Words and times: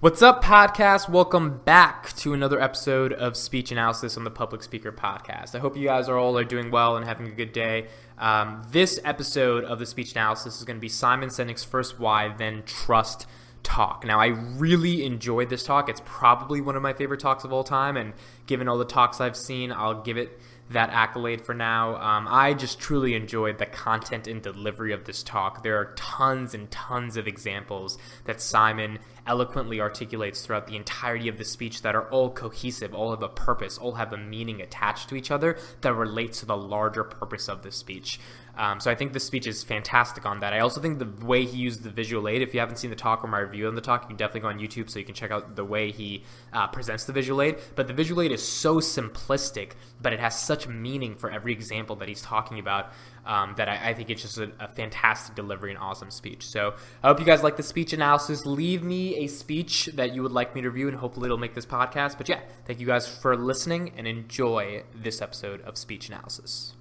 What's 0.00 0.22
up, 0.22 0.42
podcast? 0.42 1.10
Welcome 1.10 1.58
back 1.58 2.16
to 2.16 2.32
another 2.32 2.58
episode 2.58 3.12
of 3.12 3.36
Speech 3.36 3.70
Analysis 3.70 4.16
on 4.16 4.24
the 4.24 4.30
Public 4.30 4.62
Speaker 4.62 4.90
Podcast. 4.90 5.54
I 5.54 5.58
hope 5.58 5.76
you 5.76 5.84
guys 5.84 6.08
are 6.08 6.16
all 6.16 6.38
are 6.38 6.44
doing 6.44 6.70
well 6.70 6.96
and 6.96 7.04
having 7.04 7.26
a 7.26 7.32
good 7.32 7.52
day. 7.52 7.86
Um, 8.16 8.66
this 8.70 8.98
episode 9.04 9.62
of 9.62 9.78
the 9.78 9.84
Speech 9.84 10.12
Analysis 10.12 10.56
is 10.56 10.64
going 10.64 10.78
to 10.78 10.80
be 10.80 10.88
Simon 10.88 11.28
Sinek's 11.28 11.64
first 11.64 12.00
Why, 12.00 12.34
then 12.34 12.62
Trust 12.64 13.26
talk. 13.62 14.06
Now, 14.06 14.18
I 14.18 14.28
really 14.28 15.04
enjoyed 15.04 15.50
this 15.50 15.64
talk. 15.64 15.90
It's 15.90 16.00
probably 16.06 16.62
one 16.62 16.76
of 16.76 16.82
my 16.82 16.94
favorite 16.94 17.20
talks 17.20 17.44
of 17.44 17.52
all 17.52 17.62
time, 17.62 17.98
and 17.98 18.14
given 18.46 18.68
all 18.68 18.78
the 18.78 18.86
talks 18.86 19.20
I've 19.20 19.36
seen, 19.36 19.70
I'll 19.70 20.00
give 20.00 20.16
it 20.16 20.40
that 20.70 20.90
accolade 20.90 21.40
for 21.40 21.52
now. 21.52 21.96
Um, 21.96 22.28
I 22.30 22.54
just 22.54 22.78
truly 22.78 23.14
enjoyed 23.14 23.58
the 23.58 23.66
content 23.66 24.26
and 24.28 24.40
delivery 24.40 24.92
of 24.92 25.04
this 25.04 25.22
talk. 25.22 25.62
There 25.62 25.76
are 25.76 25.92
tons 25.96 26.54
and 26.54 26.70
tons 26.70 27.16
of 27.16 27.26
examples 27.26 27.98
that 28.24 28.40
Simon 28.40 29.00
eloquently 29.30 29.80
articulates 29.80 30.44
throughout 30.44 30.66
the 30.66 30.74
entirety 30.74 31.28
of 31.28 31.38
the 31.38 31.44
speech 31.44 31.82
that 31.82 31.94
are 31.94 32.10
all 32.10 32.30
cohesive, 32.30 32.92
all 32.92 33.12
have 33.12 33.22
a 33.22 33.28
purpose, 33.28 33.78
all 33.78 33.92
have 33.92 34.12
a 34.12 34.16
meaning 34.16 34.60
attached 34.60 35.08
to 35.08 35.14
each 35.14 35.30
other 35.30 35.56
that 35.82 35.94
relates 35.94 36.40
to 36.40 36.46
the 36.46 36.56
larger 36.56 37.04
purpose 37.04 37.48
of 37.48 37.62
the 37.62 37.70
speech. 37.70 38.18
Um, 38.60 38.78
so 38.78 38.90
I 38.90 38.94
think 38.94 39.14
the 39.14 39.20
speech 39.20 39.46
is 39.46 39.64
fantastic 39.64 40.26
on 40.26 40.40
that. 40.40 40.52
I 40.52 40.58
also 40.58 40.82
think 40.82 40.98
the 40.98 41.26
way 41.26 41.46
he 41.46 41.56
used 41.56 41.82
the 41.82 41.88
visual 41.88 42.28
aid, 42.28 42.42
if 42.42 42.52
you 42.52 42.60
haven't 42.60 42.76
seen 42.76 42.90
the 42.90 42.96
talk 42.96 43.24
or 43.24 43.26
my 43.26 43.38
review 43.38 43.66
on 43.66 43.74
the 43.74 43.80
talk, 43.80 44.02
you 44.02 44.08
can 44.08 44.18
definitely 44.18 44.40
go 44.42 44.48
on 44.48 44.58
YouTube 44.58 44.90
so 44.90 44.98
you 44.98 45.04
can 45.06 45.14
check 45.14 45.30
out 45.30 45.56
the 45.56 45.64
way 45.64 45.90
he 45.90 46.24
uh, 46.52 46.66
presents 46.66 47.04
the 47.04 47.12
visual 47.14 47.40
aid. 47.40 47.56
But 47.74 47.88
the 47.88 47.94
visual 47.94 48.20
aid 48.20 48.32
is 48.32 48.46
so 48.46 48.76
simplistic, 48.76 49.72
but 50.02 50.12
it 50.12 50.20
has 50.20 50.38
such 50.38 50.68
meaning 50.68 51.16
for 51.16 51.30
every 51.30 51.54
example 51.54 51.96
that 51.96 52.08
he's 52.08 52.20
talking 52.20 52.58
about 52.58 52.92
um, 53.24 53.54
that 53.56 53.66
I, 53.66 53.90
I, 53.90 53.94
think 53.94 54.10
it's 54.10 54.20
just 54.20 54.36
a, 54.36 54.52
a, 54.60 54.68
fantastic 54.68 55.34
delivery 55.34 55.70
and 55.70 55.78
awesome 55.78 56.10
speech. 56.10 56.46
So 56.46 56.74
I 57.02 57.08
hope 57.08 57.18
you 57.18 57.24
guys 57.24 57.42
like 57.42 57.56
the 57.56 57.62
speech 57.62 57.94
analysis. 57.94 58.44
Leave 58.44 58.82
me 58.82 59.24
a 59.24 59.26
speech 59.26 59.86
that 59.94 60.14
you 60.14 60.22
would 60.22 60.32
like 60.32 60.54
me 60.54 60.60
to 60.60 60.68
review, 60.68 60.88
and 60.88 60.96
hopefully 60.98 61.26
it'll 61.26 61.38
make 61.38 61.54
this 61.54 61.66
podcast. 61.66 62.18
But 62.18 62.28
yeah, 62.28 62.40
thank 62.66 62.78
you 62.78 62.86
guys 62.86 63.08
for 63.08 63.38
listening 63.38 63.92
and 63.96 64.06
enjoy 64.06 64.84
this 64.94 65.22
episode 65.22 65.62
of 65.62 65.78
Speech 65.78 66.08
Analysis. 66.08 66.74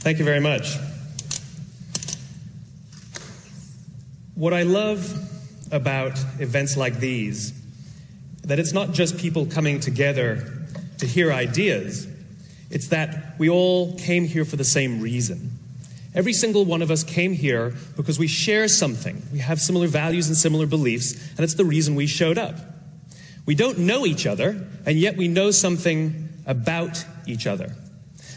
Thank 0.00 0.18
you 0.18 0.24
very 0.24 0.40
much. 0.40 0.76
What 4.34 4.52
I 4.54 4.62
love 4.62 5.12
about 5.72 6.18
events 6.38 6.76
like 6.76 6.98
these 6.98 7.52
that 8.42 8.58
it's 8.58 8.72
not 8.72 8.92
just 8.92 9.18
people 9.18 9.46
coming 9.46 9.78
together 9.78 10.66
to 10.98 11.06
hear 11.06 11.30
ideas 11.30 12.08
it's 12.70 12.88
that 12.88 13.34
we 13.38 13.48
all 13.48 13.94
came 13.98 14.24
here 14.24 14.44
for 14.44 14.56
the 14.56 14.64
same 14.64 15.00
reason. 15.00 15.58
Every 16.14 16.32
single 16.32 16.64
one 16.64 16.82
of 16.82 16.90
us 16.90 17.04
came 17.04 17.32
here 17.32 17.74
because 17.96 18.18
we 18.18 18.28
share 18.28 18.68
something. 18.68 19.22
We 19.32 19.40
have 19.40 19.60
similar 19.60 19.88
values 19.88 20.28
and 20.28 20.36
similar 20.36 20.66
beliefs, 20.66 21.12
and 21.30 21.40
it's 21.40 21.54
the 21.54 21.64
reason 21.64 21.94
we 21.94 22.06
showed 22.06 22.38
up. 22.38 22.56
We 23.44 23.54
don't 23.54 23.78
know 23.78 24.06
each 24.06 24.26
other, 24.26 24.66
and 24.86 24.98
yet 24.98 25.16
we 25.16 25.28
know 25.28 25.50
something 25.50 26.28
about 26.46 27.04
each 27.26 27.46
other. 27.46 27.74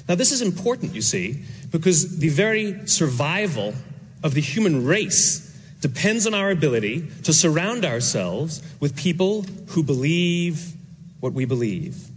Now, 0.08 0.16
this 0.16 0.32
is 0.32 0.42
important, 0.42 0.94
you 0.94 1.02
see, 1.02 1.44
because 1.72 2.20
the 2.20 2.30
very 2.30 2.88
survival 2.88 3.74
of 4.22 4.34
the 4.34 4.42
human 4.42 4.86
race 4.86 5.50
depends 5.80 6.28
on 6.28 6.34
our 6.34 6.50
ability 6.50 7.08
to 7.24 7.34
surround 7.34 7.86
ourselves 7.86 8.62
with 8.80 8.96
people 8.96 9.44
who 9.68 9.84
believe 9.84 10.74
what 11.20 11.34
we 11.34 11.46
believe. 11.46 12.08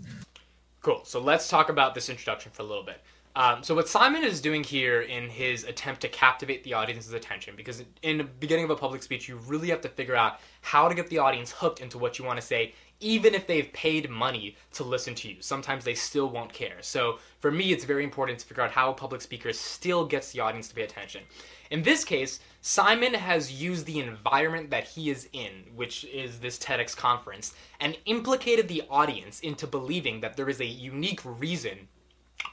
Cool. 0.83 1.01
So 1.05 1.21
let's 1.21 1.49
talk 1.49 1.69
about 1.69 1.95
this 1.95 2.09
introduction 2.09 2.53
for 2.53 2.63
a 2.63 2.65
little 2.65 2.85
bit. 2.85 3.01
Um, 3.35 3.63
so 3.63 3.75
what 3.75 3.87
Simon 3.87 4.25
is 4.25 4.41
doing 4.41 4.65
here 4.65 5.03
in 5.03 5.29
his 5.29 5.65
attempt 5.65 6.01
to 6.01 6.09
captivate 6.09 6.65
the 6.65 6.73
audience's 6.73 7.13
attention, 7.13 7.55
because 7.55 7.85
in 8.03 8.17
the 8.19 8.25
beginning 8.25 8.65
of 8.65 8.71
a 8.71 8.77
public 8.77 9.03
speech, 9.03 9.29
you 9.29 9.37
really 9.47 9.69
have 9.69 9.83
to 9.83 9.91
figure 9.91 10.17
out 10.17 10.41
how 10.63 10.89
to 10.89 10.95
get 10.95 11.09
the 11.09 11.19
audience 11.19 11.53
hooked 11.53 11.81
into 11.81 11.99
what 11.99 12.19
you 12.19 12.25
want 12.25 12.41
to 12.41 12.47
say, 12.47 12.73
even 13.01 13.35
if 13.35 13.47
they've 13.47 13.73
paid 13.73 14.09
money 14.09 14.57
to 14.73 14.85
listen 14.85 15.15
to 15.15 15.29
you. 15.29 15.37
Sometimes 15.41 15.85
they 15.85 15.95
still 15.95 16.29
won't 16.31 16.53
care. 16.53 16.79
So 16.81 17.19
for 17.41 17.51
me, 17.51 17.73
it's 17.73 17.85
very 17.85 18.05
important 18.05 18.39
to 18.39 18.47
figure 18.47 18.63
out 18.63 18.71
how 18.71 18.91
a 18.91 18.95
public 18.95 19.21
speaker 19.21 19.53
still 19.53 20.05
gets 20.07 20.33
the 20.33 20.41
audience 20.41 20.69
to 20.69 20.75
pay 20.75 20.83
attention. 20.83 21.23
In 21.71 21.83
this 21.83 22.05
case, 22.05 22.41
Simon 22.61 23.15
has 23.15 23.53
used 23.53 23.87
the 23.87 24.01
environment 24.01 24.71
that 24.71 24.85
he 24.85 25.11
is 25.11 25.29
in, 25.33 25.65
which 25.75 26.05
is 26.05 26.39
this 26.39 26.59
TEDx 26.59 26.97
conference, 26.97 27.55
and 27.81 27.99
implicated 28.07 28.69
the 28.69 28.83
audience 28.89 29.41
into 29.41 29.67
believing 29.67 30.21
that 30.21 30.37
there 30.37 30.49
is 30.49 30.61
a 30.61 30.67
unique 30.67 31.21
reason 31.25 31.89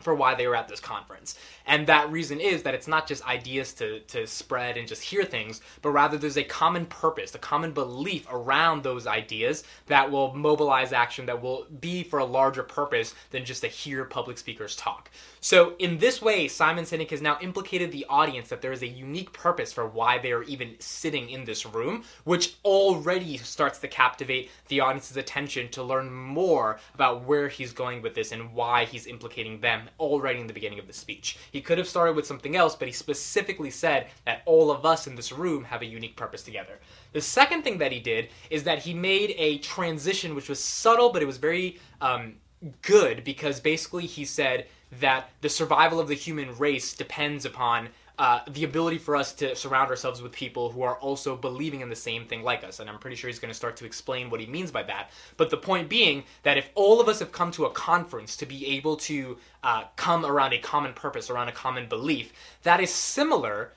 for 0.04 0.14
why 0.14 0.36
they 0.36 0.48
were 0.48 0.56
at 0.56 0.68
this 0.68 0.80
conference. 0.80 1.36
And 1.66 1.88
that 1.88 2.12
reason 2.12 2.40
is 2.40 2.64
that 2.64 2.74
it's 2.74 2.88
not 2.88 3.08
just 3.08 3.26
ideas 3.28 3.74
to, 3.76 4.02
to 4.02 4.28
spread 4.28 4.78
and 4.78 4.88
just 4.88 5.02
hear 5.02 5.24
things, 5.24 5.62
but 5.82 5.92
rather 5.92 6.18
there's 6.18 6.38
a 6.38 6.44
common 6.44 6.86
purpose, 6.86 7.34
a 7.36 7.40
common 7.40 7.72
belief 7.72 8.28
around 8.30 8.84
those 8.84 9.08
ideas 9.08 9.64
that 9.88 10.12
will 10.12 10.34
mobilize 10.36 10.92
action, 10.92 11.26
that 11.26 11.42
will 11.42 11.66
be 11.80 12.04
for 12.04 12.20
a 12.20 12.26
larger 12.26 12.64
purpose 12.64 13.16
than 13.32 13.46
just 13.46 13.62
to 13.62 13.68
hear 13.68 14.06
public 14.06 14.38
speakers 14.38 14.76
talk. 14.76 15.10
So, 15.40 15.74
in 15.78 15.98
this 15.98 16.22
way, 16.22 16.48
Simon 16.48 16.86
Sinek 16.86 17.10
has 17.12 17.22
now 17.22 17.38
implicated 17.42 17.92
the 17.92 18.06
audience 18.10 18.48
that 18.48 18.62
there 18.62 18.72
is 18.72 18.82
a 18.82 18.88
unique 18.88 19.34
purpose 19.34 19.74
for 19.74 19.86
why 19.86 20.18
they 20.18 20.32
are 20.32 20.44
even 20.44 20.76
sitting 20.80 21.30
in 21.30 21.44
this 21.44 21.66
room, 21.66 22.06
which 22.24 22.56
already 22.64 23.38
starts 23.38 23.80
to 23.80 23.90
captivate 23.90 24.50
the 24.70 24.80
audience's 24.80 25.18
attention 25.18 25.70
to 25.72 25.84
learn 25.84 26.14
more 26.14 26.80
about 26.94 27.26
where 27.26 27.50
he's 27.50 27.74
going 27.74 28.02
with 28.02 28.16
this 28.16 28.32
and 28.32 28.54
why 28.54 28.86
he's 28.86 29.06
implicating 29.06 29.60
them 29.60 29.90
already 30.00 30.40
in 30.40 30.48
the 30.48 30.54
beginning 30.54 30.80
of 30.80 30.88
the 30.88 30.94
speech. 30.94 31.38
He 31.52 31.62
could 31.62 31.78
have 31.78 31.88
started 31.88 32.16
with 32.16 32.28
something 32.28 32.56
else, 32.56 32.76
but 32.76 32.88
he 32.88 32.94
specifically 32.94 33.70
said 33.70 34.08
that 34.26 34.42
all 34.46 34.72
of 34.72 34.86
us 34.86 35.08
in 35.08 35.16
this 35.16 35.32
room 35.32 35.64
have 35.66 35.82
a 35.82 35.86
unique 35.86 36.16
purpose 36.16 36.44
together. 36.44 36.80
The 37.12 37.22
second 37.22 37.64
thing 37.64 37.78
that 37.80 37.92
he 37.92 38.00
did 38.00 38.30
is 38.50 38.64
that 38.64 38.80
he 38.80 38.94
made 38.94 39.34
a 39.38 39.60
transition 39.60 40.36
which 40.36 40.50
was 40.50 40.64
subtle, 40.64 41.12
but 41.12 41.22
it 41.22 41.26
was 41.26 41.38
very 41.38 41.80
um, 42.02 42.36
good 42.82 43.24
because 43.24 43.60
basically 43.60 44.06
he 44.06 44.26
said, 44.26 44.68
that 45.00 45.30
the 45.42 45.50
survival 45.50 46.00
of 46.00 46.08
the 46.08 46.14
human 46.14 46.56
race 46.58 46.94
depends 46.94 47.46
upon 47.46 47.90
uh, 48.20 48.42
the 48.48 48.64
ability 48.64 49.00
for 49.00 49.16
us 49.16 49.34
to 49.34 49.56
surround 49.56 49.90
ourselves 49.90 50.22
with 50.22 50.32
people 50.32 50.72
who 50.72 50.84
are 50.84 50.98
also 50.98 51.36
believing 51.36 51.82
in 51.82 51.90
the 51.90 51.96
same 51.96 52.26
thing 52.26 52.44
like 52.44 52.64
us. 52.64 52.80
And 52.80 52.90
I'm 52.90 53.00
pretty 53.00 53.16
sure 53.16 53.28
he's 53.28 53.40
going 53.40 53.52
to 53.52 53.58
start 53.58 53.76
to 53.78 53.86
explain 53.86 54.30
what 54.30 54.40
he 54.40 54.46
means 54.46 54.72
by 54.72 54.84
that. 54.84 55.10
But 55.36 55.50
the 55.50 55.58
point 55.58 55.90
being 55.90 56.24
that 56.44 56.58
if 56.58 56.70
all 56.76 57.02
of 57.02 57.08
us 57.08 57.20
have 57.20 57.32
come 57.32 57.52
to 57.54 57.66
a 57.66 57.72
conference 57.72 58.38
to 58.38 58.46
be 58.46 58.68
able 58.68 58.98
to 58.98 59.38
uh, 59.64 59.86
come 59.96 60.26
around 60.26 60.54
a 60.54 60.60
common 60.60 60.94
purpose, 60.94 61.30
around 61.30 61.48
a 61.48 61.54
common 61.54 61.90
belief, 61.90 62.32
that 62.62 62.80
is 62.80 62.92
similar, 62.92 63.72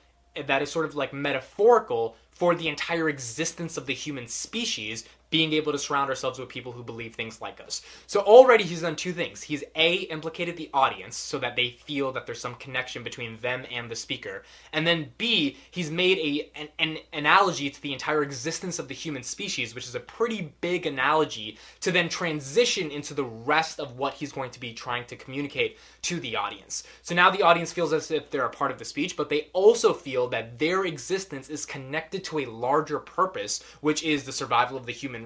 that 0.45 0.61
is 0.61 0.69
sort 0.69 0.85
of 0.85 0.93
like 0.95 1.13
metaphorical 1.13 2.15
for 2.29 2.53
the 2.53 2.67
entire 2.67 3.09
existence 3.09 3.77
of 3.77 3.87
the 3.87 3.93
human 3.95 4.27
species 4.27 5.03
being 5.29 5.53
able 5.53 5.71
to 5.71 5.79
surround 5.79 6.09
ourselves 6.09 6.39
with 6.39 6.49
people 6.49 6.71
who 6.71 6.83
believe 6.83 7.15
things 7.15 7.41
like 7.41 7.59
us. 7.59 7.81
So 8.07 8.21
already 8.21 8.63
he's 8.63 8.81
done 8.81 8.95
two 8.95 9.13
things. 9.13 9.41
He's 9.41 9.63
A, 9.75 9.95
implicated 9.95 10.57
the 10.57 10.69
audience 10.73 11.17
so 11.17 11.37
that 11.39 11.55
they 11.55 11.71
feel 11.71 12.11
that 12.13 12.25
there's 12.25 12.41
some 12.41 12.55
connection 12.55 13.03
between 13.03 13.37
them 13.37 13.65
and 13.71 13.89
the 13.89 13.95
speaker. 13.95 14.43
And 14.73 14.85
then 14.85 15.11
B, 15.17 15.57
he's 15.71 15.91
made 15.91 16.17
a 16.19 16.49
an, 16.55 16.69
an 16.79 16.97
analogy 17.13 17.69
to 17.69 17.81
the 17.81 17.93
entire 17.93 18.23
existence 18.23 18.79
of 18.79 18.87
the 18.87 18.93
human 18.93 19.23
species, 19.23 19.75
which 19.75 19.87
is 19.87 19.95
a 19.95 19.99
pretty 19.99 20.53
big 20.61 20.85
analogy 20.85 21.57
to 21.81 21.91
then 21.91 22.09
transition 22.09 22.91
into 22.91 23.13
the 23.13 23.23
rest 23.23 23.79
of 23.79 23.97
what 23.97 24.13
he's 24.13 24.31
going 24.31 24.51
to 24.51 24.59
be 24.59 24.73
trying 24.73 25.05
to 25.05 25.15
communicate 25.15 25.77
to 26.03 26.19
the 26.19 26.35
audience. 26.35 26.83
So 27.01 27.15
now 27.15 27.29
the 27.29 27.43
audience 27.43 27.73
feels 27.73 27.93
as 27.93 28.11
if 28.11 28.29
they're 28.29 28.45
a 28.45 28.49
part 28.49 28.71
of 28.71 28.79
the 28.79 28.85
speech, 28.85 29.17
but 29.17 29.29
they 29.29 29.49
also 29.53 29.93
feel 29.93 30.27
that 30.29 30.59
their 30.59 30.85
existence 30.85 31.49
is 31.49 31.65
connected 31.65 32.23
to 32.25 32.39
a 32.39 32.45
larger 32.45 32.99
purpose, 32.99 33.63
which 33.81 34.03
is 34.03 34.23
the 34.23 34.31
survival 34.31 34.77
of 34.77 34.85
the 34.85 34.91
human 34.91 35.16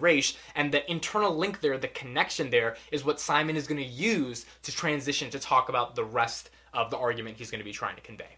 And 0.55 0.71
the 0.71 0.89
internal 0.89 1.35
link 1.35 1.61
there, 1.61 1.77
the 1.77 1.87
connection 1.87 2.49
there, 2.49 2.77
is 2.91 3.03
what 3.03 3.19
Simon 3.19 3.55
is 3.55 3.67
going 3.67 3.81
to 3.81 3.87
use 3.87 4.45
to 4.63 4.71
transition 4.71 5.29
to 5.31 5.39
talk 5.39 5.69
about 5.69 5.95
the 5.95 6.03
rest 6.05 6.49
of 6.73 6.89
the 6.91 6.97
argument 6.97 7.37
he's 7.37 7.51
going 7.51 7.59
to 7.59 7.65
be 7.65 7.73
trying 7.73 7.95
to 7.95 8.01
convey. 8.01 8.37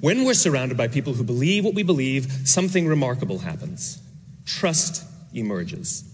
When 0.00 0.24
we're 0.24 0.34
surrounded 0.34 0.78
by 0.78 0.88
people 0.88 1.14
who 1.14 1.24
believe 1.24 1.64
what 1.64 1.74
we 1.74 1.82
believe, 1.82 2.30
something 2.44 2.86
remarkable 2.86 3.38
happens. 3.38 4.00
Trust 4.46 5.04
emerges. 5.34 6.04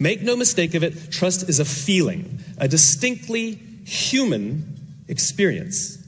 Make 0.00 0.22
no 0.22 0.36
mistake 0.36 0.74
of 0.74 0.82
it, 0.82 1.12
trust 1.12 1.48
is 1.48 1.60
a 1.60 1.64
feeling, 1.64 2.40
a 2.58 2.66
distinctly 2.66 3.54
human 3.84 4.76
experience. 5.06 5.98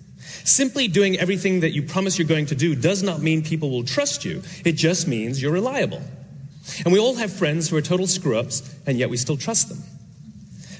Simply 0.45 0.89
doing 0.89 1.19
everything 1.19 1.61
that 1.61 1.71
you 1.71 1.83
promise 1.83 2.19
you're 2.19 2.27
going 2.27 2.47
to 2.47 2.55
do 2.55 2.75
does 2.75 3.03
not 3.03 3.23
mean 3.23 3.43
people 3.43 3.71
will 3.71 3.85
trust 3.85 4.25
you. 4.25 4.43
It 4.65 4.73
just 4.73 5.07
means 5.07 5.41
you're 5.41 5.53
reliable. 5.53 6.03
And 6.85 6.93
we 6.93 6.99
all 6.99 7.15
have 7.17 7.33
friends 7.33 7.69
who 7.69 7.77
are 7.77 7.83
total 7.83 8.07
screw 8.07 8.39
ups, 8.39 8.75
and 8.87 8.99
yet 8.99 9.11
we 9.11 9.17
still 9.17 9.37
trust 9.37 9.69
them. 9.69 9.83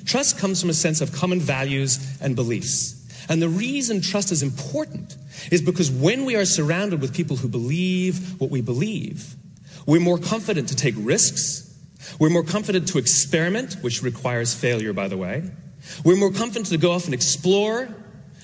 Trust 0.05 0.39
comes 0.39 0.61
from 0.61 0.71
a 0.71 0.75
sense 0.75 1.01
of 1.01 1.13
common 1.13 1.41
values 1.41 2.19
and 2.21 2.35
beliefs. 2.35 2.97
And 3.29 3.41
the 3.41 3.49
reason 3.49 4.01
trust 4.01 4.33
is 4.33 4.43
important 4.43 5.17
is 5.51 5.63
because 5.63 5.91
when 5.91 6.25
we 6.25 6.37
are 6.37 6.45
surrounded 6.45 7.01
with 7.01 7.15
people 7.15 7.37
who 7.37 7.49
believe 7.49 8.41
what 8.41 8.51
we 8.51 8.61
believe, 8.61 9.37
we're 9.87 10.01
more 10.01 10.19
confident 10.19 10.69
to 10.69 10.77
take 10.77 10.95
risks. 10.99 11.67
We're 12.19 12.31
more 12.31 12.43
confident 12.43 12.89
to 12.89 12.99
experiment, 12.99 13.75
which 13.83 14.03
requires 14.03 14.55
failure, 14.55 14.93
by 14.93 15.09
the 15.09 15.17
way. 15.17 15.51
We're 16.05 16.17
more 16.17 16.33
confident 16.33 16.67
to 16.67 16.79
go 16.79 16.93
off 16.93 17.05
and 17.05 17.15
explore, 17.15 17.89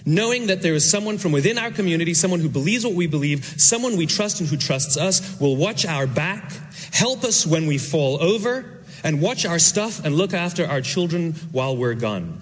knowing 0.06 0.46
that 0.46 0.62
there 0.62 0.74
is 0.74 0.88
someone 0.88 1.18
from 1.18 1.32
within 1.32 1.58
our 1.58 1.70
community, 1.70 2.14
someone 2.14 2.40
who 2.40 2.48
believes 2.48 2.84
what 2.86 2.94
we 2.94 3.06
believe, 3.06 3.44
someone 3.60 3.96
we 3.96 4.06
trust 4.06 4.40
and 4.40 4.48
who 4.48 4.56
trusts 4.56 4.96
us, 4.96 5.38
will 5.40 5.56
watch 5.56 5.84
our 5.84 6.06
back, 6.06 6.52
help 6.92 7.24
us 7.24 7.44
when 7.44 7.66
we 7.66 7.76
fall 7.76 8.22
over, 8.22 8.76
and 9.04 9.20
watch 9.20 9.44
our 9.44 9.58
stuff 9.58 10.04
and 10.04 10.14
look 10.14 10.32
after 10.32 10.66
our 10.66 10.80
children 10.80 11.32
while 11.52 11.76
we're 11.76 11.94
gone. 11.94 12.40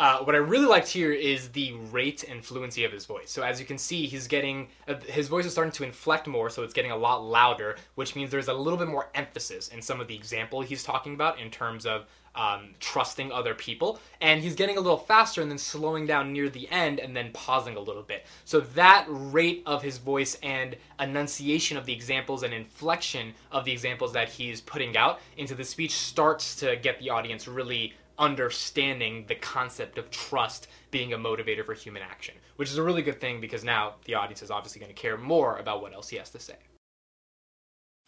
Uh, 0.00 0.20
what 0.20 0.34
I 0.34 0.38
really 0.38 0.64
liked 0.64 0.88
here 0.88 1.12
is 1.12 1.50
the 1.50 1.74
rate 1.92 2.24
and 2.24 2.42
fluency 2.42 2.84
of 2.84 2.92
his 2.92 3.04
voice. 3.04 3.30
So 3.30 3.42
as 3.42 3.60
you 3.60 3.66
can 3.66 3.76
see, 3.76 4.06
he's 4.06 4.26
getting 4.26 4.68
uh, 4.88 4.94
his 5.06 5.28
voice 5.28 5.44
is 5.44 5.52
starting 5.52 5.72
to 5.72 5.84
inflect 5.84 6.26
more, 6.26 6.48
so 6.48 6.62
it's 6.62 6.72
getting 6.72 6.90
a 6.90 6.96
lot 6.96 7.22
louder, 7.22 7.76
which 7.96 8.16
means 8.16 8.30
there's 8.30 8.48
a 8.48 8.54
little 8.54 8.78
bit 8.78 8.88
more 8.88 9.10
emphasis 9.14 9.68
in 9.68 9.82
some 9.82 10.00
of 10.00 10.08
the 10.08 10.16
example 10.16 10.62
he's 10.62 10.82
talking 10.82 11.12
about 11.12 11.38
in 11.38 11.50
terms 11.50 11.84
of 11.84 12.06
um, 12.34 12.70
trusting 12.80 13.30
other 13.30 13.54
people. 13.54 14.00
And 14.22 14.40
he's 14.40 14.54
getting 14.54 14.78
a 14.78 14.80
little 14.80 14.96
faster 14.96 15.42
and 15.42 15.50
then 15.50 15.58
slowing 15.58 16.06
down 16.06 16.32
near 16.32 16.48
the 16.48 16.66
end 16.70 16.98
and 16.98 17.14
then 17.14 17.30
pausing 17.34 17.76
a 17.76 17.80
little 17.80 18.02
bit. 18.02 18.24
So 18.46 18.60
that 18.60 19.04
rate 19.08 19.62
of 19.66 19.82
his 19.82 19.98
voice 19.98 20.38
and 20.42 20.76
enunciation 20.98 21.76
of 21.76 21.84
the 21.84 21.92
examples 21.92 22.42
and 22.42 22.54
inflection 22.54 23.34
of 23.52 23.66
the 23.66 23.72
examples 23.72 24.14
that 24.14 24.30
he's 24.30 24.62
putting 24.62 24.96
out 24.96 25.20
into 25.36 25.54
the 25.54 25.64
speech 25.64 25.92
starts 25.92 26.56
to 26.56 26.76
get 26.76 26.98
the 27.00 27.10
audience 27.10 27.46
really 27.46 27.92
understanding 28.20 29.24
the 29.26 29.34
concept 29.34 29.98
of 29.98 30.10
trust 30.10 30.68
being 30.90 31.12
a 31.12 31.18
motivator 31.18 31.64
for 31.64 31.74
human 31.74 32.02
action, 32.02 32.34
which 32.56 32.70
is 32.70 32.78
a 32.78 32.82
really 32.82 33.02
good 33.02 33.20
thing 33.20 33.40
because 33.40 33.64
now 33.64 33.94
the 34.04 34.14
audience 34.14 34.42
is 34.42 34.50
obviously 34.50 34.80
going 34.80 34.94
to 34.94 35.00
care 35.00 35.16
more 35.16 35.56
about 35.56 35.82
what 35.82 35.94
else 35.94 36.08
he 36.08 36.16
has 36.18 36.30
to 36.30 36.38
say. 36.38 36.56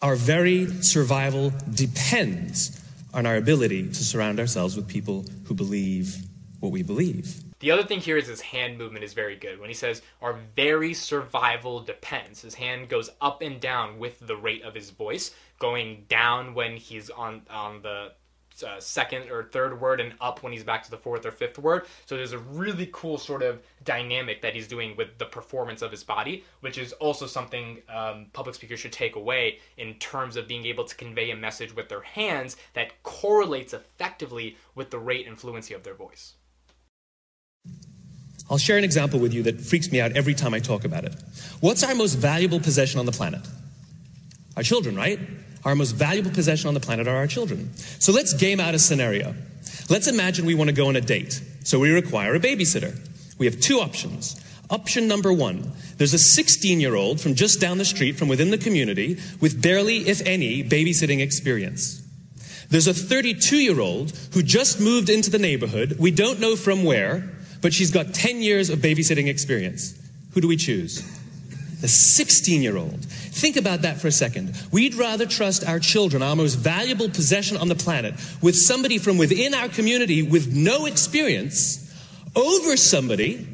Our 0.03 0.14
very 0.14 0.67
survival 0.82 1.53
depends 1.73 2.81
on 3.14 3.26
our 3.26 3.37
ability 3.37 3.88
to 3.88 4.05
surround 4.05 4.38
ourselves 4.38 4.76
with 4.76 4.88
people 4.88 5.25
who 5.44 5.55
believe 5.55 6.17
what 6.61 6.73
we 6.73 6.82
believe. 6.82 7.43
The 7.61 7.70
other 7.70 7.85
thing 7.85 8.00
here 8.00 8.17
is 8.17 8.26
his 8.26 8.41
hand 8.41 8.76
movement 8.76 9.05
is 9.05 9.15
very 9.15 9.37
good. 9.37 9.61
When 9.61 9.69
he 9.69 9.75
says 9.75 10.03
our 10.20 10.41
very 10.56 10.94
survival 10.94 11.81
depends, 11.81 12.43
his 12.43 12.55
hand 12.55 12.88
goes 12.88 13.11
up 13.20 13.41
and 13.41 13.61
down 13.61 14.00
with 14.00 14.19
the 14.19 14.37
rate 14.37 14.62
of 14.62 14.75
his 14.75 14.91
voice, 14.91 15.32
going 15.61 16.06
down 16.08 16.55
when 16.55 16.76
he's 16.76 17.08
on 17.08 17.43
on 17.49 17.82
the 17.82 18.15
uh, 18.62 18.81
second 18.81 19.31
or 19.31 19.44
third 19.44 19.81
word 19.81 20.00
and 20.00 20.14
up 20.20 20.43
when 20.43 20.53
he's 20.53 20.64
back 20.64 20.82
to 20.85 20.91
the 20.91 20.97
fourth 20.97 21.26
or 21.26 21.31
fifth 21.31 21.59
word. 21.59 21.87
So 22.06 22.17
there's 22.17 22.32
a 22.32 22.38
really 22.38 22.88
cool 22.93 23.19
sort 23.19 23.43
of 23.43 23.62
dynamic 23.85 24.43
that 24.43 24.55
he's 24.55 24.69
doing 24.69 24.97
with 24.97 25.19
the 25.19 25.26
performance 25.26 25.82
of 25.82 25.91
his 25.91 26.05
body, 26.05 26.44
which 26.61 26.79
is 26.79 26.93
also 26.94 27.26
something 27.26 27.79
um, 27.88 28.26
public 28.32 28.55
speakers 28.55 28.81
should 28.81 28.93
take 28.93 29.17
away 29.17 29.59
in 29.76 29.94
terms 29.94 30.37
of 30.37 30.47
being 30.49 30.64
able 30.67 30.85
to 30.85 30.94
convey 30.97 31.31
a 31.31 31.37
message 31.37 31.75
with 31.75 31.88
their 31.88 32.03
hands 32.03 32.56
that 32.75 33.03
correlates 33.03 33.73
effectively 33.73 34.56
with 34.75 34.91
the 34.91 34.99
rate 34.99 35.26
and 35.26 35.38
fluency 35.38 35.75
of 35.75 35.82
their 35.82 35.94
voice. 35.94 36.35
I'll 38.50 38.58
share 38.58 38.76
an 38.76 38.85
example 38.85 39.19
with 39.19 39.32
you 39.32 39.43
that 39.44 39.61
freaks 39.61 39.91
me 39.91 40.00
out 40.00 40.12
every 40.12 40.35
time 40.35 40.53
I 40.53 40.58
talk 40.58 40.85
about 40.85 41.05
it. 41.05 41.15
What's 41.61 41.82
our 41.82 41.94
most 41.94 42.15
valuable 42.15 42.61
possession 42.61 43.00
on 43.00 43.06
the 43.06 43.12
planet? 43.12 43.41
Our 44.56 44.62
children, 44.62 44.94
right? 44.94 45.19
Our 45.64 45.75
most 45.75 45.93
valuable 45.93 46.31
possession 46.31 46.69
on 46.69 46.75
the 46.75 46.81
planet 46.81 47.06
are 47.06 47.17
our 47.17 47.26
children. 47.26 47.75
So 47.76 48.12
let's 48.12 48.32
game 48.32 48.61
out 48.61 48.75
a 48.75 48.79
scenario. 48.79 49.35
Let's 49.88 50.09
imagine 50.09 50.44
we 50.44 50.55
want 50.55 50.69
to 50.69 50.75
go 50.75 50.88
on 50.88 50.97
a 50.97 51.00
date. 51.00 51.41
So 51.64 51.79
we 51.79 51.91
require 51.91 52.35
a 52.35 52.41
babysitter. 52.41 52.99
We 53.38 53.47
have 53.47 53.61
two 53.61 53.79
options. 53.79 54.41
Option 54.70 55.06
number 55.06 55.32
one 55.32 55.73
there's 55.99 56.14
a 56.14 56.19
16 56.19 56.81
year 56.81 56.97
old 56.97 57.20
from 57.20 57.35
just 57.35 57.61
down 57.61 57.79
the 57.79 57.85
street 57.85 58.17
from 58.17 58.29
within 58.29 58.50
the 58.50 58.59
community 58.59 59.19
with 59.41 59.62
barely, 59.62 59.99
if 60.09 60.20
any, 60.26 60.64
babysitting 60.64 61.20
experience. 61.20 62.03
There's 62.70 62.87
a 62.87 62.94
32 62.94 63.56
year 63.56 63.81
old 63.81 64.12
who 64.32 64.43
just 64.43 64.81
moved 64.81 65.11
into 65.11 65.31
the 65.31 65.38
neighborhood. 65.38 65.97
We 65.99 66.11
don't 66.11 66.41
know 66.41 66.56
from 66.56 66.85
where, 66.85 67.29
but 67.61 67.73
she's 67.73 67.91
got 67.91 68.15
10 68.15 68.41
years 68.41 68.70
of 68.70 68.79
babysitting 68.79 69.29
experience. 69.29 69.94
Who 70.32 70.41
do 70.41 70.49
we 70.49 70.56
choose? 70.56 71.03
The 71.82 71.88
16 71.88 72.62
year 72.62 72.76
old. 72.76 73.05
Think 73.05 73.56
about 73.56 73.82
that 73.82 74.00
for 74.00 74.06
a 74.06 74.12
second. 74.12 74.56
We'd 74.70 74.94
rather 74.94 75.26
trust 75.26 75.67
our 75.67 75.81
children, 75.81 76.23
our 76.23 76.37
most 76.37 76.55
valuable 76.55 77.08
possession 77.08 77.56
on 77.56 77.67
the 77.67 77.75
planet, 77.75 78.14
with 78.40 78.56
somebody 78.56 78.99
from 78.99 79.19
within 79.19 79.52
our 79.52 79.69
community 79.69 80.23
with 80.23 80.55
no 80.55 80.87
experience 80.87 81.93
over 82.37 82.76
somebody 82.76 83.49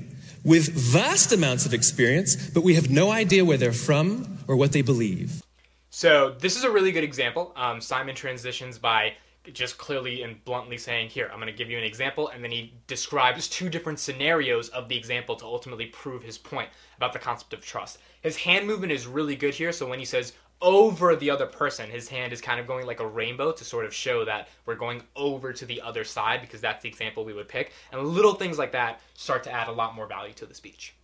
with 0.44 0.68
vast 0.68 1.32
amounts 1.32 1.64
of 1.64 1.72
experience, 1.72 2.36
but 2.50 2.62
we 2.62 2.74
have 2.74 2.90
no 2.90 3.10
idea 3.10 3.46
where 3.46 3.56
they're 3.56 3.72
from 3.72 4.38
or 4.46 4.56
what 4.56 4.72
they 4.72 4.82
believe. 4.82 5.42
So, 5.88 6.36
this 6.38 6.54
is 6.54 6.64
a 6.64 6.70
really 6.70 6.92
good 6.92 7.04
example. 7.04 7.52
Um, 7.56 7.80
Simon 7.80 8.14
transitions 8.14 8.78
by 8.78 9.14
just 9.54 9.78
clearly 9.78 10.22
and 10.22 10.42
bluntly 10.44 10.78
saying, 10.78 11.08
Here, 11.10 11.28
I'm 11.32 11.40
going 11.40 11.52
to 11.52 11.56
give 11.56 11.70
you 11.70 11.78
an 11.78 11.84
example. 11.84 12.28
And 12.28 12.42
then 12.42 12.50
he 12.50 12.74
describes 12.86 13.48
two 13.48 13.68
different 13.68 13.98
scenarios 13.98 14.68
of 14.70 14.88
the 14.88 14.96
example 14.96 15.36
to 15.36 15.44
ultimately 15.44 15.86
prove 15.86 16.22
his 16.22 16.38
point 16.38 16.68
about 16.96 17.12
the 17.12 17.18
concept 17.18 17.52
of 17.52 17.64
trust. 17.64 17.98
His 18.22 18.36
hand 18.36 18.66
movement 18.66 18.92
is 18.92 19.06
really 19.06 19.36
good 19.36 19.54
here. 19.54 19.72
So 19.72 19.86
when 19.86 19.98
he 19.98 20.04
says 20.04 20.32
over 20.60 21.14
the 21.14 21.30
other 21.30 21.46
person, 21.46 21.88
his 21.88 22.08
hand 22.08 22.32
is 22.32 22.40
kind 22.40 22.58
of 22.58 22.66
going 22.66 22.86
like 22.86 23.00
a 23.00 23.06
rainbow 23.06 23.52
to 23.52 23.64
sort 23.64 23.84
of 23.84 23.94
show 23.94 24.24
that 24.24 24.48
we're 24.66 24.74
going 24.74 25.02
over 25.14 25.52
to 25.52 25.64
the 25.64 25.80
other 25.80 26.04
side 26.04 26.40
because 26.40 26.60
that's 26.60 26.82
the 26.82 26.88
example 26.88 27.24
we 27.24 27.32
would 27.32 27.48
pick. 27.48 27.72
And 27.92 28.02
little 28.02 28.34
things 28.34 28.58
like 28.58 28.72
that 28.72 29.00
start 29.14 29.44
to 29.44 29.52
add 29.52 29.68
a 29.68 29.72
lot 29.72 29.94
more 29.94 30.06
value 30.06 30.34
to 30.34 30.46
the 30.46 30.54
speech. 30.54 30.94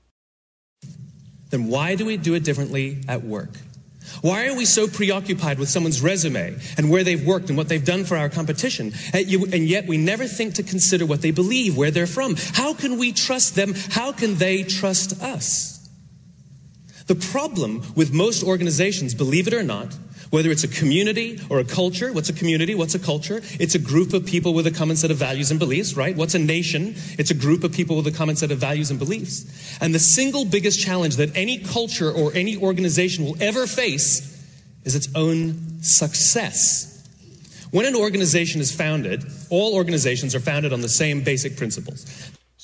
Then 1.51 1.69
why 1.69 1.95
do 1.95 2.05
we 2.05 2.17
do 2.17 2.35
it 2.35 2.43
differently 2.43 2.99
at 3.07 3.23
work? 3.23 3.51
Why 4.21 4.47
are 4.47 4.55
we 4.55 4.65
so 4.65 4.87
preoccupied 4.87 5.59
with 5.59 5.69
someone's 5.69 6.01
resume 6.01 6.59
and 6.77 6.91
where 6.91 7.05
they've 7.05 7.25
worked 7.25 7.49
and 7.49 7.57
what 7.57 7.69
they've 7.69 7.85
done 7.85 8.05
for 8.05 8.17
our 8.17 8.29
competition? 8.29 8.93
And 9.13 9.29
yet 9.69 9.87
we 9.87 9.97
never 9.99 10.27
think 10.27 10.55
to 10.55 10.63
consider 10.63 11.07
what 11.07 11.23
they 11.23 11.31
believe, 11.31 11.77
where 11.77 11.91
they're 11.91 12.07
from. 12.07 12.37
How 12.37 12.75
can 12.75 12.99
we 12.99 13.13
trust 13.13 13.55
them? 13.55 13.75
How 13.91 14.13
can 14.13 14.37
they 14.37 14.63
trust 14.63 15.21
us? 15.23 15.89
The 17.07 17.15
problem 17.15 17.83
with 17.95 18.15
most 18.15 18.43
organizations, 18.43 19.15
believe 19.15 19.47
it 19.47 19.53
or 19.53 19.63
not, 19.63 19.95
whether 20.31 20.51
it's 20.51 20.65
a 20.65 20.69
community 20.69 21.41
or 21.49 21.59
a 21.59 21.65
culture, 21.65 22.13
what's 22.13 22.29
a 22.29 22.33
community? 22.33 22.75
What's 22.75 22.95
a 22.95 22.99
culture? 22.99 23.41
It's 23.61 23.75
a 23.75 23.79
group 23.79 24.13
of 24.13 24.27
people 24.27 24.55
with 24.55 24.67
a 24.67 24.71
common 24.71 24.97
set 24.97 25.11
of 25.11 25.17
values 25.17 25.51
and 25.51 25.61
beliefs, 25.61 25.95
right? 25.95 26.17
What's 26.17 26.35
a 26.35 26.39
nation? 26.39 26.95
It's 27.19 27.31
a 27.31 27.35
group 27.35 27.65
of 27.65 27.73
people 27.73 27.97
with 27.97 28.07
a 28.07 28.13
common 28.13 28.37
set 28.37 28.51
of 28.51 28.59
values 28.59 28.91
and 28.91 28.99
beliefs. 28.99 29.79
And 29.81 29.95
the 29.95 29.99
single 29.99 30.45
biggest 30.45 30.81
challenge 30.81 31.17
that 31.17 31.37
any 31.37 31.59
culture 31.59 32.11
or 32.11 32.33
any 32.35 32.57
organization 32.57 33.25
will 33.25 33.43
ever 33.43 33.67
face 33.67 34.31
is 34.85 34.95
its 34.95 35.09
own 35.15 35.83
success. 35.83 36.91
When 37.71 37.87
an 37.87 37.97
organization 37.97 38.61
is 38.61 38.75
founded, 38.75 39.25
all 39.51 39.75
organizations 39.75 40.35
are 40.35 40.41
founded 40.41 40.73
on 40.73 40.81
the 40.81 40.89
same 40.89 41.25
basic 41.25 41.57
principles. 41.57 42.07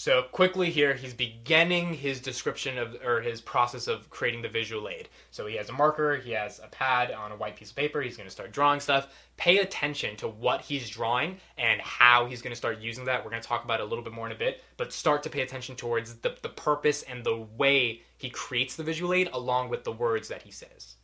So 0.00 0.22
quickly 0.32 0.70
here, 0.70 0.94
he's 0.94 1.12
beginning 1.12 1.92
his 1.92 2.20
description 2.22 2.78
of 2.78 2.96
or 3.04 3.20
his 3.20 3.42
process 3.42 3.86
of 3.86 4.08
creating 4.08 4.40
the 4.40 4.48
visual 4.48 4.88
aid. 4.88 5.10
So 5.30 5.44
he 5.46 5.56
has 5.56 5.68
a 5.68 5.74
marker, 5.74 6.16
he 6.16 6.30
has 6.30 6.58
a 6.58 6.68
pad 6.68 7.10
on 7.10 7.32
a 7.32 7.36
white 7.36 7.54
piece 7.54 7.68
of 7.68 7.76
paper. 7.76 8.00
He's 8.00 8.16
going 8.16 8.26
to 8.26 8.32
start 8.32 8.50
drawing 8.50 8.80
stuff. 8.80 9.14
Pay 9.36 9.58
attention 9.58 10.16
to 10.16 10.26
what 10.28 10.62
he's 10.62 10.88
drawing 10.88 11.36
and 11.58 11.82
how 11.82 12.24
he's 12.24 12.40
going 12.40 12.52
to 12.52 12.56
start 12.56 12.78
using 12.78 13.04
that. 13.04 13.22
We're 13.22 13.30
going 13.30 13.42
to 13.42 13.46
talk 13.46 13.62
about 13.62 13.80
it 13.80 13.82
a 13.82 13.86
little 13.86 14.02
bit 14.02 14.14
more 14.14 14.24
in 14.24 14.32
a 14.32 14.38
bit, 14.38 14.62
but 14.78 14.90
start 14.90 15.22
to 15.24 15.28
pay 15.28 15.42
attention 15.42 15.76
towards 15.76 16.14
the, 16.14 16.34
the 16.40 16.48
purpose 16.48 17.02
and 17.02 17.22
the 17.22 17.36
way 17.58 18.00
he 18.16 18.30
creates 18.30 18.76
the 18.76 18.82
visual 18.82 19.12
aid 19.12 19.28
along 19.34 19.68
with 19.68 19.84
the 19.84 19.92
words 19.92 20.28
that 20.28 20.40
he 20.40 20.50
says. 20.50 20.96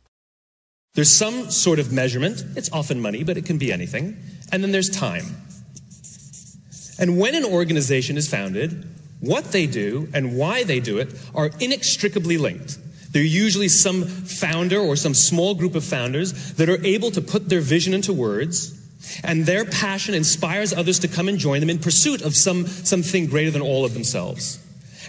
There's 0.95 1.11
some 1.11 1.51
sort 1.51 1.77
of 1.77 1.93
measurement. 1.93 2.43
It's 2.55 2.71
often 2.71 2.99
money, 2.99 3.23
but 3.23 3.37
it 3.37 3.45
can 3.45 3.59
be 3.59 3.71
anything. 3.71 4.17
And 4.51 4.63
then 4.63 4.71
there's 4.71 4.89
time. 4.89 5.25
And 6.99 7.19
when 7.19 7.35
an 7.35 7.45
organization 7.45 8.17
is 8.17 8.29
founded, 8.29 8.87
what 9.19 9.51
they 9.51 9.67
do 9.67 10.09
and 10.13 10.37
why 10.37 10.63
they 10.63 10.79
do 10.79 10.99
it 10.99 11.09
are 11.33 11.51
inextricably 11.59 12.37
linked. 12.37 12.77
There 13.11 13.21
are 13.21 13.25
usually 13.25 13.69
some 13.69 14.03
founder 14.03 14.79
or 14.79 14.95
some 14.95 15.13
small 15.13 15.55
group 15.55 15.75
of 15.75 15.83
founders 15.83 16.53
that 16.53 16.69
are 16.69 16.83
able 16.85 17.11
to 17.11 17.21
put 17.21 17.49
their 17.49 17.61
vision 17.61 17.93
into 17.93 18.13
words, 18.13 18.73
and 19.23 19.45
their 19.45 19.65
passion 19.65 20.13
inspires 20.13 20.73
others 20.73 20.99
to 20.99 21.07
come 21.07 21.29
and 21.29 21.39
join 21.39 21.61
them 21.61 21.69
in 21.69 21.79
pursuit 21.79 22.21
of 22.21 22.35
some, 22.35 22.67
something 22.67 23.27
greater 23.27 23.51
than 23.51 23.61
all 23.61 23.85
of 23.85 23.93
themselves. 23.93 24.59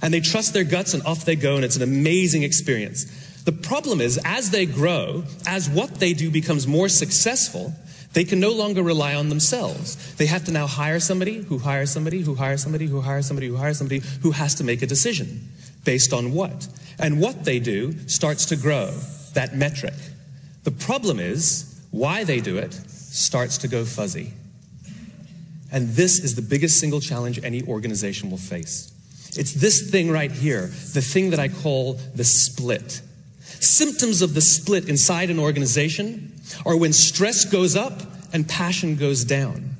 And 0.00 0.14
they 0.14 0.20
trust 0.20 0.54
their 0.54 0.64
guts 0.64 0.94
and 0.94 1.02
off 1.02 1.24
they 1.24 1.36
go, 1.36 1.56
and 1.56 1.64
it's 1.64 1.76
an 1.76 1.82
amazing 1.82 2.44
experience. 2.44 3.04
The 3.44 3.52
problem 3.52 4.00
is, 4.00 4.18
as 4.24 4.50
they 4.50 4.64
grow, 4.64 5.24
as 5.46 5.68
what 5.68 5.96
they 5.96 6.12
do 6.12 6.30
becomes 6.30 6.66
more 6.66 6.88
successful, 6.88 7.74
they 8.18 8.24
can 8.24 8.40
no 8.40 8.50
longer 8.50 8.82
rely 8.82 9.14
on 9.14 9.28
themselves. 9.28 9.94
They 10.16 10.26
have 10.26 10.44
to 10.46 10.50
now 10.50 10.66
hire 10.66 10.98
somebody 10.98 11.36
who 11.40 11.58
hires 11.58 11.92
somebody 11.92 12.20
who 12.20 12.34
hires 12.34 12.60
somebody 12.60 12.88
who 12.88 13.00
hires 13.00 13.28
somebody 13.28 13.46
who 13.46 13.54
hires 13.54 13.78
somebody 13.78 14.02
who 14.22 14.32
has 14.32 14.56
to 14.56 14.64
make 14.64 14.82
a 14.82 14.88
decision 14.88 15.48
based 15.84 16.12
on 16.12 16.32
what. 16.32 16.66
And 16.98 17.20
what 17.20 17.44
they 17.44 17.60
do 17.60 17.96
starts 18.08 18.46
to 18.46 18.56
grow, 18.56 18.90
that 19.34 19.54
metric. 19.54 19.94
The 20.64 20.72
problem 20.72 21.20
is, 21.20 21.80
why 21.92 22.24
they 22.24 22.40
do 22.40 22.58
it 22.58 22.72
starts 22.72 23.56
to 23.58 23.68
go 23.68 23.84
fuzzy. 23.84 24.32
And 25.70 25.90
this 25.90 26.18
is 26.18 26.34
the 26.34 26.42
biggest 26.42 26.80
single 26.80 27.00
challenge 27.00 27.38
any 27.44 27.62
organization 27.68 28.32
will 28.32 28.36
face. 28.36 28.92
It's 29.38 29.54
this 29.54 29.92
thing 29.92 30.10
right 30.10 30.32
here, 30.32 30.62
the 30.62 31.02
thing 31.02 31.30
that 31.30 31.38
I 31.38 31.50
call 31.50 32.00
the 32.16 32.24
split. 32.24 33.00
Symptoms 33.60 34.22
of 34.22 34.34
the 34.34 34.40
split 34.40 34.88
inside 34.88 35.30
an 35.30 35.38
organization 35.38 36.32
are 36.64 36.76
when 36.76 36.92
stress 36.92 37.44
goes 37.44 37.76
up 37.76 38.02
and 38.32 38.48
passion 38.48 38.96
goes 38.96 39.24
down. 39.24 39.76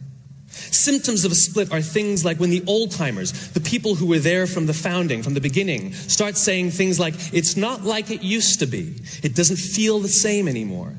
Symptoms 0.49 1.25
of 1.25 1.33
a 1.33 1.35
split 1.35 1.73
are 1.73 1.81
things 1.81 2.25
like 2.25 2.39
when 2.41 2.51
the 2.51 2.65
old 2.67 2.91
timers, 2.91 3.51
the 3.51 3.61
people 3.61 3.95
who 3.95 4.07
were 4.07 4.19
there 4.19 4.47
from 4.47 4.67
the 4.67 4.75
founding, 4.75 5.23
from 5.23 5.35
the 5.35 5.41
beginning, 5.41 5.93
start 5.93 6.37
saying 6.37 6.71
things 6.71 6.99
like, 6.99 7.15
it's 7.33 7.57
not 7.57 7.85
like 7.85 8.11
it 8.11 8.23
used 8.23 8.59
to 8.61 8.67
be. 8.67 8.97
It 9.23 9.35
doesn't 9.35 9.57
feel 9.57 10.01
the 10.01 10.09
same 10.09 10.49
anymore. 10.49 10.95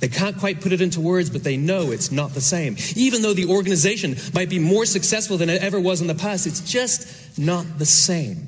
They 0.00 0.08
can't 0.08 0.38
quite 0.38 0.60
put 0.60 0.72
it 0.72 0.80
into 0.80 1.00
words, 1.00 1.30
but 1.30 1.42
they 1.42 1.56
know 1.56 1.90
it's 1.90 2.12
not 2.12 2.34
the 2.34 2.40
same. 2.40 2.76
Even 2.94 3.22
though 3.22 3.34
the 3.34 3.46
organization 3.46 4.16
might 4.32 4.48
be 4.48 4.58
more 4.58 4.84
successful 4.84 5.36
than 5.36 5.50
it 5.50 5.62
ever 5.62 5.80
was 5.80 6.00
in 6.00 6.06
the 6.06 6.14
past, 6.14 6.46
it's 6.46 6.60
just 6.60 7.38
not 7.38 7.78
the 7.78 7.86
same. 7.86 8.46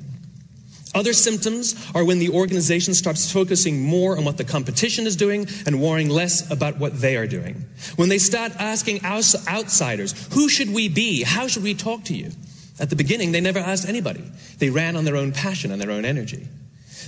Other 0.93 1.13
symptoms 1.13 1.75
are 1.95 2.03
when 2.03 2.19
the 2.19 2.29
organization 2.29 2.93
starts 2.93 3.31
focusing 3.31 3.81
more 3.81 4.17
on 4.17 4.25
what 4.25 4.37
the 4.37 4.43
competition 4.43 5.07
is 5.07 5.15
doing 5.15 5.47
and 5.65 5.81
worrying 5.81 6.09
less 6.09 6.49
about 6.51 6.79
what 6.79 6.99
they 6.99 7.15
are 7.15 7.27
doing. 7.27 7.65
When 7.95 8.09
they 8.09 8.17
start 8.17 8.51
asking 8.59 9.05
outsiders, 9.05 10.27
who 10.33 10.49
should 10.49 10.73
we 10.73 10.89
be? 10.89 11.23
How 11.23 11.47
should 11.47 11.63
we 11.63 11.75
talk 11.75 12.03
to 12.05 12.13
you? 12.13 12.31
At 12.77 12.89
the 12.89 12.97
beginning, 12.97 13.31
they 13.31 13.39
never 13.39 13.59
asked 13.59 13.87
anybody. 13.87 14.23
They 14.57 14.69
ran 14.69 14.97
on 14.97 15.05
their 15.05 15.15
own 15.15 15.31
passion 15.31 15.71
and 15.71 15.81
their 15.81 15.91
own 15.91 16.03
energy. 16.03 16.47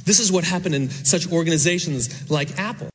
This 0.05 0.19
is 0.19 0.31
what 0.31 0.45
happened 0.45 0.75
in 0.75 0.89
such 0.89 1.29
organizations 1.29 2.29
like 2.29 2.57
Apple. 2.57 2.89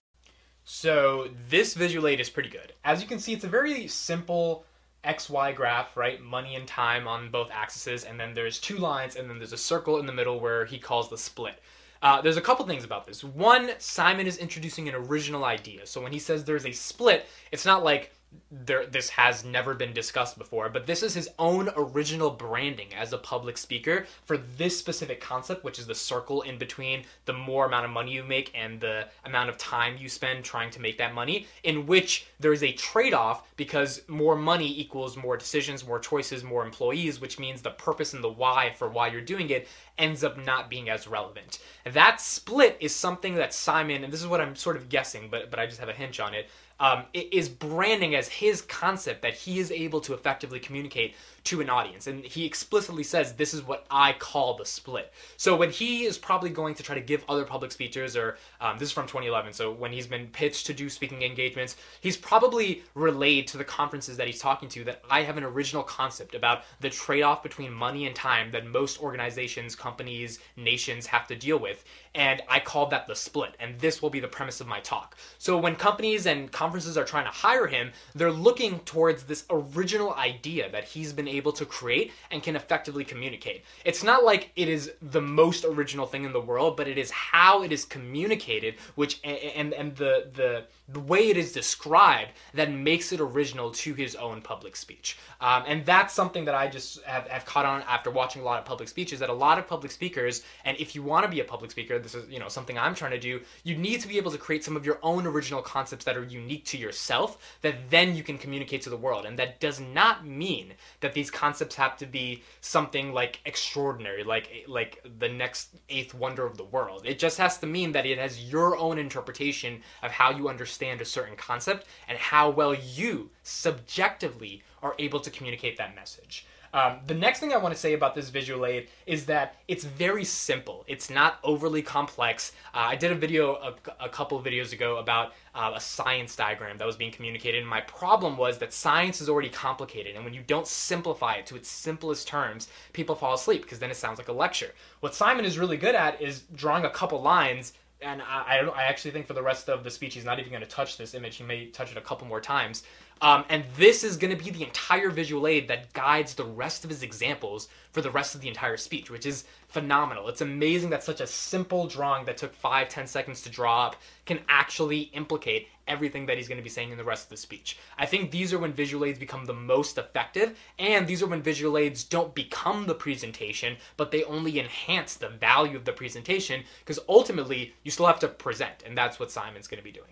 So 0.64 1.28
this 1.48 1.74
visual 1.74 2.06
aid 2.06 2.20
is 2.20 2.30
pretty 2.30 2.50
good. 2.50 2.72
As 2.84 3.02
you 3.02 3.08
can 3.08 3.18
see, 3.18 3.32
it's 3.32 3.44
a 3.44 3.48
very 3.48 3.88
simple 3.88 4.64
XY 5.08 5.56
graph, 5.56 5.96
right? 5.96 6.20
Money 6.22 6.54
and 6.54 6.66
time 6.66 7.08
on 7.08 7.30
both 7.30 7.50
axes, 7.50 8.04
and 8.04 8.20
then 8.20 8.34
there's 8.34 8.60
two 8.60 8.76
lines, 8.76 9.16
and 9.16 9.28
then 9.28 9.38
there's 9.38 9.52
a 9.52 9.56
circle 9.58 9.98
in 9.98 10.06
the 10.06 10.12
middle 10.12 10.38
where 10.38 10.64
he 10.64 10.78
calls 10.78 11.08
the 11.08 11.18
split. 11.18 11.60
Uh, 12.00 12.20
there's 12.20 12.36
a 12.36 12.40
couple 12.40 12.64
things 12.66 12.84
about 12.84 13.06
this. 13.06 13.24
One, 13.24 13.70
Simon 13.78 14.26
is 14.26 14.36
introducing 14.36 14.88
an 14.88 14.94
original 14.94 15.44
idea. 15.44 15.86
So 15.86 16.00
when 16.00 16.12
he 16.12 16.18
says 16.18 16.44
there's 16.44 16.66
a 16.66 16.72
split, 16.72 17.26
it's 17.50 17.66
not 17.66 17.82
like 17.82 18.12
there 18.50 18.86
this 18.86 19.10
has 19.10 19.44
never 19.44 19.74
been 19.74 19.92
discussed 19.92 20.38
before 20.38 20.68
but 20.70 20.86
this 20.86 21.02
is 21.02 21.12
his 21.12 21.28
own 21.38 21.68
original 21.76 22.30
branding 22.30 22.88
as 22.94 23.12
a 23.12 23.18
public 23.18 23.58
speaker 23.58 24.06
for 24.24 24.38
this 24.38 24.78
specific 24.78 25.20
concept 25.20 25.64
which 25.64 25.78
is 25.78 25.86
the 25.86 25.94
circle 25.94 26.40
in 26.42 26.56
between 26.56 27.04
the 27.26 27.32
more 27.32 27.66
amount 27.66 27.84
of 27.84 27.90
money 27.90 28.12
you 28.12 28.24
make 28.24 28.50
and 28.54 28.80
the 28.80 29.06
amount 29.26 29.50
of 29.50 29.58
time 29.58 29.96
you 29.98 30.08
spend 30.08 30.42
trying 30.44 30.70
to 30.70 30.80
make 30.80 30.96
that 30.96 31.14
money 31.14 31.46
in 31.62 31.84
which 31.84 32.26
there 32.40 32.52
is 32.52 32.62
a 32.62 32.72
trade-off 32.72 33.46
because 33.56 34.02
more 34.08 34.36
money 34.36 34.78
equals 34.80 35.16
more 35.16 35.36
decisions 35.36 35.86
more 35.86 35.98
choices 35.98 36.42
more 36.42 36.64
employees 36.64 37.20
which 37.20 37.38
means 37.38 37.60
the 37.60 37.70
purpose 37.70 38.14
and 38.14 38.24
the 38.24 38.28
why 38.28 38.72
for 38.76 38.88
why 38.88 39.08
you're 39.08 39.20
doing 39.20 39.50
it 39.50 39.68
ends 39.98 40.22
up 40.22 40.38
not 40.38 40.70
being 40.70 40.88
as 40.88 41.08
relevant. 41.08 41.58
That 41.84 42.20
split 42.20 42.76
is 42.80 42.94
something 42.94 43.34
that 43.34 43.52
simon 43.52 44.04
and 44.04 44.12
this 44.12 44.20
is 44.20 44.26
what 44.26 44.40
i'm 44.40 44.54
sort 44.54 44.76
of 44.76 44.88
guessing 44.88 45.28
but 45.30 45.50
but 45.50 45.58
i 45.58 45.66
just 45.66 45.80
have 45.80 45.88
a 45.88 45.92
hinge 45.92 46.20
on 46.20 46.34
it 46.34 46.48
um, 46.80 47.04
is 47.12 47.48
branding 47.48 48.14
as 48.14 48.28
his 48.28 48.62
concept 48.62 49.22
that 49.22 49.34
he 49.34 49.58
is 49.58 49.70
able 49.72 50.00
to 50.02 50.14
effectively 50.14 50.60
communicate 50.60 51.14
to 51.48 51.62
an 51.62 51.70
audience. 51.70 52.06
And 52.06 52.24
he 52.24 52.44
explicitly 52.44 53.02
says, 53.02 53.32
This 53.32 53.54
is 53.54 53.62
what 53.62 53.86
I 53.90 54.12
call 54.12 54.56
the 54.56 54.66
split. 54.66 55.12
So 55.38 55.56
when 55.56 55.70
he 55.70 56.04
is 56.04 56.18
probably 56.18 56.50
going 56.50 56.74
to 56.74 56.82
try 56.82 56.94
to 56.94 57.00
give 57.00 57.24
other 57.26 57.44
public 57.44 57.72
speeches, 57.72 58.16
or 58.16 58.36
um, 58.60 58.78
this 58.78 58.88
is 58.88 58.92
from 58.92 59.06
2011, 59.06 59.54
so 59.54 59.72
when 59.72 59.90
he's 59.90 60.06
been 60.06 60.26
pitched 60.26 60.66
to 60.66 60.74
do 60.74 60.90
speaking 60.90 61.22
engagements, 61.22 61.76
he's 62.02 62.18
probably 62.18 62.82
relayed 62.94 63.46
to 63.48 63.56
the 63.56 63.64
conferences 63.64 64.18
that 64.18 64.26
he's 64.26 64.38
talking 64.38 64.68
to 64.68 64.84
that 64.84 65.02
I 65.10 65.22
have 65.22 65.38
an 65.38 65.44
original 65.44 65.82
concept 65.82 66.34
about 66.34 66.64
the 66.80 66.90
trade 66.90 67.22
off 67.22 67.42
between 67.42 67.72
money 67.72 68.06
and 68.06 68.14
time 68.14 68.50
that 68.50 68.66
most 68.66 69.02
organizations, 69.02 69.74
companies, 69.74 70.40
nations 70.56 71.06
have 71.06 71.26
to 71.28 71.36
deal 71.36 71.58
with. 71.58 71.82
And 72.14 72.42
I 72.48 72.60
called 72.60 72.90
that 72.90 73.06
the 73.06 73.14
split. 73.14 73.54
And 73.58 73.78
this 73.78 74.02
will 74.02 74.10
be 74.10 74.20
the 74.20 74.28
premise 74.28 74.60
of 74.60 74.66
my 74.66 74.80
talk. 74.80 75.16
So 75.38 75.56
when 75.56 75.76
companies 75.76 76.26
and 76.26 76.52
conferences 76.52 76.98
are 76.98 77.04
trying 77.04 77.24
to 77.24 77.30
hire 77.30 77.66
him, 77.66 77.92
they're 78.14 78.30
looking 78.30 78.80
towards 78.80 79.24
this 79.24 79.44
original 79.48 80.12
idea 80.14 80.70
that 80.70 80.84
he's 80.84 81.12
been 81.12 81.28
able 81.28 81.37
to 81.42 81.64
create 81.64 82.12
and 82.30 82.42
can 82.42 82.56
effectively 82.56 83.04
communicate. 83.04 83.64
It's 83.84 84.02
not 84.02 84.24
like 84.24 84.50
it 84.56 84.68
is 84.68 84.92
the 85.00 85.20
most 85.20 85.64
original 85.64 86.06
thing 86.06 86.24
in 86.24 86.32
the 86.32 86.40
world, 86.40 86.76
but 86.76 86.88
it 86.88 86.98
is 86.98 87.10
how 87.10 87.62
it 87.62 87.72
is 87.72 87.84
communicated, 87.84 88.74
which 88.94 89.20
and 89.24 89.72
and 89.72 89.96
the 89.96 90.28
the 90.34 90.64
the 90.88 91.00
way 91.00 91.28
it 91.28 91.36
is 91.36 91.52
described 91.52 92.30
that 92.54 92.70
makes 92.70 93.12
it 93.12 93.20
original 93.20 93.70
to 93.70 93.92
his 93.94 94.14
own 94.16 94.40
public 94.40 94.74
speech. 94.74 95.18
Um, 95.40 95.64
and 95.66 95.84
that's 95.84 96.14
something 96.14 96.46
that 96.46 96.54
I 96.54 96.66
just 96.68 97.02
have, 97.02 97.28
have 97.28 97.44
caught 97.44 97.66
on 97.66 97.82
after 97.82 98.10
watching 98.10 98.40
a 98.42 98.44
lot 98.44 98.58
of 98.58 98.64
public 98.64 98.88
speeches. 98.88 99.20
That 99.20 99.28
a 99.28 99.34
lot 99.34 99.58
of 99.58 99.66
public 99.66 99.92
speakers, 99.92 100.42
and 100.64 100.76
if 100.78 100.94
you 100.94 101.02
want 101.02 101.24
to 101.24 101.30
be 101.30 101.40
a 101.40 101.44
public 101.44 101.70
speaker, 101.70 101.98
this 101.98 102.14
is 102.14 102.28
you 102.28 102.38
know 102.38 102.48
something 102.48 102.78
I'm 102.78 102.94
trying 102.94 103.12
to 103.12 103.20
do. 103.20 103.40
You 103.64 103.76
need 103.76 104.00
to 104.00 104.08
be 104.08 104.16
able 104.16 104.30
to 104.30 104.38
create 104.38 104.64
some 104.64 104.76
of 104.76 104.86
your 104.86 104.98
own 105.02 105.26
original 105.26 105.62
concepts 105.62 106.04
that 106.04 106.16
are 106.16 106.24
unique 106.24 106.64
to 106.66 106.78
yourself, 106.78 107.56
that 107.62 107.90
then 107.90 108.16
you 108.16 108.22
can 108.22 108.38
communicate 108.38 108.82
to 108.82 108.90
the 108.90 108.96
world. 108.96 109.26
And 109.26 109.38
that 109.38 109.60
does 109.60 109.80
not 109.80 110.26
mean 110.26 110.74
that 111.00 111.14
these 111.18 111.32
concepts 111.32 111.74
have 111.74 111.96
to 111.96 112.06
be 112.06 112.44
something 112.60 113.12
like 113.12 113.40
extraordinary, 113.44 114.22
like 114.22 114.64
like 114.68 115.04
the 115.18 115.28
next 115.28 115.70
eighth 115.88 116.14
wonder 116.14 116.46
of 116.46 116.56
the 116.56 116.62
world. 116.64 117.02
It 117.04 117.18
just 117.18 117.38
has 117.38 117.58
to 117.58 117.66
mean 117.66 117.90
that 117.92 118.06
it 118.06 118.18
has 118.18 118.44
your 118.44 118.76
own 118.76 118.98
interpretation 118.98 119.82
of 120.04 120.12
how 120.12 120.30
you 120.30 120.48
understand 120.48 121.00
a 121.00 121.04
certain 121.04 121.34
concept 121.34 121.86
and 122.06 122.16
how 122.16 122.50
well 122.50 122.72
you 122.72 123.30
subjectively 123.42 124.62
are 124.82 124.94
able 124.98 125.20
to 125.20 125.30
communicate 125.30 125.76
that 125.78 125.94
message. 125.94 126.46
Um, 126.72 126.98
the 127.06 127.14
next 127.14 127.40
thing 127.40 127.52
I 127.52 127.56
want 127.56 127.74
to 127.74 127.80
say 127.80 127.94
about 127.94 128.14
this 128.14 128.28
visual 128.28 128.66
aid 128.66 128.88
is 129.06 129.26
that 129.26 129.56
it's 129.68 129.84
very 129.84 130.24
simple. 130.24 130.84
It's 130.86 131.08
not 131.08 131.38
overly 131.42 131.82
complex. 131.82 132.52
Uh, 132.74 132.78
I 132.78 132.96
did 132.96 133.10
a 133.10 133.14
video 133.14 133.54
a, 133.54 134.04
a 134.04 134.08
couple 134.08 134.40
videos 134.42 134.72
ago 134.72 134.98
about 134.98 135.32
uh, 135.54 135.72
a 135.74 135.80
science 135.80 136.36
diagram 136.36 136.76
that 136.78 136.86
was 136.86 136.96
being 136.96 137.10
communicated, 137.10 137.60
and 137.60 137.68
my 137.68 137.80
problem 137.80 138.36
was 138.36 138.58
that 138.58 138.72
science 138.72 139.20
is 139.20 139.28
already 139.28 139.48
complicated, 139.48 140.14
and 140.14 140.24
when 140.24 140.34
you 140.34 140.42
don't 140.46 140.66
simplify 140.66 141.34
it 141.34 141.46
to 141.46 141.56
its 141.56 141.68
simplest 141.68 142.28
terms, 142.28 142.68
people 142.92 143.14
fall 143.14 143.34
asleep 143.34 143.62
because 143.62 143.78
then 143.78 143.90
it 143.90 143.96
sounds 143.96 144.18
like 144.18 144.28
a 144.28 144.32
lecture. 144.32 144.74
What 145.00 145.14
Simon 145.14 145.44
is 145.44 145.58
really 145.58 145.76
good 145.76 145.94
at 145.94 146.20
is 146.20 146.42
drawing 146.54 146.84
a 146.84 146.90
couple 146.90 147.22
lines 147.22 147.72
and 148.00 148.22
I, 148.22 148.60
I, 148.60 148.68
I, 148.68 148.82
actually 148.84 149.10
think 149.10 149.26
for 149.26 149.32
the 149.32 149.42
rest 149.42 149.68
of 149.68 149.82
the 149.82 149.90
speech 149.90 150.14
he's 150.14 150.24
not 150.24 150.38
even 150.38 150.50
going 150.50 150.62
to 150.62 150.68
touch 150.68 150.96
this 150.96 151.14
image. 151.14 151.36
He 151.36 151.44
may 151.44 151.66
touch 151.66 151.90
it 151.90 151.96
a 151.96 152.00
couple 152.00 152.26
more 152.28 152.40
times. 152.40 152.84
Um, 153.20 153.44
and 153.48 153.64
this 153.76 154.04
is 154.04 154.16
going 154.16 154.36
to 154.36 154.42
be 154.42 154.50
the 154.50 154.62
entire 154.62 155.10
visual 155.10 155.46
aid 155.46 155.68
that 155.68 155.92
guides 155.92 156.34
the 156.34 156.44
rest 156.44 156.84
of 156.84 156.90
his 156.90 157.02
examples 157.02 157.68
for 157.92 158.00
the 158.00 158.10
rest 158.10 158.34
of 158.34 158.40
the 158.40 158.48
entire 158.48 158.76
speech, 158.76 159.10
which 159.10 159.26
is 159.26 159.44
phenomenal. 159.66 160.28
It's 160.28 160.40
amazing 160.40 160.90
that 160.90 161.02
such 161.02 161.20
a 161.20 161.26
simple 161.26 161.88
drawing 161.88 162.26
that 162.26 162.36
took 162.36 162.54
five, 162.54 162.88
ten 162.88 163.06
seconds 163.06 163.42
to 163.42 163.50
draw 163.50 163.86
up 163.86 163.96
can 164.24 164.40
actually 164.48 165.00
implicate 165.14 165.68
everything 165.88 166.26
that 166.26 166.36
he's 166.36 166.48
going 166.48 166.58
to 166.58 166.62
be 166.62 166.68
saying 166.68 166.92
in 166.92 166.98
the 166.98 167.04
rest 167.04 167.24
of 167.24 167.30
the 167.30 167.36
speech. 167.36 167.78
I 167.98 168.06
think 168.06 168.30
these 168.30 168.52
are 168.52 168.58
when 168.58 168.72
visual 168.72 169.04
aids 169.04 169.18
become 169.18 169.46
the 169.46 169.54
most 169.54 169.98
effective, 169.98 170.56
and 170.78 171.06
these 171.06 171.22
are 171.22 171.26
when 171.26 171.42
visual 171.42 171.78
aids 171.78 172.04
don't 172.04 172.34
become 172.34 172.86
the 172.86 172.94
presentation, 172.94 173.78
but 173.96 174.10
they 174.10 174.22
only 174.24 174.60
enhance 174.60 175.14
the 175.14 175.30
value 175.30 175.76
of 175.76 175.86
the 175.86 175.92
presentation, 175.92 176.62
because 176.80 177.00
ultimately 177.08 177.74
you 177.82 177.90
still 177.90 178.06
have 178.06 178.20
to 178.20 178.28
present, 178.28 178.82
and 178.86 178.96
that's 178.96 179.18
what 179.18 179.30
Simon's 179.30 179.66
going 179.66 179.78
to 179.78 179.84
be 179.84 179.90
doing. 179.90 180.10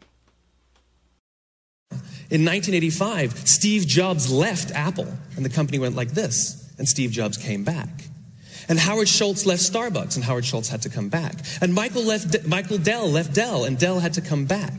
In 2.31 2.45
1985, 2.45 3.49
Steve 3.49 3.87
Jobs 3.87 4.31
left 4.31 4.71
Apple, 4.73 5.09
and 5.37 5.45
the 5.45 5.51
company 5.51 5.79
went 5.79 5.95
like 5.95 6.11
this, 6.11 6.73
and 6.79 6.89
Steve 6.89 7.11
Jobs 7.11 7.37
came 7.37 7.65
back. 7.65 7.89
And 8.69 8.79
Howard 8.79 9.09
Schultz 9.09 9.47
left 9.47 9.63
Starbucks, 9.63 10.17
and 10.17 10.25
Howard 10.25 10.45
Schultz 10.45 10.69
had 10.69 10.83
to 10.83 10.89
come 10.89 11.09
back. 11.09 11.35
And 11.61 11.73
Michael, 11.73 12.03
left, 12.03 12.47
Michael 12.47 12.79
Dell 12.79 13.09
left 13.09 13.33
Dell, 13.33 13.65
and 13.65 13.79
Dell 13.79 14.01
had 14.01 14.15
to 14.15 14.21
come 14.21 14.45
back. 14.47 14.73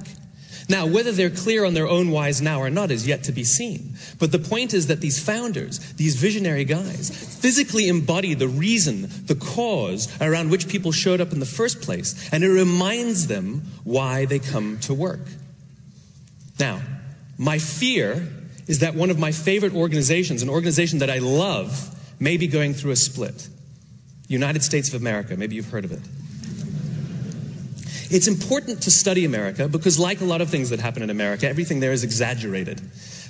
Now, 0.70 0.86
whether 0.86 1.14
they're 1.14 1.30
clear 1.30 1.64
on 1.64 1.74
their 1.74 1.88
own 1.88 2.12
whys 2.12 2.42
now 2.42 2.60
or 2.60 2.70
not 2.70 2.92
is 2.92 3.08
yet 3.08 3.24
to 3.24 3.32
be 3.32 3.46
seen. 3.46 3.94
But 4.20 4.34
the 4.34 4.40
point 4.40 4.74
is 4.74 4.88
that 4.88 5.00
these 5.00 5.24
founders, 5.24 5.80
these 5.94 6.18
visionary 6.18 6.66
guys, 6.66 7.10
physically 7.40 7.88
embody 7.88 8.34
the 8.34 8.50
reason, 8.50 9.08
the 9.28 9.36
cause 9.36 10.10
around 10.20 10.52
which 10.52 10.68
people 10.68 10.92
showed 10.92 11.22
up 11.22 11.32
in 11.32 11.40
the 11.40 11.46
first 11.46 11.82
place, 11.82 12.30
and 12.34 12.44
it 12.44 12.50
reminds 12.50 13.28
them 13.28 13.62
why 13.86 14.26
they 14.26 14.40
come 14.40 14.78
to 14.80 14.94
work. 14.94 15.22
Now, 16.60 16.82
my 17.38 17.60
fear 17.60 18.28
is 18.68 18.80
that 18.80 18.96
one 18.96 19.10
of 19.10 19.20
my 19.20 19.32
favorite 19.32 19.74
organizations, 19.74 20.42
an 20.42 20.50
organization 20.50 21.00
that 21.00 21.10
I 21.10 21.20
love, 21.20 21.96
may 22.20 22.38
be 22.38 22.48
going 22.48 22.74
through 22.74 22.92
a 22.92 22.96
split. 22.96 23.48
United 24.28 24.64
States 24.64 24.90
of 24.90 25.00
America, 25.00 25.38
maybe 25.38 25.56
you've 25.56 25.70
heard 25.70 25.86
of 25.86 25.92
it. 25.92 26.02
It's 28.10 28.28
important 28.28 28.84
to 28.84 28.92
study 28.92 29.26
America 29.26 29.68
because, 29.68 30.00
like 30.00 30.22
a 30.22 30.26
lot 30.26 30.42
of 30.42 30.50
things 30.50 30.70
that 30.70 30.80
happen 30.80 31.04
in 31.04 31.10
America, 31.10 31.48
everything 31.48 31.80
there 31.80 31.92
is 31.92 32.04
exaggerated. 32.04 32.82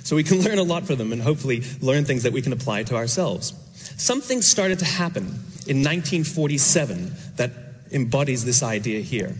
So 0.04 0.16
we 0.16 0.22
can 0.22 0.40
learn 0.44 0.58
a 0.58 0.62
lot 0.62 0.86
from 0.86 0.96
them 0.96 1.12
and 1.12 1.20
hopefully 1.20 1.62
learn 1.80 2.04
things 2.04 2.22
that 2.22 2.32
we 2.32 2.42
can 2.42 2.52
apply 2.52 2.84
to 2.84 2.96
ourselves. 2.96 3.54
Something 3.96 4.42
started 4.42 4.78
to 4.80 4.84
happen 4.84 5.24
in 5.66 5.82
1947 5.82 7.12
that 7.36 7.50
embodies 7.90 8.44
this 8.44 8.62
idea 8.62 9.00
here. 9.00 9.34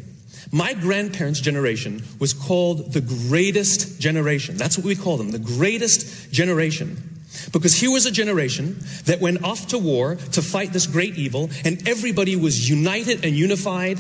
My 0.50 0.72
grandparents' 0.72 1.40
generation 1.40 2.02
was 2.18 2.32
called 2.32 2.92
the 2.92 3.00
greatest 3.00 4.00
generation. 4.00 4.56
That's 4.56 4.78
what 4.78 4.86
we 4.86 4.96
call 4.96 5.16
them, 5.16 5.30
the 5.30 5.38
greatest 5.38 6.32
generation. 6.32 7.20
Because 7.52 7.74
here 7.74 7.90
was 7.90 8.06
a 8.06 8.10
generation 8.10 8.78
that 9.04 9.20
went 9.20 9.44
off 9.44 9.68
to 9.68 9.78
war 9.78 10.16
to 10.32 10.42
fight 10.42 10.72
this 10.72 10.86
great 10.86 11.16
evil, 11.16 11.50
and 11.64 11.86
everybody 11.86 12.36
was 12.36 12.68
united 12.68 13.24
and 13.24 13.36
unified 13.36 13.98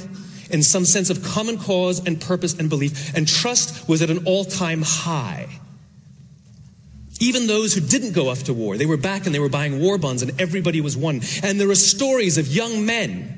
in 0.50 0.62
some 0.62 0.86
sense 0.86 1.10
of 1.10 1.22
common 1.22 1.58
cause 1.58 2.04
and 2.06 2.20
purpose 2.20 2.54
and 2.58 2.70
belief, 2.70 3.14
and 3.14 3.28
trust 3.28 3.86
was 3.88 4.00
at 4.00 4.08
an 4.08 4.24
all 4.24 4.44
time 4.44 4.82
high. 4.82 5.48
Even 7.20 7.46
those 7.46 7.74
who 7.74 7.80
didn't 7.80 8.12
go 8.12 8.28
off 8.28 8.44
to 8.44 8.54
war, 8.54 8.76
they 8.76 8.86
were 8.86 8.96
back 8.96 9.26
and 9.26 9.34
they 9.34 9.40
were 9.40 9.48
buying 9.48 9.80
war 9.80 9.98
bonds 9.98 10.22
and 10.22 10.40
everybody 10.40 10.80
was 10.80 10.96
one. 10.96 11.20
And 11.42 11.60
there 11.60 11.68
are 11.68 11.74
stories 11.74 12.38
of 12.38 12.46
young 12.46 12.86
men 12.86 13.37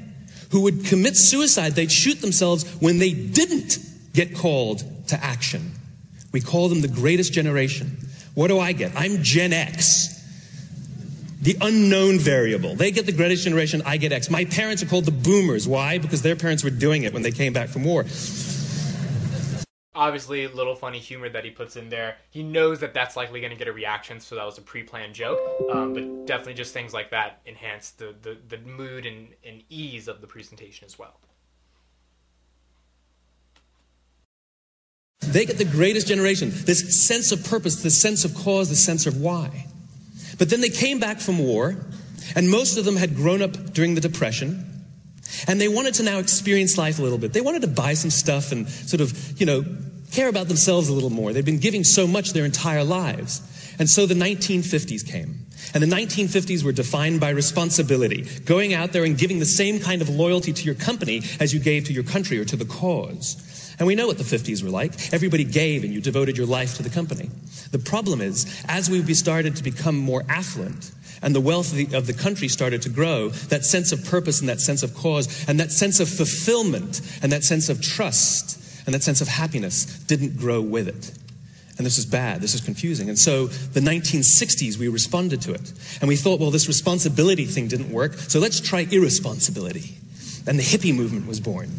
who 0.50 0.62
would 0.62 0.84
commit 0.84 1.16
suicide. 1.16 1.72
They'd 1.72 1.92
shoot 1.92 2.20
themselves 2.20 2.68
when 2.80 2.98
they 2.98 3.12
didn't 3.12 3.78
get 4.12 4.36
called 4.36 4.82
to 5.08 5.24
action. 5.24 5.72
We 6.32 6.40
call 6.40 6.68
them 6.68 6.80
the 6.80 6.88
greatest 6.88 7.32
generation. 7.32 7.98
What 8.34 8.48
do 8.48 8.58
I 8.58 8.72
get? 8.72 8.92
I'm 8.96 9.22
Gen 9.22 9.52
X. 9.52 10.16
The 11.42 11.56
unknown 11.60 12.18
variable. 12.18 12.74
They 12.74 12.90
get 12.90 13.06
the 13.06 13.12
greatest 13.12 13.44
generation, 13.44 13.82
I 13.86 13.96
get 13.96 14.12
X. 14.12 14.28
My 14.28 14.44
parents 14.44 14.82
are 14.82 14.86
called 14.86 15.06
the 15.06 15.10
boomers. 15.10 15.66
Why? 15.66 15.98
Because 15.98 16.22
their 16.22 16.36
parents 16.36 16.62
were 16.62 16.70
doing 16.70 17.04
it 17.04 17.14
when 17.14 17.22
they 17.22 17.32
came 17.32 17.52
back 17.52 17.70
from 17.70 17.84
war 17.84 18.04
obviously 20.00 20.48
little 20.48 20.74
funny 20.74 20.98
humor 20.98 21.28
that 21.28 21.44
he 21.44 21.50
puts 21.50 21.76
in 21.76 21.90
there. 21.90 22.16
He 22.30 22.42
knows 22.42 22.80
that 22.80 22.94
that's 22.94 23.16
likely 23.16 23.40
going 23.40 23.52
to 23.52 23.58
get 23.58 23.68
a 23.68 23.72
reaction, 23.72 24.18
so 24.18 24.34
that 24.34 24.46
was 24.46 24.56
a 24.56 24.62
pre-planned 24.62 25.14
joke. 25.14 25.38
Um, 25.70 25.92
but 25.92 26.26
definitely 26.26 26.54
just 26.54 26.72
things 26.72 26.94
like 26.94 27.10
that 27.10 27.42
enhance 27.46 27.90
the, 27.90 28.14
the, 28.22 28.38
the 28.48 28.58
mood 28.58 29.04
and, 29.04 29.28
and 29.44 29.62
ease 29.68 30.08
of 30.08 30.22
the 30.22 30.26
presentation 30.26 30.86
as 30.86 30.98
well. 30.98 31.20
They 35.20 35.44
get 35.44 35.58
the 35.58 35.66
greatest 35.66 36.08
generation, 36.08 36.50
this 36.50 37.06
sense 37.06 37.30
of 37.30 37.44
purpose, 37.44 37.82
this 37.82 38.00
sense 38.00 38.24
of 38.24 38.34
cause, 38.34 38.70
this 38.70 38.82
sense 38.82 39.06
of 39.06 39.20
why. 39.20 39.66
But 40.38 40.48
then 40.48 40.62
they 40.62 40.70
came 40.70 40.98
back 40.98 41.20
from 41.20 41.38
war, 41.38 41.76
and 42.34 42.50
most 42.50 42.78
of 42.78 42.86
them 42.86 42.96
had 42.96 43.14
grown 43.14 43.42
up 43.42 43.52
during 43.74 43.94
the 43.94 44.00
Depression. 44.00 44.66
And 45.46 45.60
they 45.60 45.68
wanted 45.68 45.94
to 45.94 46.02
now 46.02 46.18
experience 46.18 46.76
life 46.76 46.98
a 46.98 47.02
little 47.02 47.18
bit. 47.18 47.32
They 47.32 47.40
wanted 47.40 47.62
to 47.62 47.68
buy 47.68 47.94
some 47.94 48.10
stuff 48.10 48.50
and 48.50 48.68
sort 48.68 49.00
of, 49.00 49.40
you 49.40 49.46
know, 49.46 49.64
care 50.10 50.28
about 50.28 50.48
themselves 50.48 50.88
a 50.88 50.92
little 50.92 51.10
more. 51.10 51.32
They've 51.32 51.44
been 51.44 51.58
giving 51.58 51.84
so 51.84 52.06
much 52.06 52.32
their 52.32 52.44
entire 52.44 52.84
lives. 52.84 53.42
And 53.78 53.88
so 53.88 54.06
the 54.06 54.14
1950s 54.14 55.06
came. 55.06 55.46
And 55.72 55.82
the 55.82 55.86
1950s 55.86 56.64
were 56.64 56.72
defined 56.72 57.20
by 57.20 57.30
responsibility, 57.30 58.26
going 58.44 58.74
out 58.74 58.92
there 58.92 59.04
and 59.04 59.16
giving 59.16 59.38
the 59.38 59.46
same 59.46 59.78
kind 59.78 60.02
of 60.02 60.08
loyalty 60.08 60.52
to 60.52 60.64
your 60.64 60.74
company 60.74 61.22
as 61.38 61.54
you 61.54 61.60
gave 61.60 61.84
to 61.84 61.92
your 61.92 62.02
country 62.02 62.38
or 62.38 62.44
to 62.44 62.56
the 62.56 62.64
cause. 62.64 63.74
And 63.78 63.86
we 63.86 63.94
know 63.94 64.06
what 64.06 64.18
the 64.18 64.24
50s 64.24 64.62
were 64.62 64.70
like. 64.70 65.12
Everybody 65.14 65.44
gave 65.44 65.84
and 65.84 65.92
you 65.92 66.00
devoted 66.00 66.36
your 66.36 66.46
life 66.46 66.76
to 66.76 66.82
the 66.82 66.90
company. 66.90 67.30
The 67.70 67.78
problem 67.78 68.20
is, 68.20 68.62
as 68.68 68.90
we 68.90 69.02
started 69.14 69.56
to 69.56 69.62
become 69.62 69.96
more 69.96 70.24
affluent, 70.28 70.92
and 71.22 71.34
the 71.34 71.40
wealth 71.40 71.70
of 71.72 71.76
the, 71.76 71.96
of 71.96 72.06
the, 72.06 72.14
country 72.14 72.48
started 72.48 72.82
to 72.82 72.88
grow, 72.88 73.28
that 73.48 73.64
sense 73.64 73.92
of 73.92 74.04
purpose 74.06 74.40
and 74.40 74.48
that 74.48 74.60
sense 74.60 74.82
of 74.82 74.94
cause 74.94 75.46
and 75.48 75.60
that 75.60 75.70
sense 75.70 76.00
of 76.00 76.08
fulfillment 76.08 77.02
and 77.22 77.30
that 77.32 77.44
sense 77.44 77.68
of 77.68 77.82
trust 77.82 78.60
and 78.86 78.94
that 78.94 79.02
sense 79.02 79.20
of 79.20 79.28
happiness 79.28 79.84
didn't 80.04 80.36
grow 80.36 80.60
with 80.60 80.88
it. 80.88 81.12
And 81.78 81.86
this 81.86 81.96
is 81.96 82.04
bad, 82.04 82.42
this 82.42 82.54
is 82.54 82.60
confusing. 82.60 83.08
And 83.08 83.18
so 83.18 83.46
the 83.46 83.80
1960s, 83.80 84.76
we 84.76 84.88
responded 84.88 85.40
to 85.42 85.54
it. 85.54 85.72
And 86.02 86.08
we 86.08 86.16
thought, 86.16 86.38
well, 86.38 86.50
this 86.50 86.68
responsibility 86.68 87.46
thing 87.46 87.68
didn't 87.68 87.90
work, 87.90 88.14
so 88.14 88.38
let's 88.38 88.60
try 88.60 88.86
irresponsibility. 88.90 89.96
And 90.46 90.58
the 90.58 90.62
hippie 90.62 90.94
movement 90.94 91.26
was 91.26 91.38
born, 91.38 91.70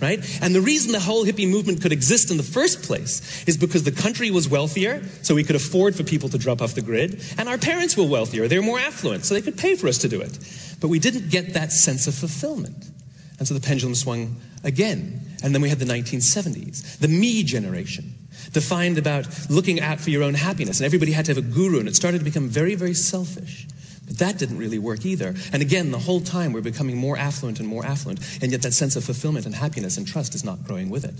right? 0.00 0.18
And 0.42 0.54
the 0.54 0.60
reason 0.60 0.92
the 0.92 1.00
whole 1.00 1.24
hippie 1.24 1.48
movement 1.48 1.82
could 1.82 1.92
exist 1.92 2.30
in 2.30 2.36
the 2.36 2.42
first 2.42 2.82
place 2.82 3.44
is 3.46 3.56
because 3.56 3.82
the 3.82 3.92
country 3.92 4.30
was 4.30 4.48
wealthier, 4.48 5.02
so 5.22 5.34
we 5.34 5.44
could 5.44 5.56
afford 5.56 5.94
for 5.94 6.04
people 6.04 6.28
to 6.30 6.38
drop 6.38 6.62
off 6.62 6.74
the 6.74 6.82
grid, 6.82 7.22
and 7.38 7.48
our 7.48 7.58
parents 7.58 7.96
were 7.96 8.04
wealthier, 8.04 8.46
they 8.48 8.58
were 8.58 8.64
more 8.64 8.78
affluent, 8.78 9.24
so 9.24 9.34
they 9.34 9.42
could 9.42 9.58
pay 9.58 9.74
for 9.74 9.88
us 9.88 9.98
to 9.98 10.08
do 10.08 10.20
it. 10.20 10.38
But 10.80 10.88
we 10.88 10.98
didn't 10.98 11.30
get 11.30 11.54
that 11.54 11.72
sense 11.72 12.06
of 12.06 12.14
fulfillment. 12.14 12.90
And 13.38 13.48
so 13.48 13.54
the 13.54 13.60
pendulum 13.60 13.94
swung 13.94 14.36
again. 14.64 15.20
And 15.42 15.54
then 15.54 15.62
we 15.62 15.68
had 15.68 15.78
the 15.78 15.86
1970s, 15.86 16.98
the 16.98 17.08
me 17.08 17.42
generation, 17.42 18.14
defined 18.52 18.98
about 18.98 19.26
looking 19.48 19.80
out 19.80 20.00
for 20.00 20.10
your 20.10 20.22
own 20.22 20.34
happiness. 20.34 20.80
And 20.80 20.86
everybody 20.86 21.12
had 21.12 21.24
to 21.26 21.34
have 21.34 21.38
a 21.38 21.48
guru, 21.48 21.78
and 21.78 21.88
it 21.88 21.96
started 21.96 22.18
to 22.18 22.24
become 22.24 22.48
very, 22.48 22.74
very 22.74 22.94
selfish. 22.94 23.66
But 24.06 24.18
that 24.18 24.38
didn't 24.38 24.58
really 24.58 24.78
work 24.78 25.06
either. 25.06 25.34
And 25.52 25.62
again, 25.62 25.92
the 25.92 25.98
whole 25.98 26.20
time 26.20 26.52
we're 26.52 26.60
becoming 26.60 26.96
more 26.96 27.16
affluent 27.16 27.60
and 27.60 27.68
more 27.68 27.86
affluent, 27.86 28.20
and 28.42 28.52
yet 28.52 28.62
that 28.62 28.72
sense 28.72 28.96
of 28.96 29.04
fulfillment 29.04 29.46
and 29.46 29.54
happiness 29.54 29.96
and 29.96 30.06
trust 30.06 30.34
is 30.34 30.44
not 30.44 30.64
growing 30.64 30.90
with 30.90 31.04
it. 31.04 31.14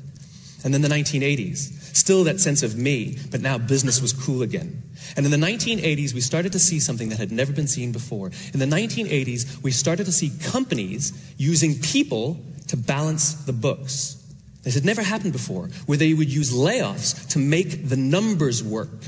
And 0.64 0.74
then 0.74 0.82
the 0.82 0.88
1980s, 0.88 1.96
still 1.96 2.24
that 2.24 2.40
sense 2.40 2.62
of 2.62 2.76
me, 2.76 3.16
but 3.30 3.40
now 3.40 3.56
business 3.56 4.02
was 4.02 4.12
cool 4.12 4.42
again. 4.42 4.82
And 5.16 5.24
in 5.24 5.32
the 5.32 5.38
1980s, 5.38 6.12
we 6.12 6.20
started 6.20 6.52
to 6.52 6.58
see 6.58 6.80
something 6.80 7.08
that 7.08 7.18
had 7.18 7.32
never 7.32 7.52
been 7.52 7.66
seen 7.66 7.92
before. 7.92 8.30
In 8.52 8.58
the 8.58 8.66
1980s, 8.66 9.62
we 9.62 9.70
started 9.70 10.04
to 10.04 10.12
see 10.12 10.30
companies 10.50 11.12
using 11.38 11.78
people 11.80 12.38
to 12.70 12.76
balance 12.76 13.34
the 13.34 13.52
books. 13.52 14.16
This 14.62 14.74
had 14.74 14.84
never 14.84 15.02
happened 15.02 15.32
before, 15.32 15.68
where 15.86 15.98
they 15.98 16.14
would 16.14 16.32
use 16.32 16.52
layoffs 16.52 17.28
to 17.30 17.38
make 17.38 17.88
the 17.88 17.96
numbers 17.96 18.62
work, 18.62 19.06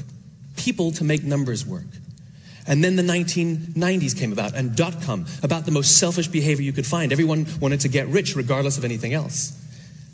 people 0.57 0.92
to 0.92 1.05
make 1.05 1.22
numbers 1.22 1.64
work. 1.66 1.87
And 2.66 2.83
then 2.83 2.96
the 2.96 3.03
1990s 3.03 4.18
came 4.18 4.33
about, 4.33 4.55
and 4.55 4.75
dot 4.75 5.03
com, 5.03 5.27
about 5.42 5.64
the 5.64 5.72
most 5.72 5.98
selfish 5.98 6.29
behavior 6.29 6.64
you 6.64 6.72
could 6.72 6.87
find. 6.87 7.12
Everyone 7.12 7.46
wanted 7.61 7.81
to 7.81 7.88
get 7.88 8.07
rich 8.09 8.37
regardless 8.37 8.79
of 8.79 8.85
anything 8.85 9.14
else. 9.14 9.59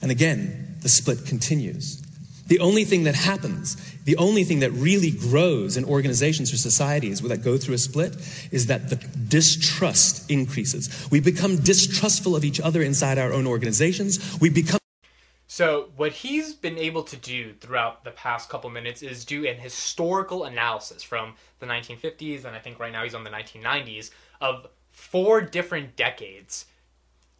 And 0.00 0.10
again, 0.10 0.76
the 0.80 0.88
split 0.88 1.26
continues. 1.26 2.02
The 2.48 2.60
only 2.60 2.84
thing 2.84 3.04
that 3.04 3.14
happens, 3.14 3.76
the 4.04 4.16
only 4.16 4.42
thing 4.42 4.60
that 4.60 4.70
really 4.72 5.10
grows 5.10 5.76
in 5.76 5.84
organizations 5.84 6.50
or 6.52 6.56
societies 6.56 7.20
that 7.20 7.42
go 7.44 7.58
through 7.58 7.74
a 7.74 7.78
split 7.78 8.16
is 8.50 8.66
that 8.66 8.88
the 8.88 8.96
distrust 8.96 10.30
increases. 10.30 11.08
We 11.10 11.20
become 11.20 11.56
distrustful 11.56 12.34
of 12.34 12.44
each 12.44 12.58
other 12.58 12.80
inside 12.82 13.18
our 13.18 13.32
own 13.32 13.46
organizations. 13.46 14.40
We 14.40 14.48
become 14.48 14.78
so, 15.50 15.88
what 15.96 16.12
he's 16.12 16.52
been 16.52 16.78
able 16.78 17.02
to 17.04 17.16
do 17.16 17.54
throughout 17.54 18.04
the 18.04 18.10
past 18.10 18.50
couple 18.50 18.68
minutes 18.68 19.02
is 19.02 19.24
do 19.24 19.46
an 19.46 19.56
historical 19.56 20.44
analysis 20.44 21.02
from 21.02 21.34
the 21.58 21.66
1950s, 21.66 22.44
and 22.44 22.54
I 22.54 22.58
think 22.58 22.78
right 22.78 22.92
now 22.92 23.02
he's 23.02 23.14
on 23.14 23.24
the 23.24 23.30
1990s, 23.30 24.10
of 24.42 24.66
four 24.90 25.40
different 25.40 25.96
decades 25.96 26.66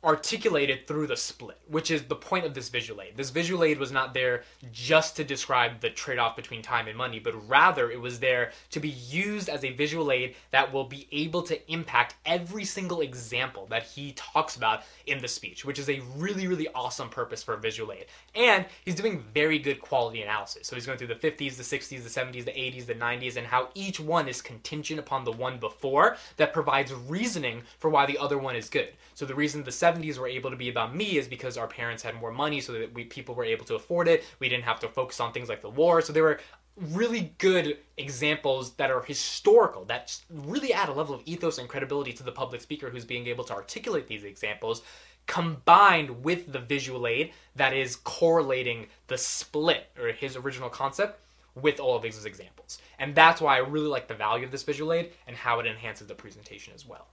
articulated 0.04 0.86
through 0.86 1.08
the 1.08 1.16
split, 1.16 1.58
which 1.66 1.90
is 1.90 2.04
the 2.04 2.14
point 2.14 2.44
of 2.44 2.54
this 2.54 2.68
visual 2.68 3.02
aid. 3.02 3.16
This 3.16 3.30
visual 3.30 3.64
aid 3.64 3.78
was 3.78 3.90
not 3.90 4.14
there 4.14 4.44
just 4.72 5.16
to 5.16 5.24
describe 5.24 5.80
the 5.80 5.90
trade 5.90 6.20
off 6.20 6.36
between 6.36 6.62
time 6.62 6.86
and 6.86 6.96
money, 6.96 7.18
but 7.18 7.48
rather 7.48 7.90
it 7.90 8.00
was 8.00 8.20
there 8.20 8.52
to 8.70 8.78
be 8.78 8.90
used 8.90 9.48
as 9.48 9.64
a 9.64 9.72
visual 9.72 10.12
aid 10.12 10.36
that 10.52 10.72
will 10.72 10.84
be 10.84 11.08
able 11.10 11.42
to 11.42 11.72
impact 11.72 12.14
every 12.24 12.64
single 12.64 13.00
example 13.00 13.66
that 13.70 13.82
he 13.82 14.12
talks 14.12 14.54
about 14.54 14.82
in 15.06 15.18
the 15.18 15.26
speech, 15.26 15.64
which 15.64 15.80
is 15.80 15.90
a 15.90 16.00
really, 16.16 16.46
really 16.46 16.68
awesome 16.76 17.08
purpose 17.08 17.42
for 17.42 17.54
a 17.54 17.58
visual 17.58 17.92
aid. 17.92 18.06
And 18.36 18.66
he's 18.84 18.94
doing 18.94 19.24
very 19.34 19.58
good 19.58 19.80
quality 19.80 20.22
analysis. 20.22 20.68
So 20.68 20.76
he's 20.76 20.86
going 20.86 20.98
through 20.98 21.08
the 21.08 21.16
50s, 21.16 21.56
the 21.56 21.64
60s, 21.64 22.04
the 22.04 22.20
70s, 22.20 22.44
the 22.44 22.52
80s, 22.52 22.86
the 22.86 22.94
90s, 22.94 23.36
and 23.36 23.48
how 23.48 23.70
each 23.74 23.98
one 23.98 24.28
is 24.28 24.40
contingent 24.40 25.00
upon 25.00 25.24
the 25.24 25.32
one 25.32 25.58
before 25.58 26.16
that 26.36 26.52
provides 26.52 26.92
reasoning 26.92 27.62
for 27.80 27.90
why 27.90 28.06
the 28.06 28.18
other 28.18 28.38
one 28.38 28.54
is 28.54 28.68
good. 28.68 28.90
So 29.14 29.26
the 29.26 29.34
reason 29.34 29.64
the 29.64 29.72
70s 29.88 30.18
were 30.18 30.26
able 30.26 30.50
to 30.50 30.56
be 30.56 30.68
about 30.68 30.94
me 30.94 31.18
is 31.18 31.28
because 31.28 31.56
our 31.56 31.66
parents 31.66 32.02
had 32.02 32.14
more 32.14 32.32
money 32.32 32.60
so 32.60 32.72
that 32.72 32.92
we 32.94 33.04
people 33.04 33.34
were 33.34 33.44
able 33.44 33.64
to 33.66 33.74
afford 33.74 34.08
it. 34.08 34.24
We 34.38 34.48
didn't 34.48 34.64
have 34.64 34.80
to 34.80 34.88
focus 34.88 35.20
on 35.20 35.32
things 35.32 35.48
like 35.48 35.62
the 35.62 35.70
war. 35.70 36.00
So 36.02 36.12
there 36.12 36.22
were 36.22 36.40
really 36.76 37.34
good 37.38 37.78
examples 37.96 38.74
that 38.74 38.90
are 38.90 39.02
historical 39.02 39.84
that 39.86 40.16
really 40.30 40.72
add 40.72 40.88
a 40.88 40.92
level 40.92 41.14
of 41.14 41.22
ethos 41.24 41.58
and 41.58 41.68
credibility 41.68 42.12
to 42.12 42.22
the 42.22 42.32
public 42.32 42.60
speaker 42.60 42.90
who's 42.90 43.04
being 43.04 43.26
able 43.26 43.44
to 43.44 43.52
articulate 43.52 44.06
these 44.06 44.24
examples 44.24 44.82
combined 45.26 46.22
with 46.22 46.52
the 46.52 46.58
visual 46.58 47.06
aid 47.06 47.32
that 47.56 47.74
is 47.74 47.96
correlating 47.96 48.86
the 49.08 49.18
split 49.18 49.90
or 50.00 50.12
his 50.12 50.36
original 50.36 50.70
concept 50.70 51.20
with 51.54 51.80
all 51.80 51.96
of 51.96 52.02
these 52.02 52.24
examples. 52.24 52.78
And 52.98 53.14
that's 53.14 53.40
why 53.40 53.56
I 53.56 53.58
really 53.58 53.88
like 53.88 54.06
the 54.06 54.14
value 54.14 54.44
of 54.44 54.52
this 54.52 54.62
visual 54.62 54.92
aid 54.92 55.12
and 55.26 55.36
how 55.36 55.58
it 55.60 55.66
enhances 55.66 56.06
the 56.06 56.14
presentation 56.14 56.72
as 56.74 56.86
well 56.86 57.08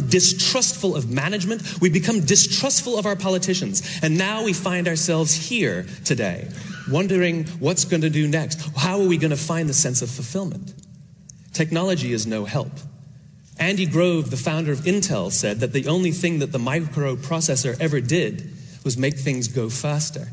distrustful 0.00 0.96
of 0.96 1.10
management. 1.10 1.80
We 1.80 1.90
become 1.90 2.20
distrustful 2.20 2.98
of 2.98 3.06
our 3.06 3.16
politicians. 3.16 4.00
And 4.02 4.18
now 4.18 4.44
we 4.44 4.52
find 4.52 4.88
ourselves 4.88 5.34
here 5.34 5.86
today, 6.04 6.48
wondering 6.90 7.44
what's 7.58 7.84
going 7.84 8.02
to 8.02 8.10
do 8.10 8.26
next. 8.26 8.60
How 8.76 9.00
are 9.00 9.06
we 9.06 9.18
going 9.18 9.30
to 9.30 9.36
find 9.36 9.68
the 9.68 9.74
sense 9.74 10.02
of 10.02 10.10
fulfillment? 10.10 10.72
Technology 11.52 12.12
is 12.12 12.26
no 12.26 12.44
help. 12.44 12.72
Andy 13.58 13.86
Grove, 13.86 14.30
the 14.30 14.36
founder 14.36 14.72
of 14.72 14.80
Intel, 14.80 15.30
said 15.30 15.60
that 15.60 15.72
the 15.72 15.86
only 15.86 16.10
thing 16.10 16.38
that 16.38 16.52
the 16.52 16.58
microprocessor 16.58 17.78
ever 17.78 18.00
did 18.00 18.50
was 18.84 18.96
make 18.96 19.16
things 19.18 19.48
go 19.48 19.68
faster. 19.68 20.28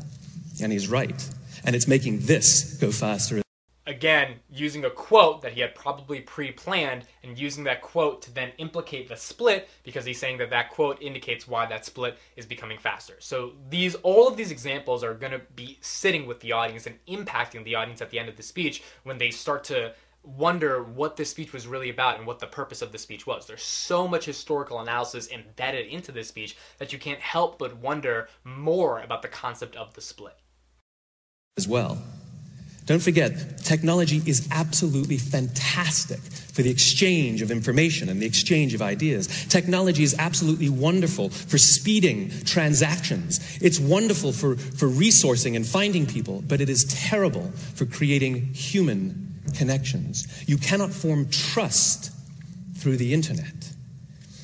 And 0.62 0.72
he's 0.72 0.88
right. 0.88 1.28
And 1.64 1.76
it's 1.76 1.86
making 1.86 2.20
this 2.20 2.74
go 2.80 2.90
faster 2.90 3.42
again 3.86 4.34
using 4.50 4.84
a 4.84 4.90
quote 4.90 5.40
that 5.42 5.52
he 5.52 5.60
had 5.60 5.74
probably 5.74 6.20
pre-planned 6.20 7.04
and 7.22 7.38
using 7.38 7.64
that 7.64 7.80
quote 7.80 8.20
to 8.20 8.32
then 8.32 8.50
implicate 8.58 9.08
the 9.08 9.16
split 9.16 9.68
because 9.84 10.04
he's 10.04 10.18
saying 10.18 10.36
that 10.36 10.50
that 10.50 10.70
quote 10.70 11.00
indicates 11.00 11.48
why 11.48 11.64
that 11.64 11.84
split 11.84 12.18
is 12.36 12.44
becoming 12.44 12.78
faster 12.78 13.14
so 13.20 13.52
these 13.70 13.94
all 13.96 14.28
of 14.28 14.36
these 14.36 14.50
examples 14.50 15.02
are 15.02 15.14
going 15.14 15.32
to 15.32 15.40
be 15.56 15.78
sitting 15.80 16.26
with 16.26 16.38
the 16.40 16.52
audience 16.52 16.86
and 16.86 16.96
impacting 17.06 17.64
the 17.64 17.74
audience 17.74 18.02
at 18.02 18.10
the 18.10 18.18
end 18.18 18.28
of 18.28 18.36
the 18.36 18.42
speech 18.42 18.82
when 19.04 19.16
they 19.16 19.30
start 19.30 19.64
to 19.64 19.92
wonder 20.22 20.82
what 20.82 21.16
this 21.16 21.30
speech 21.30 21.52
was 21.52 21.66
really 21.66 21.90
about 21.90 22.18
and 22.18 22.26
what 22.26 22.38
the 22.38 22.46
purpose 22.46 22.82
of 22.82 22.92
the 22.92 22.98
speech 22.98 23.26
was. 23.26 23.46
There's 23.46 23.62
so 23.62 24.06
much 24.06 24.26
historical 24.26 24.80
analysis 24.80 25.30
embedded 25.30 25.86
into 25.86 26.12
this 26.12 26.28
speech 26.28 26.56
that 26.78 26.92
you 26.92 26.98
can't 26.98 27.20
help 27.20 27.58
but 27.58 27.76
wonder 27.78 28.28
more 28.44 29.00
about 29.00 29.22
the 29.22 29.28
concept 29.28 29.76
of 29.76 29.94
the 29.94 30.00
split. 30.00 30.36
As 31.56 31.66
well. 31.66 32.02
Don't 32.90 32.98
forget, 32.98 33.58
technology 33.58 34.20
is 34.26 34.48
absolutely 34.50 35.16
fantastic 35.16 36.18
for 36.18 36.62
the 36.62 36.70
exchange 36.70 37.40
of 37.40 37.52
information 37.52 38.08
and 38.08 38.20
the 38.20 38.26
exchange 38.26 38.74
of 38.74 38.82
ideas. 38.82 39.28
Technology 39.46 40.02
is 40.02 40.16
absolutely 40.18 40.68
wonderful 40.70 41.28
for 41.28 41.56
speeding 41.56 42.30
transactions. 42.46 43.38
It's 43.62 43.78
wonderful 43.78 44.32
for, 44.32 44.56
for 44.56 44.88
resourcing 44.88 45.54
and 45.54 45.64
finding 45.64 46.04
people, 46.04 46.42
but 46.48 46.60
it 46.60 46.68
is 46.68 46.82
terrible 46.86 47.52
for 47.74 47.86
creating 47.86 48.54
human 48.54 49.40
connections. 49.56 50.26
You 50.48 50.58
cannot 50.58 50.90
form 50.90 51.30
trust 51.30 52.10
through 52.76 52.96
the 52.96 53.14
internet. 53.14 53.70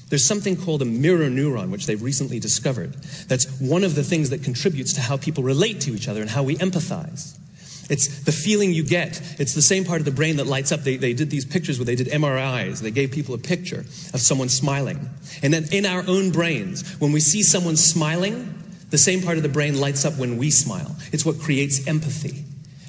There's 0.08 0.24
something 0.24 0.56
called 0.56 0.82
a 0.82 0.84
mirror 0.84 1.28
neuron, 1.28 1.70
which 1.70 1.86
they've 1.86 2.00
recently 2.00 2.38
discovered. 2.38 2.94
That's 3.26 3.60
one 3.60 3.82
of 3.82 3.96
the 3.96 4.04
things 4.04 4.30
that 4.30 4.44
contributes 4.44 4.92
to 4.92 5.00
how 5.00 5.16
people 5.16 5.42
relate 5.42 5.80
to 5.80 5.96
each 5.96 6.06
other 6.06 6.20
and 6.20 6.30
how 6.30 6.44
we 6.44 6.54
empathize. 6.58 7.36
It's 7.88 8.24
the 8.24 8.32
feeling 8.32 8.72
you 8.72 8.82
get. 8.82 9.20
It's 9.38 9.54
the 9.54 9.62
same 9.62 9.84
part 9.84 10.00
of 10.00 10.04
the 10.04 10.10
brain 10.10 10.36
that 10.36 10.46
lights 10.46 10.72
up. 10.72 10.80
They, 10.80 10.96
they 10.96 11.12
did 11.12 11.30
these 11.30 11.44
pictures 11.44 11.78
where 11.78 11.84
they 11.84 11.94
did 11.94 12.08
MRIs. 12.08 12.80
They 12.80 12.90
gave 12.90 13.12
people 13.12 13.34
a 13.34 13.38
picture 13.38 13.80
of 13.80 14.20
someone 14.20 14.48
smiling. 14.48 15.08
And 15.42 15.52
then 15.52 15.66
in 15.70 15.86
our 15.86 16.04
own 16.06 16.30
brains, 16.30 16.96
when 16.98 17.12
we 17.12 17.20
see 17.20 17.42
someone 17.42 17.76
smiling, 17.76 18.52
the 18.90 18.98
same 18.98 19.22
part 19.22 19.36
of 19.36 19.42
the 19.42 19.48
brain 19.48 19.80
lights 19.80 20.04
up 20.04 20.14
when 20.14 20.36
we 20.36 20.50
smile. 20.50 20.96
It's 21.12 21.24
what 21.24 21.38
creates 21.38 21.86
empathy. 21.86 22.44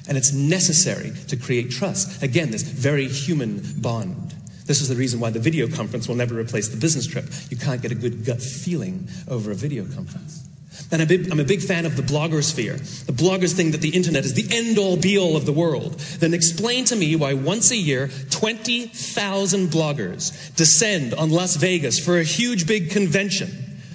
And 0.08 0.16
it's 0.16 0.32
necessary 0.32 1.12
to 1.28 1.36
create 1.36 1.70
trust. 1.70 2.22
Again, 2.22 2.50
this 2.50 2.62
very 2.62 3.06
human 3.08 3.62
bond. 3.80 4.34
This 4.64 4.80
is 4.80 4.88
the 4.88 4.96
reason 4.96 5.20
why 5.20 5.30
the 5.30 5.38
video 5.38 5.68
conference 5.68 6.08
will 6.08 6.14
never 6.14 6.38
replace 6.38 6.68
the 6.68 6.76
business 6.76 7.06
trip. 7.06 7.26
You 7.50 7.56
can't 7.56 7.80
get 7.80 7.92
a 7.92 7.94
good 7.94 8.24
gut 8.24 8.40
feeling 8.40 9.08
over 9.28 9.50
a 9.50 9.54
video 9.54 9.84
conference. 9.84 10.47
And 10.90 11.02
I'm 11.02 11.40
a 11.40 11.44
big 11.44 11.60
fan 11.60 11.84
of 11.84 11.96
the 11.96 12.02
blogosphere. 12.02 12.78
The 13.06 13.12
bloggers 13.12 13.54
think 13.54 13.72
that 13.72 13.82
the 13.82 13.90
internet 13.90 14.24
is 14.24 14.34
the 14.34 14.46
end 14.50 14.78
all 14.78 14.96
be 14.96 15.18
all 15.18 15.36
of 15.36 15.44
the 15.44 15.52
world. 15.52 15.94
Then 16.18 16.32
explain 16.32 16.84
to 16.86 16.96
me 16.96 17.14
why 17.14 17.34
once 17.34 17.70
a 17.70 17.76
year, 17.76 18.10
20,000 18.30 19.68
bloggers 19.68 20.54
descend 20.56 21.12
on 21.14 21.30
Las 21.30 21.56
Vegas 21.56 21.98
for 22.02 22.18
a 22.18 22.24
huge 22.24 22.66
big 22.66 22.90
convention. 22.90 23.50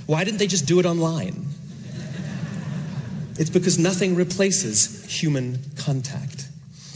Why 0.06 0.24
didn't 0.24 0.38
they 0.38 0.48
just 0.48 0.68
do 0.68 0.80
it 0.80 0.86
online? 0.86 1.48
It's 3.40 3.50
because 3.50 3.80
nothing 3.80 4.16
replaces 4.16 5.04
human 5.06 5.60
contact. 5.76 6.48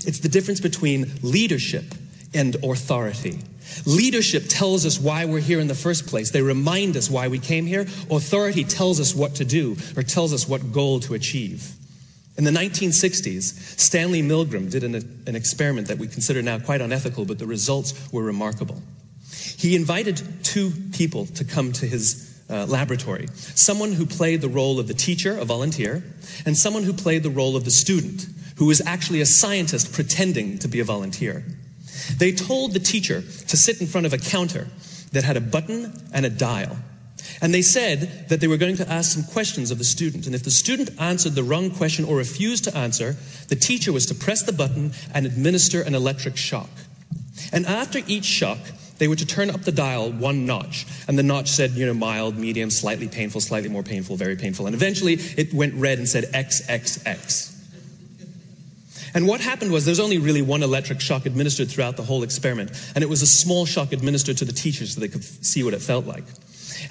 It's 0.05 0.19
the 0.19 0.29
difference 0.29 0.59
between 0.59 1.11
leadership 1.23 1.95
and 2.33 2.55
authority. 2.63 3.39
Leadership 3.85 4.45
tells 4.47 4.85
us 4.85 4.99
why 4.99 5.25
we're 5.25 5.39
here 5.39 5.59
in 5.59 5.67
the 5.67 5.75
first 5.75 6.07
place. 6.07 6.31
They 6.31 6.41
remind 6.41 6.97
us 6.97 7.09
why 7.09 7.27
we 7.27 7.39
came 7.39 7.65
here. 7.65 7.81
Authority 8.09 8.63
tells 8.63 8.99
us 8.99 9.15
what 9.15 9.35
to 9.35 9.45
do 9.45 9.77
or 9.95 10.03
tells 10.03 10.33
us 10.33 10.47
what 10.47 10.71
goal 10.71 10.99
to 11.01 11.13
achieve. 11.13 11.73
In 12.37 12.43
the 12.43 12.51
1960s, 12.51 13.79
Stanley 13.79 14.21
Milgram 14.21 14.69
did 14.69 14.83
an, 14.83 14.95
an, 15.25 15.35
experiment 15.35 15.87
that 15.87 15.97
we 15.97 16.07
consider 16.07 16.43
now 16.43 16.59
quite 16.59 16.81
unethical, 16.81 17.25
but 17.25 17.39
the 17.39 17.47
results 17.47 17.95
were 18.11 18.21
remarkable. 18.21 18.79
He 19.57 19.75
invited 19.75 20.21
two 20.43 20.71
people 20.93 21.25
to 21.25 21.43
come 21.43 21.71
to 21.73 21.87
his 21.87 22.27
uh, 22.49 22.65
laboratory 22.65 23.27
someone 23.33 23.91
who 23.91 24.05
played 24.05 24.41
the 24.41 24.47
role 24.47 24.79
of 24.79 24.87
the 24.87 24.93
teacher, 24.93 25.37
a 25.37 25.45
volunteer, 25.45 26.03
and 26.45 26.55
someone 26.55 26.83
who 26.83 26.93
played 26.93 27.23
the 27.23 27.29
role 27.29 27.55
of 27.55 27.65
the 27.65 27.71
student, 27.71 28.27
who 28.57 28.65
was 28.65 28.81
actually 28.81 29.19
a 29.19 29.25
scientist 29.25 29.91
pretending 29.91 30.57
to 30.59 30.67
be 30.67 30.79
a 30.79 30.83
volunteer. 30.83 31.43
They 32.17 32.31
told 32.31 32.73
the 32.73 32.79
teacher 32.79 33.21
to 33.21 33.57
sit 33.57 33.81
in 33.81 33.87
front 33.87 34.05
of 34.05 34.13
a 34.13 34.17
counter 34.17 34.67
that 35.11 35.23
had 35.23 35.37
a 35.37 35.41
button 35.41 35.93
and 36.13 36.25
a 36.25 36.29
dial. 36.29 36.77
And 37.41 37.53
they 37.53 37.61
said 37.61 38.29
that 38.29 38.39
they 38.39 38.47
were 38.47 38.57
going 38.57 38.77
to 38.77 38.89
ask 38.89 39.11
some 39.11 39.23
questions 39.23 39.71
of 39.71 39.77
the 39.77 39.83
student. 39.83 40.25
And 40.25 40.35
if 40.35 40.43
the 40.43 40.51
student 40.51 40.89
answered 40.99 41.35
the 41.35 41.43
wrong 41.43 41.71
question 41.71 42.05
or 42.05 42.17
refused 42.17 42.63
to 42.65 42.77
answer, 42.77 43.15
the 43.49 43.55
teacher 43.55 43.91
was 43.91 44.05
to 44.07 44.15
press 44.15 44.43
the 44.43 44.53
button 44.53 44.91
and 45.13 45.25
administer 45.25 45.81
an 45.81 45.95
electric 45.95 46.37
shock. 46.37 46.69
And 47.51 47.65
after 47.65 47.99
each 48.07 48.25
shock, 48.25 48.59
they 48.97 49.07
were 49.07 49.15
to 49.15 49.25
turn 49.25 49.49
up 49.49 49.61
the 49.61 49.71
dial 49.71 50.11
one 50.11 50.45
notch. 50.45 50.87
And 51.07 51.17
the 51.17 51.23
notch 51.23 51.49
said, 51.49 51.71
you 51.71 51.85
know, 51.85 51.93
mild, 51.93 52.37
medium, 52.37 52.71
slightly 52.71 53.07
painful, 53.07 53.41
slightly 53.41 53.69
more 53.69 53.83
painful, 53.83 54.15
very 54.15 54.35
painful. 54.35 54.65
And 54.65 54.75
eventually 54.75 55.13
it 55.13 55.53
went 55.53 55.75
red 55.75 55.99
and 55.99 56.07
said 56.07 56.25
XXX. 56.33 57.56
And 59.17 59.27
what 59.27 59.41
happened 59.41 59.71
was 59.71 59.83
there's 59.83 59.99
only 59.99 60.19
really 60.19 60.43
one 60.43 60.61
electric 60.61 61.01
shock 61.01 61.25
administered 61.25 61.71
throughout 61.71 61.97
the 61.97 62.03
whole 62.03 62.21
experiment, 62.21 62.69
and 62.93 63.03
it 63.03 63.09
was 63.09 63.23
a 63.23 63.25
small 63.25 63.65
shock 63.65 63.91
administered 63.91 64.37
to 64.37 64.45
the 64.45 64.51
teachers 64.53 64.93
so 64.93 65.01
they 65.01 65.07
could 65.07 65.23
see 65.23 65.63
what 65.63 65.73
it 65.73 65.81
felt 65.81 66.05
like. 66.05 66.23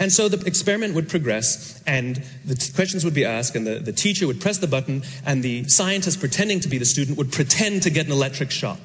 And 0.01 0.13
so 0.13 0.29
the 0.29 0.45
experiment 0.45 0.97
would 0.97 1.09
progress, 1.09 1.81
and 1.87 2.21
the 2.45 2.57
t- 2.57 2.73
questions 2.73 3.05
would 3.05 3.15
be 3.15 3.25
asked, 3.25 3.55
and 3.55 3.65
the, 3.65 3.79
the 3.79 3.93
teacher 3.93 4.27
would 4.27 4.41
press 4.41 4.59
the 4.59 4.67
button, 4.67 5.05
and 5.25 5.41
the 5.41 5.69
scientist 5.69 6.19
pretending 6.19 6.59
to 6.59 6.69
be 6.69 6.79
the 6.79 6.85
student 6.85 7.17
would 7.17 7.31
pretend 7.31 7.85
to 7.85 7.91
get 7.91 8.07
an 8.07 8.13
electric 8.13 8.51
shock. 8.51 8.81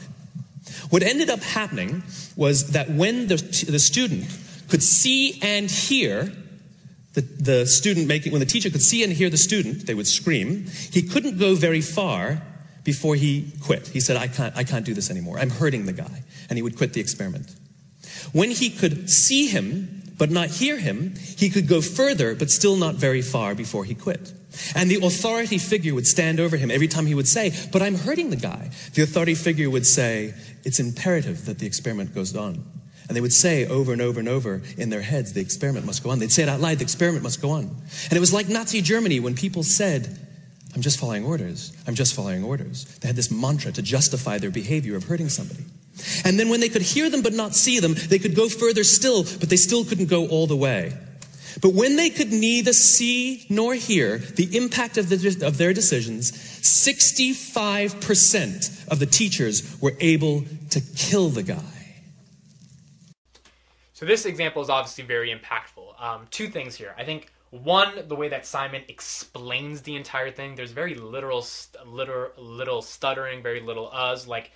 What 0.91 1.01
ended 1.01 1.32
up 1.32 1.41
happening 1.41 2.04
was 2.36 2.73
that 2.73 2.91
when 2.91 3.25
the, 3.25 3.38
the 3.67 3.80
student 3.80 4.25
could 4.69 4.84
see 4.84 5.39
and 5.41 5.67
hear 5.67 6.32
the, 7.13 7.21
the 7.21 7.65
student 7.65 8.06
making, 8.06 8.34
when 8.34 8.39
the 8.39 8.45
teacher 8.45 8.69
could 8.69 8.84
see 8.84 9.04
and 9.04 9.12
hear 9.12 9.32
the 9.32 9.38
student, 9.38 9.88
they 9.88 9.95
would 9.95 10.06
scream. 10.06 10.67
He 10.91 11.01
couldn't 11.01 11.39
go 11.39 11.56
very 11.56 11.82
far 11.82 12.43
before 12.83 13.15
he 13.15 13.51
quit. 13.61 13.87
He 13.87 13.99
said, 13.99 14.17
I 14.17 14.27
can't, 14.27 14.55
I 14.55 14.63
can't 14.63 14.85
do 14.85 14.93
this 14.93 15.09
anymore. 15.09 15.39
I'm 15.39 15.49
hurting 15.49 15.85
the 15.85 15.93
guy. 15.93 16.23
And 16.49 16.57
he 16.57 16.63
would 16.63 16.77
quit 16.77 16.93
the 16.93 17.01
experiment. 17.01 17.55
When 18.33 18.51
he 18.51 18.69
could 18.69 19.09
see 19.09 19.47
him, 19.47 20.01
but 20.17 20.29
not 20.29 20.49
hear 20.49 20.77
him, 20.77 21.15
he 21.15 21.49
could 21.49 21.67
go 21.67 21.81
further, 21.81 22.35
but 22.35 22.51
still 22.51 22.75
not 22.75 22.95
very 22.95 23.21
far 23.21 23.55
before 23.55 23.85
he 23.85 23.95
quit. 23.95 24.33
And 24.75 24.89
the 24.91 25.05
authority 25.05 25.57
figure 25.57 25.95
would 25.95 26.05
stand 26.05 26.39
over 26.39 26.57
him 26.57 26.69
every 26.69 26.87
time 26.87 27.05
he 27.05 27.15
would 27.15 27.27
say, 27.27 27.53
But 27.71 27.81
I'm 27.81 27.95
hurting 27.95 28.29
the 28.29 28.35
guy. 28.35 28.69
The 28.93 29.01
authority 29.01 29.35
figure 29.35 29.69
would 29.69 29.85
say, 29.85 30.33
It's 30.63 30.79
imperative 30.79 31.45
that 31.45 31.59
the 31.59 31.65
experiment 31.65 32.13
goes 32.13 32.35
on. 32.35 32.63
And 33.07 33.15
they 33.17 33.21
would 33.21 33.33
say 33.33 33.65
over 33.65 33.91
and 33.91 34.01
over 34.01 34.19
and 34.19 34.29
over 34.29 34.61
in 34.77 34.89
their 34.89 35.01
heads, 35.01 35.33
The 35.33 35.41
experiment 35.41 35.85
must 35.85 36.03
go 36.03 36.09
on. 36.09 36.19
They'd 36.19 36.31
say 36.31 36.43
it 36.43 36.49
out 36.49 36.59
loud, 36.59 36.77
The 36.79 36.83
experiment 36.83 37.23
must 37.23 37.41
go 37.41 37.51
on. 37.51 37.63
And 37.63 38.13
it 38.13 38.19
was 38.19 38.33
like 38.33 38.49
Nazi 38.49 38.81
Germany 38.81 39.19
when 39.19 39.35
people 39.35 39.63
said, 39.63 40.27
I'm 40.73 40.81
just 40.81 40.99
following 40.99 41.25
orders. 41.25 41.75
I'm 41.86 41.95
just 41.95 42.13
following 42.13 42.43
orders. 42.43 42.86
They 42.99 43.07
had 43.07 43.15
this 43.15 43.29
mantra 43.29 43.71
to 43.73 43.81
justify 43.81 44.38
their 44.38 44.51
behavior 44.51 44.95
of 44.95 45.03
hurting 45.03 45.29
somebody. 45.29 45.65
And 46.23 46.39
then 46.39 46.49
when 46.49 46.62
they 46.62 46.69
could 46.69 46.81
hear 46.81 47.10
them 47.10 47.21
but 47.21 47.34
not 47.34 47.55
see 47.55 47.79
them, 47.79 47.95
they 48.07 48.19
could 48.19 48.36
go 48.36 48.47
further 48.47 48.84
still, 48.84 49.23
but 49.23 49.49
they 49.49 49.57
still 49.57 49.84
couldn't 49.84 50.07
go 50.07 50.27
all 50.27 50.47
the 50.47 50.55
way. 50.55 50.93
But 51.60 51.73
when 51.73 51.97
they 51.97 52.10
could 52.10 52.31
neither 52.31 52.71
see 52.71 53.45
nor 53.49 53.73
hear 53.73 54.17
the 54.17 54.55
impact 54.55 54.97
of, 54.97 55.10
the, 55.10 55.45
of 55.45 55.57
their 55.57 55.73
decisions, 55.73 56.31
65% 56.31 58.88
of 58.88 58.99
the 58.99 59.05
teachers 59.05 59.77
were 59.81 59.97
able 59.99 60.45
to 60.69 60.79
kill 60.95 61.27
the 61.29 61.43
guy. 61.43 61.60
So 63.93 64.05
this 64.05 64.25
example 64.25 64.62
is 64.62 64.69
obviously 64.69 65.03
very 65.03 65.29
impactful. 65.29 66.01
Um, 66.01 66.27
two 66.31 66.47
things 66.47 66.75
here. 66.75 66.95
I 66.97 67.03
think 67.03 67.27
one, 67.51 68.07
the 68.07 68.15
way 68.15 68.29
that 68.29 68.45
Simon 68.45 68.83
explains 68.87 69.81
the 69.81 69.95
entire 69.95 70.31
thing. 70.31 70.55
There's 70.55 70.71
very 70.71 70.95
literal, 70.95 71.45
literal, 71.85 72.31
little 72.37 72.81
stuttering, 72.81 73.43
very 73.43 73.59
little 73.59 73.89
uhs. 73.89 74.25
Like 74.25 74.51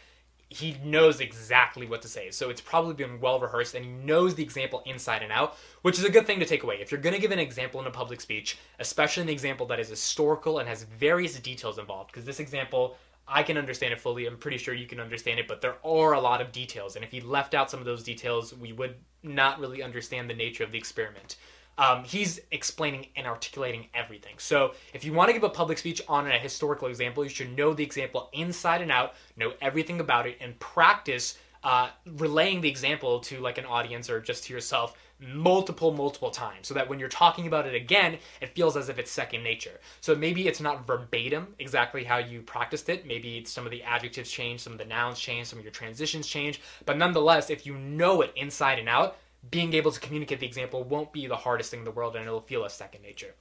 he 0.50 0.78
knows 0.84 1.20
exactly 1.20 1.88
what 1.88 2.02
to 2.04 2.08
say. 2.08 2.32
So 2.32 2.50
it's 2.50 2.62
probably 2.62 2.94
been 2.94 3.20
well 3.20 3.40
rehearsed 3.40 3.76
and 3.76 3.84
he 3.84 3.92
knows 3.92 4.36
the 4.36 4.44
example 4.44 4.82
inside 4.86 5.24
and 5.24 5.32
out, 5.32 5.58
which 5.82 6.00
is 6.00 6.06
a 6.06 6.10
good 6.10 6.26
thing 6.26 6.40
to 6.40 6.46
take 6.46 6.64
away. 6.64 6.78
If 6.80 6.90
you're 6.90 7.02
going 7.02 7.16
to 7.16 7.22
give 7.22 7.32
an 7.32 7.40
example 7.40 7.82
in 7.82 7.88
a 7.88 7.92
public 7.92 8.22
speech, 8.22 8.58
especially 8.80 9.24
an 9.24 9.30
example 9.30 9.66
that 9.68 9.80
is 9.80 9.90
historical 9.90 10.60
and 10.60 10.70
has 10.70 10.84
various 10.84 11.38
details 11.40 11.78
involved, 11.78 12.12
because 12.12 12.26
this 12.26 12.40
example, 12.40 12.96
I 13.28 13.44
can 13.44 13.58
understand 13.58 13.92
it 13.92 14.00
fully. 14.00 14.26
I'm 14.26 14.38
pretty 14.38 14.58
sure 14.58 14.74
you 14.74 14.88
can 14.88 15.02
understand 15.02 15.40
it, 15.40 15.50
but 15.50 15.60
there 15.60 15.76
are 15.84 16.14
a 16.14 16.22
lot 16.22 16.40
of 16.40 16.54
details. 16.54 16.96
And 16.96 17.04
if 17.04 17.12
he 17.12 17.20
left 17.20 17.54
out 17.54 17.70
some 17.70 17.80
of 17.82 17.86
those 17.86 18.04
details, 18.04 18.56
we 18.56 18.72
would 18.72 18.96
not 19.22 19.60
really 19.60 19.84
understand 19.84 20.30
the 20.30 20.36
nature 20.36 20.64
of 20.64 20.72
the 20.72 20.78
experiment 20.78 21.36
um, 21.78 22.04
he's 22.04 22.40
explaining 22.52 23.08
and 23.16 23.28
articulating 23.28 23.88
everything. 23.94 24.36
So 24.38 24.74
if 24.94 25.04
you 25.04 25.14
want 25.14 25.30
to 25.30 25.34
give 25.34 25.44
a 25.44 25.50
public 25.50 25.78
speech 25.78 26.02
on 26.08 26.28
a 26.28 26.38
historical 26.38 26.88
example, 26.88 27.24
you 27.24 27.30
should 27.30 27.56
know 27.56 27.74
the 27.74 27.84
example 27.84 28.30
inside 28.34 28.82
and 28.82 28.92
out, 28.92 29.14
know 29.36 29.54
everything 29.62 30.00
about 30.00 30.28
it, 30.28 30.38
and 30.40 30.58
practice 30.60 31.38
uh, 31.64 31.90
relaying 32.06 32.62
the 32.62 32.70
example 32.70 33.20
to 33.20 33.40
like 33.40 33.58
an 33.58 33.66
audience 33.66 34.10
or 34.10 34.22
just 34.22 34.46
to 34.46 34.54
yourself 34.54 34.96
multiple 35.20 35.92
multiple 35.92 36.30
times 36.30 36.68
so 36.68 36.74
that 36.74 36.90
when 36.90 37.00
you're 37.00 37.08
talking 37.08 37.48
about 37.48 37.66
it 37.66 37.74
again 37.74 38.18
it 38.42 38.54
feels 38.54 38.76
as 38.76 38.90
if 38.90 39.00
it's 39.00 39.10
second 39.10 39.44
nature. 39.44 39.80
So 40.02 40.14
maybe 40.14 40.48
it's 40.48 40.60
not 40.60 40.86
verbatim 40.86 41.56
exactly 41.58 42.04
how 42.04 42.18
you 42.18 42.42
practiced 42.42 42.90
it. 42.90 43.08
Maybe 43.08 43.44
some 43.46 43.66
of 43.66 43.72
the 43.72 43.82
adjectives 43.82 44.30
change 44.30 44.60
some 44.60 44.74
of 44.74 44.80
the 44.80 44.86
nouns 44.86 45.20
change 45.20 45.48
some 45.48 45.58
of 45.58 45.66
your 45.66 45.72
transitions 45.72 46.28
change. 46.28 46.62
But 46.86 46.98
nonetheless 46.98 47.50
if 47.50 47.66
you 47.66 47.76
know 47.78 48.22
it 48.22 48.32
inside 48.36 48.78
and 48.78 48.90
out 48.90 49.18
being 49.52 49.74
able 49.74 49.92
to 49.92 50.00
communicate 50.00 50.40
the 50.40 50.48
example 50.48 50.84
won't 50.84 51.12
be 51.12 51.28
the 51.28 51.36
hardest 51.36 51.72
thing 51.72 51.80
in 51.80 51.86
the 51.86 51.92
world 51.92 52.16
and 52.16 52.26
it'll 52.26 52.42
feel 52.42 52.66
as 52.66 52.74
second 52.74 53.02
nature. 53.02 53.36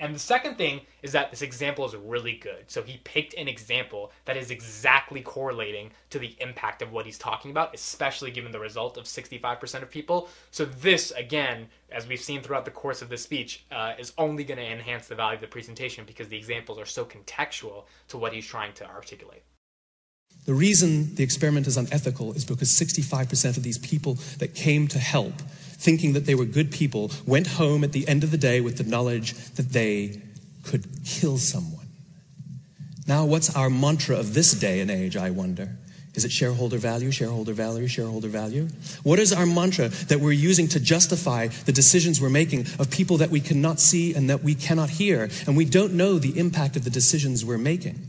And 0.00 0.14
the 0.14 0.20
second 0.20 0.56
thing 0.56 0.82
is 1.02 1.10
that 1.12 1.30
this 1.30 1.42
example 1.42 1.84
is 1.84 1.96
really 1.96 2.34
good. 2.34 2.70
So 2.70 2.82
he 2.82 2.98
picked 2.98 3.34
an 3.34 3.48
example 3.48 4.12
that 4.26 4.36
is 4.36 4.52
exactly 4.52 5.20
correlating 5.22 5.90
to 6.10 6.20
the 6.20 6.36
impact 6.38 6.82
of 6.82 6.92
what 6.92 7.04
he's 7.04 7.18
talking 7.18 7.50
about, 7.50 7.74
especially 7.74 8.30
given 8.30 8.52
the 8.52 8.60
result 8.60 8.96
of 8.96 9.04
65% 9.04 9.82
of 9.82 9.90
people. 9.90 10.28
So 10.52 10.64
this, 10.64 11.10
again, 11.10 11.66
as 11.90 12.06
we've 12.06 12.20
seen 12.20 12.42
throughout 12.42 12.64
the 12.64 12.70
course 12.70 13.02
of 13.02 13.08
this 13.08 13.22
speech, 13.22 13.66
uh, 13.72 13.94
is 13.98 14.12
only 14.18 14.44
going 14.44 14.58
to 14.58 14.72
enhance 14.72 15.08
the 15.08 15.16
value 15.16 15.34
of 15.34 15.40
the 15.40 15.48
presentation 15.48 16.04
because 16.06 16.28
the 16.28 16.38
examples 16.38 16.78
are 16.78 16.86
so 16.86 17.04
contextual 17.04 17.86
to 18.08 18.18
what 18.18 18.32
he's 18.32 18.46
trying 18.46 18.74
to 18.74 18.86
articulate. 18.86 19.42
The 20.48 20.54
reason 20.54 21.14
the 21.14 21.22
experiment 21.22 21.66
is 21.66 21.76
unethical 21.76 22.32
is 22.32 22.46
because 22.46 22.70
65% 22.70 23.58
of 23.58 23.62
these 23.62 23.76
people 23.76 24.14
that 24.38 24.54
came 24.54 24.88
to 24.88 24.98
help, 24.98 25.34
thinking 25.76 26.14
that 26.14 26.24
they 26.24 26.34
were 26.34 26.46
good 26.46 26.70
people, 26.70 27.10
went 27.26 27.46
home 27.46 27.84
at 27.84 27.92
the 27.92 28.08
end 28.08 28.24
of 28.24 28.30
the 28.30 28.38
day 28.38 28.62
with 28.62 28.78
the 28.78 28.84
knowledge 28.84 29.34
that 29.56 29.74
they 29.74 30.22
could 30.64 30.86
kill 31.04 31.36
someone. 31.36 31.88
Now, 33.06 33.26
what's 33.26 33.54
our 33.54 33.68
mantra 33.68 34.16
of 34.16 34.32
this 34.32 34.52
day 34.52 34.80
and 34.80 34.90
age, 34.90 35.18
I 35.18 35.28
wonder? 35.28 35.76
Is 36.14 36.24
it 36.24 36.32
shareholder 36.32 36.78
value, 36.78 37.10
shareholder 37.10 37.52
value, 37.52 37.86
shareholder 37.86 38.28
value? 38.28 38.68
What 39.02 39.18
is 39.18 39.34
our 39.34 39.44
mantra 39.44 39.88
that 40.08 40.18
we're 40.18 40.32
using 40.32 40.66
to 40.68 40.80
justify 40.80 41.48
the 41.66 41.72
decisions 41.72 42.22
we're 42.22 42.30
making 42.30 42.60
of 42.78 42.90
people 42.90 43.18
that 43.18 43.28
we 43.28 43.40
cannot 43.40 43.80
see 43.80 44.14
and 44.14 44.30
that 44.30 44.42
we 44.42 44.54
cannot 44.54 44.88
hear, 44.88 45.28
and 45.46 45.58
we 45.58 45.66
don't 45.66 45.92
know 45.92 46.18
the 46.18 46.38
impact 46.38 46.74
of 46.76 46.84
the 46.84 46.90
decisions 46.90 47.44
we're 47.44 47.58
making? 47.58 48.07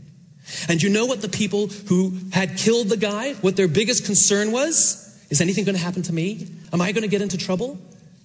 And 0.68 0.82
you 0.82 0.88
know 0.88 1.06
what 1.06 1.22
the 1.22 1.28
people 1.28 1.68
who 1.88 2.14
had 2.32 2.56
killed 2.56 2.88
the 2.88 2.96
guy, 2.96 3.34
what 3.34 3.56
their 3.56 3.68
biggest 3.68 4.04
concern 4.04 4.52
was? 4.52 5.06
Is 5.30 5.40
anything 5.40 5.64
going 5.64 5.76
to 5.76 5.82
happen 5.82 6.02
to 6.02 6.12
me? 6.12 6.48
Am 6.72 6.80
I 6.80 6.92
going 6.92 7.02
to 7.02 7.08
get 7.08 7.22
into 7.22 7.38
trouble? 7.38 7.78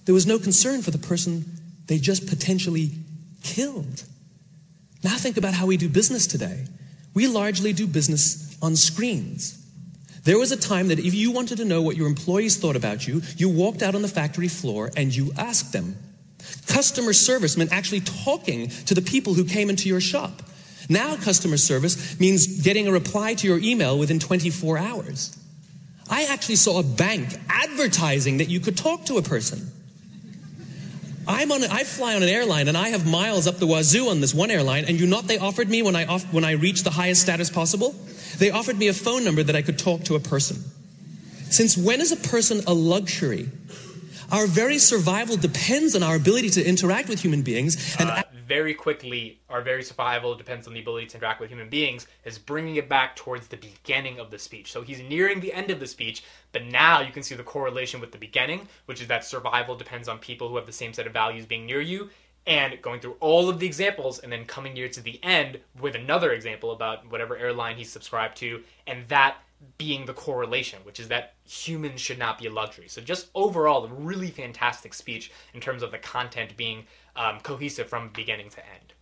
There 0.04 0.14
was 0.14 0.26
no 0.26 0.38
concern 0.38 0.82
for 0.82 0.90
the 0.90 0.98
person 0.98 1.44
they 1.86 1.98
just 1.98 2.26
potentially 2.26 2.90
killed. 3.42 4.04
Now 5.04 5.16
think 5.16 5.36
about 5.36 5.54
how 5.54 5.66
we 5.66 5.76
do 5.76 5.88
business 5.88 6.26
today. 6.26 6.66
We 7.14 7.28
largely 7.28 7.72
do 7.72 7.86
business 7.86 8.56
on 8.60 8.76
screens. 8.76 9.62
There 10.24 10.38
was 10.38 10.50
a 10.50 10.56
time 10.56 10.88
that 10.88 10.98
if 10.98 11.14
you 11.14 11.30
wanted 11.30 11.58
to 11.58 11.64
know 11.64 11.82
what 11.82 11.96
your 11.96 12.08
employees 12.08 12.56
thought 12.56 12.74
about 12.74 13.06
you, 13.06 13.22
you 13.36 13.48
walked 13.48 13.82
out 13.82 13.94
on 13.94 14.02
the 14.02 14.08
factory 14.08 14.48
floor 14.48 14.90
and 14.96 15.14
you 15.14 15.32
asked 15.38 15.72
them. 15.72 15.96
Customer 16.66 17.12
service 17.12 17.56
meant 17.56 17.72
actually 17.72 18.00
talking 18.00 18.68
to 18.86 18.94
the 18.94 19.02
people 19.02 19.34
who 19.34 19.44
came 19.44 19.70
into 19.70 19.88
your 19.88 20.00
shop. 20.00 20.42
Now, 20.88 21.16
customer 21.16 21.56
service 21.56 22.18
means 22.20 22.62
getting 22.62 22.86
a 22.86 22.92
reply 22.92 23.34
to 23.34 23.46
your 23.46 23.58
email 23.58 23.98
within 23.98 24.18
24 24.18 24.78
hours. 24.78 25.36
I 26.08 26.24
actually 26.30 26.56
saw 26.56 26.78
a 26.78 26.82
bank 26.84 27.28
advertising 27.48 28.38
that 28.38 28.48
you 28.48 28.60
could 28.60 28.76
talk 28.76 29.04
to 29.06 29.18
a 29.18 29.22
person. 29.22 29.72
I'm 31.28 31.50
on, 31.50 31.64
a, 31.64 31.66
I 31.66 31.82
fly 31.82 32.14
on 32.14 32.22
an 32.22 32.28
airline 32.28 32.68
and 32.68 32.76
I 32.76 32.90
have 32.90 33.04
miles 33.04 33.48
up 33.48 33.56
the 33.56 33.66
wazoo 33.66 34.08
on 34.08 34.20
this 34.20 34.32
one 34.32 34.50
airline, 34.50 34.84
and 34.84 35.00
you 35.00 35.06
know 35.06 35.16
what 35.16 35.26
they 35.26 35.38
offered 35.38 35.68
me 35.68 35.82
when 35.82 35.96
I, 35.96 36.06
off, 36.06 36.22
when 36.32 36.44
I 36.44 36.52
reached 36.52 36.84
the 36.84 36.90
highest 36.90 37.22
status 37.22 37.50
possible? 37.50 37.94
They 38.38 38.50
offered 38.50 38.78
me 38.78 38.88
a 38.88 38.92
phone 38.92 39.24
number 39.24 39.42
that 39.42 39.56
I 39.56 39.62
could 39.62 39.78
talk 39.78 40.04
to 40.04 40.14
a 40.14 40.20
person. 40.20 40.58
Since 41.50 41.76
when 41.76 42.00
is 42.00 42.12
a 42.12 42.16
person 42.16 42.60
a 42.66 42.74
luxury? 42.74 43.48
Our 44.30 44.46
very 44.46 44.78
survival 44.78 45.36
depends 45.36 45.94
on 45.94 46.02
our 46.02 46.16
ability 46.16 46.50
to 46.50 46.64
interact 46.64 47.08
with 47.08 47.20
human 47.20 47.42
beings. 47.42 47.96
And 47.98 48.10
uh, 48.10 48.22
very 48.46 48.74
quickly, 48.74 49.40
our 49.48 49.60
very 49.60 49.82
survival 49.82 50.34
depends 50.34 50.66
on 50.66 50.74
the 50.74 50.80
ability 50.80 51.06
to 51.06 51.16
interact 51.16 51.40
with 51.40 51.50
human 51.50 51.68
beings, 51.68 52.06
is 52.24 52.38
bringing 52.38 52.76
it 52.76 52.88
back 52.88 53.16
towards 53.16 53.48
the 53.48 53.56
beginning 53.56 54.20
of 54.20 54.30
the 54.30 54.38
speech. 54.38 54.70
So 54.70 54.82
he's 54.82 55.00
nearing 55.00 55.40
the 55.40 55.52
end 55.52 55.70
of 55.70 55.80
the 55.80 55.86
speech, 55.86 56.22
but 56.52 56.64
now 56.64 57.00
you 57.00 57.12
can 57.12 57.22
see 57.22 57.34
the 57.34 57.42
correlation 57.42 58.00
with 58.00 58.12
the 58.12 58.18
beginning, 58.18 58.68
which 58.86 59.00
is 59.00 59.08
that 59.08 59.24
survival 59.24 59.74
depends 59.74 60.08
on 60.08 60.18
people 60.18 60.48
who 60.48 60.56
have 60.56 60.66
the 60.66 60.72
same 60.72 60.92
set 60.92 61.06
of 61.06 61.12
values 61.12 61.46
being 61.46 61.66
near 61.66 61.80
you. 61.80 62.10
And 62.46 62.80
going 62.80 63.00
through 63.00 63.16
all 63.18 63.48
of 63.48 63.58
the 63.58 63.66
examples 63.66 64.20
and 64.20 64.30
then 64.30 64.44
coming 64.44 64.74
near 64.74 64.88
to 64.90 65.00
the 65.00 65.18
end 65.24 65.58
with 65.80 65.96
another 65.96 66.30
example 66.30 66.70
about 66.70 67.10
whatever 67.10 67.36
airline 67.36 67.76
he's 67.76 67.90
subscribed 67.90 68.36
to, 68.36 68.62
and 68.86 69.08
that 69.08 69.38
being 69.78 70.06
the 70.06 70.12
correlation, 70.12 70.78
which 70.84 71.00
is 71.00 71.08
that 71.08 71.34
humans 71.44 72.00
should 72.00 72.18
not 72.18 72.38
be 72.38 72.46
a 72.46 72.52
luxury. 72.52 72.88
So, 72.88 73.00
just 73.00 73.30
overall, 73.34 73.84
a 73.84 73.88
really 73.88 74.30
fantastic 74.30 74.94
speech 74.94 75.32
in 75.54 75.60
terms 75.60 75.82
of 75.82 75.90
the 75.90 75.98
content 75.98 76.56
being 76.56 76.84
um, 77.16 77.40
cohesive 77.40 77.88
from 77.88 78.10
beginning 78.14 78.50
to 78.50 78.58
end. 78.58 78.92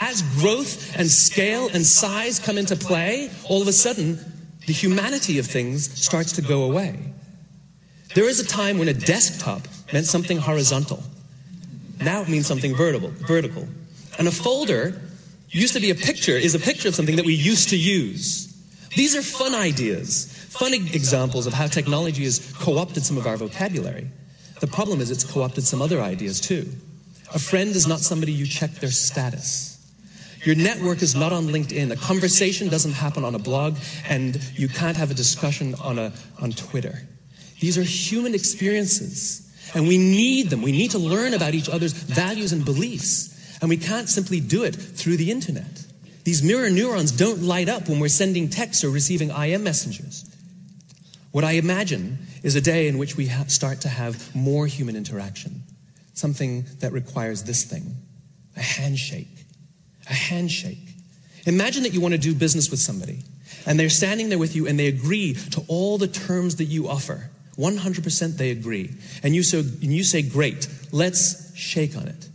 As 0.00 0.22
growth 0.40 0.96
and 0.96 1.10
scale 1.10 1.68
and 1.72 1.84
size 1.84 2.38
come 2.38 2.56
into 2.56 2.76
play, 2.76 3.30
all 3.48 3.60
of 3.60 3.68
a 3.68 3.72
sudden, 3.72 4.18
the 4.66 4.72
humanity 4.72 5.38
of 5.38 5.46
things 5.46 5.90
starts 6.00 6.32
to 6.32 6.42
go 6.42 6.64
away. 6.64 6.98
There 8.14 8.28
is 8.28 8.40
a 8.40 8.46
time 8.46 8.78
when 8.78 8.88
a 8.88 8.94
desktop 8.94 9.62
meant 9.92 10.06
something 10.06 10.38
horizontal. 10.38 11.02
Now 12.00 12.22
it 12.22 12.28
means 12.28 12.46
something 12.46 12.74
vertical. 12.76 13.10
vertical. 13.10 13.66
And 14.18 14.28
a 14.28 14.30
folder 14.30 15.00
used 15.50 15.74
to 15.74 15.80
be 15.80 15.90
a 15.90 15.94
picture, 15.94 16.32
is 16.32 16.54
a 16.54 16.58
picture 16.58 16.88
of 16.88 16.94
something 16.94 17.16
that 17.16 17.24
we 17.24 17.34
used 17.34 17.70
to 17.70 17.76
use. 17.76 18.46
These 18.96 19.16
are 19.16 19.22
fun 19.22 19.54
ideas, 19.54 20.32
fun 20.50 20.74
examples 20.74 21.46
of 21.46 21.52
how 21.52 21.66
technology 21.66 22.24
has 22.24 22.52
co 22.58 22.78
opted 22.78 23.04
some 23.04 23.16
of 23.16 23.26
our 23.26 23.36
vocabulary. 23.36 24.08
The 24.60 24.66
problem 24.66 25.00
is 25.00 25.10
it's 25.10 25.24
co 25.24 25.42
opted 25.42 25.64
some 25.64 25.82
other 25.82 26.00
ideas 26.00 26.40
too. 26.40 26.68
A 27.34 27.38
friend 27.38 27.70
is 27.76 27.86
not 27.86 28.00
somebody 28.00 28.32
you 28.32 28.46
check 28.46 28.70
their 28.76 28.90
status. 28.90 29.74
Your 30.44 30.54
network 30.54 31.02
is 31.02 31.14
not 31.14 31.32
on 31.32 31.48
LinkedIn. 31.48 31.90
A 31.90 31.96
conversation 31.96 32.68
doesn't 32.68 32.92
happen 32.92 33.24
on 33.24 33.34
a 33.34 33.38
blog, 33.38 33.76
and 34.08 34.40
you 34.54 34.68
can't 34.68 34.96
have 34.96 35.10
a 35.10 35.14
discussion 35.14 35.74
on, 35.82 35.98
a, 35.98 36.12
on 36.40 36.52
Twitter. 36.52 37.02
These 37.60 37.76
are 37.76 37.82
human 37.82 38.34
experiences, 38.34 39.52
and 39.74 39.88
we 39.88 39.98
need 39.98 40.48
them. 40.50 40.62
We 40.62 40.72
need 40.72 40.92
to 40.92 40.98
learn 40.98 41.34
about 41.34 41.54
each 41.54 41.68
other's 41.68 41.92
values 41.92 42.52
and 42.52 42.64
beliefs, 42.64 43.58
and 43.60 43.68
we 43.68 43.76
can't 43.76 44.08
simply 44.08 44.40
do 44.40 44.62
it 44.62 44.74
through 44.74 45.16
the 45.16 45.30
internet. 45.30 45.84
These 46.24 46.42
mirror 46.42 46.70
neurons 46.70 47.10
don't 47.10 47.42
light 47.42 47.68
up 47.68 47.88
when 47.88 47.98
we're 48.00 48.08
sending 48.08 48.48
texts 48.48 48.84
or 48.84 48.90
receiving 48.90 49.30
IM 49.30 49.64
messengers. 49.64 50.24
What 51.32 51.44
I 51.44 51.52
imagine 51.52 52.18
is 52.42 52.54
a 52.54 52.60
day 52.60 52.86
in 52.88 52.98
which 52.98 53.16
we 53.16 53.26
ha- 53.26 53.44
start 53.48 53.80
to 53.82 53.88
have 53.88 54.34
more 54.34 54.66
human 54.66 54.94
interaction, 54.94 55.62
something 56.18 56.66
that 56.80 56.92
requires 56.92 57.44
this 57.44 57.64
thing 57.64 57.94
a 58.56 58.60
handshake. 58.60 59.46
A 60.10 60.14
handshake. 60.14 60.94
Imagine 61.46 61.84
that 61.84 61.94
you 61.94 62.00
want 62.00 62.12
to 62.12 62.18
do 62.18 62.34
business 62.34 62.70
with 62.70 62.80
somebody, 62.80 63.20
and 63.66 63.78
they're 63.78 63.88
standing 63.88 64.28
there 64.28 64.38
with 64.38 64.56
you 64.56 64.66
and 64.66 64.78
they 64.78 64.88
agree 64.88 65.34
to 65.52 65.62
all 65.68 65.98
the 65.98 66.08
terms 66.08 66.56
that 66.56 66.64
you 66.64 66.88
offer. 66.88 67.30
100% 67.56 68.36
they 68.36 68.50
agree. 68.50 68.90
And 69.22 69.34
you, 69.34 69.42
so, 69.42 69.58
and 69.58 69.92
you 69.92 70.04
say, 70.04 70.22
Great, 70.22 70.68
let's 70.92 71.56
shake 71.56 71.96
on 71.96 72.08
it. 72.08 72.28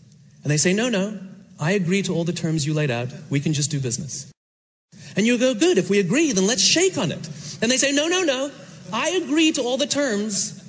And 0.44 0.52
they 0.52 0.58
say, 0.58 0.74
No, 0.74 0.90
no, 0.90 1.20
I 1.60 1.72
agree 1.72 2.02
to 2.04 2.14
all 2.14 2.24
the 2.24 2.34
terms 2.34 2.66
you 2.66 2.74
laid 2.74 2.92
out. 2.92 3.10
We 3.30 3.40
can 3.40 3.54
just 3.54 3.72
do 3.72 3.80
business. 3.80 4.32
And 5.16 5.26
you 5.26 5.38
go, 5.38 5.54
good, 5.54 5.78
if 5.78 5.90
we 5.90 6.00
agree, 6.00 6.32
then 6.32 6.48
let's 6.48 6.64
shake 6.64 6.98
on 6.98 7.12
it. 7.12 7.28
And 7.62 7.72
they 7.72 7.78
say, 7.78 7.92
no, 7.92 8.08
no, 8.08 8.24
no. 8.24 8.52
I 8.92 9.12
agree 9.12 9.52
to 9.54 9.62
all 9.62 9.78
the 9.78 9.88
terms. 9.88 10.60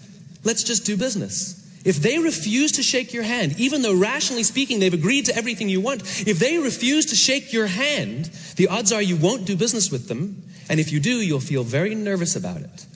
Let's 0.44 0.62
just 0.62 0.84
do 0.84 0.96
business. 0.96 1.60
If 1.84 1.96
they 1.96 2.18
refuse 2.18 2.72
to 2.72 2.82
shake 2.82 3.12
your 3.12 3.22
hand, 3.22 3.58
even 3.60 3.82
though 3.82 3.94
rationally 3.94 4.42
speaking 4.42 4.80
they've 4.80 4.94
agreed 4.94 5.26
to 5.26 5.36
everything 5.36 5.68
you 5.68 5.80
want, 5.80 6.02
if 6.26 6.38
they 6.38 6.58
refuse 6.58 7.06
to 7.06 7.16
shake 7.16 7.52
your 7.52 7.66
hand, 7.66 8.26
the 8.56 8.68
odds 8.68 8.92
are 8.92 9.02
you 9.02 9.16
won't 9.16 9.44
do 9.44 9.56
business 9.56 9.90
with 9.90 10.08
them. 10.08 10.42
And 10.70 10.80
if 10.80 10.92
you 10.92 11.00
do, 11.00 11.20
you'll 11.20 11.40
feel 11.40 11.62
very 11.62 11.94
nervous 11.94 12.36
about 12.36 12.62
it. 12.62 12.86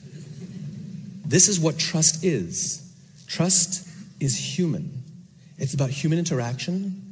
This 1.26 1.48
is 1.48 1.60
what 1.60 1.78
trust 1.78 2.24
is 2.24 2.84
trust 3.26 3.86
is 4.20 4.56
human, 4.56 5.02
it's 5.58 5.74
about 5.74 5.90
human 5.90 6.18
interaction 6.18 7.08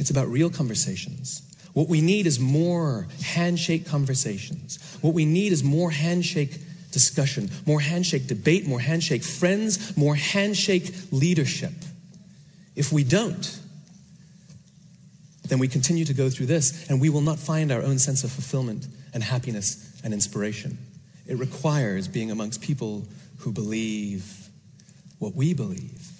it's 0.00 0.08
about 0.08 0.28
real 0.28 0.48
conversations. 0.48 1.42
What 1.74 1.86
we 1.86 2.00
need 2.00 2.26
is 2.26 2.40
more 2.40 3.06
handshake 3.22 3.86
conversations. 3.86 4.78
What 5.02 5.12
we 5.12 5.26
need 5.26 5.52
is 5.52 5.62
more 5.62 5.90
handshake 5.90 6.58
discussion, 6.90 7.50
more 7.66 7.80
handshake 7.80 8.26
debate, 8.26 8.66
more 8.66 8.80
handshake 8.80 9.22
friends, 9.22 9.96
more 9.96 10.14
handshake 10.14 10.92
leadership. 11.10 11.72
If 12.76 12.92
we 12.92 13.04
don't, 13.04 13.58
then 15.48 15.58
we 15.58 15.68
continue 15.68 16.04
to 16.04 16.14
go 16.14 16.30
through 16.30 16.46
this 16.46 16.88
and 16.88 17.00
we 17.00 17.08
will 17.08 17.20
not 17.20 17.38
find 17.38 17.72
our 17.72 17.82
own 17.82 17.98
sense 17.98 18.24
of 18.24 18.30
fulfillment 18.30 18.86
and 19.12 19.22
happiness 19.22 20.00
and 20.04 20.14
inspiration. 20.14 20.78
It 21.26 21.38
requires 21.38 22.08
being 22.08 22.30
amongst 22.30 22.60
people 22.60 23.06
who 23.38 23.52
believe 23.52 24.48
what 25.18 25.34
we 25.34 25.54
believe. 25.54 26.10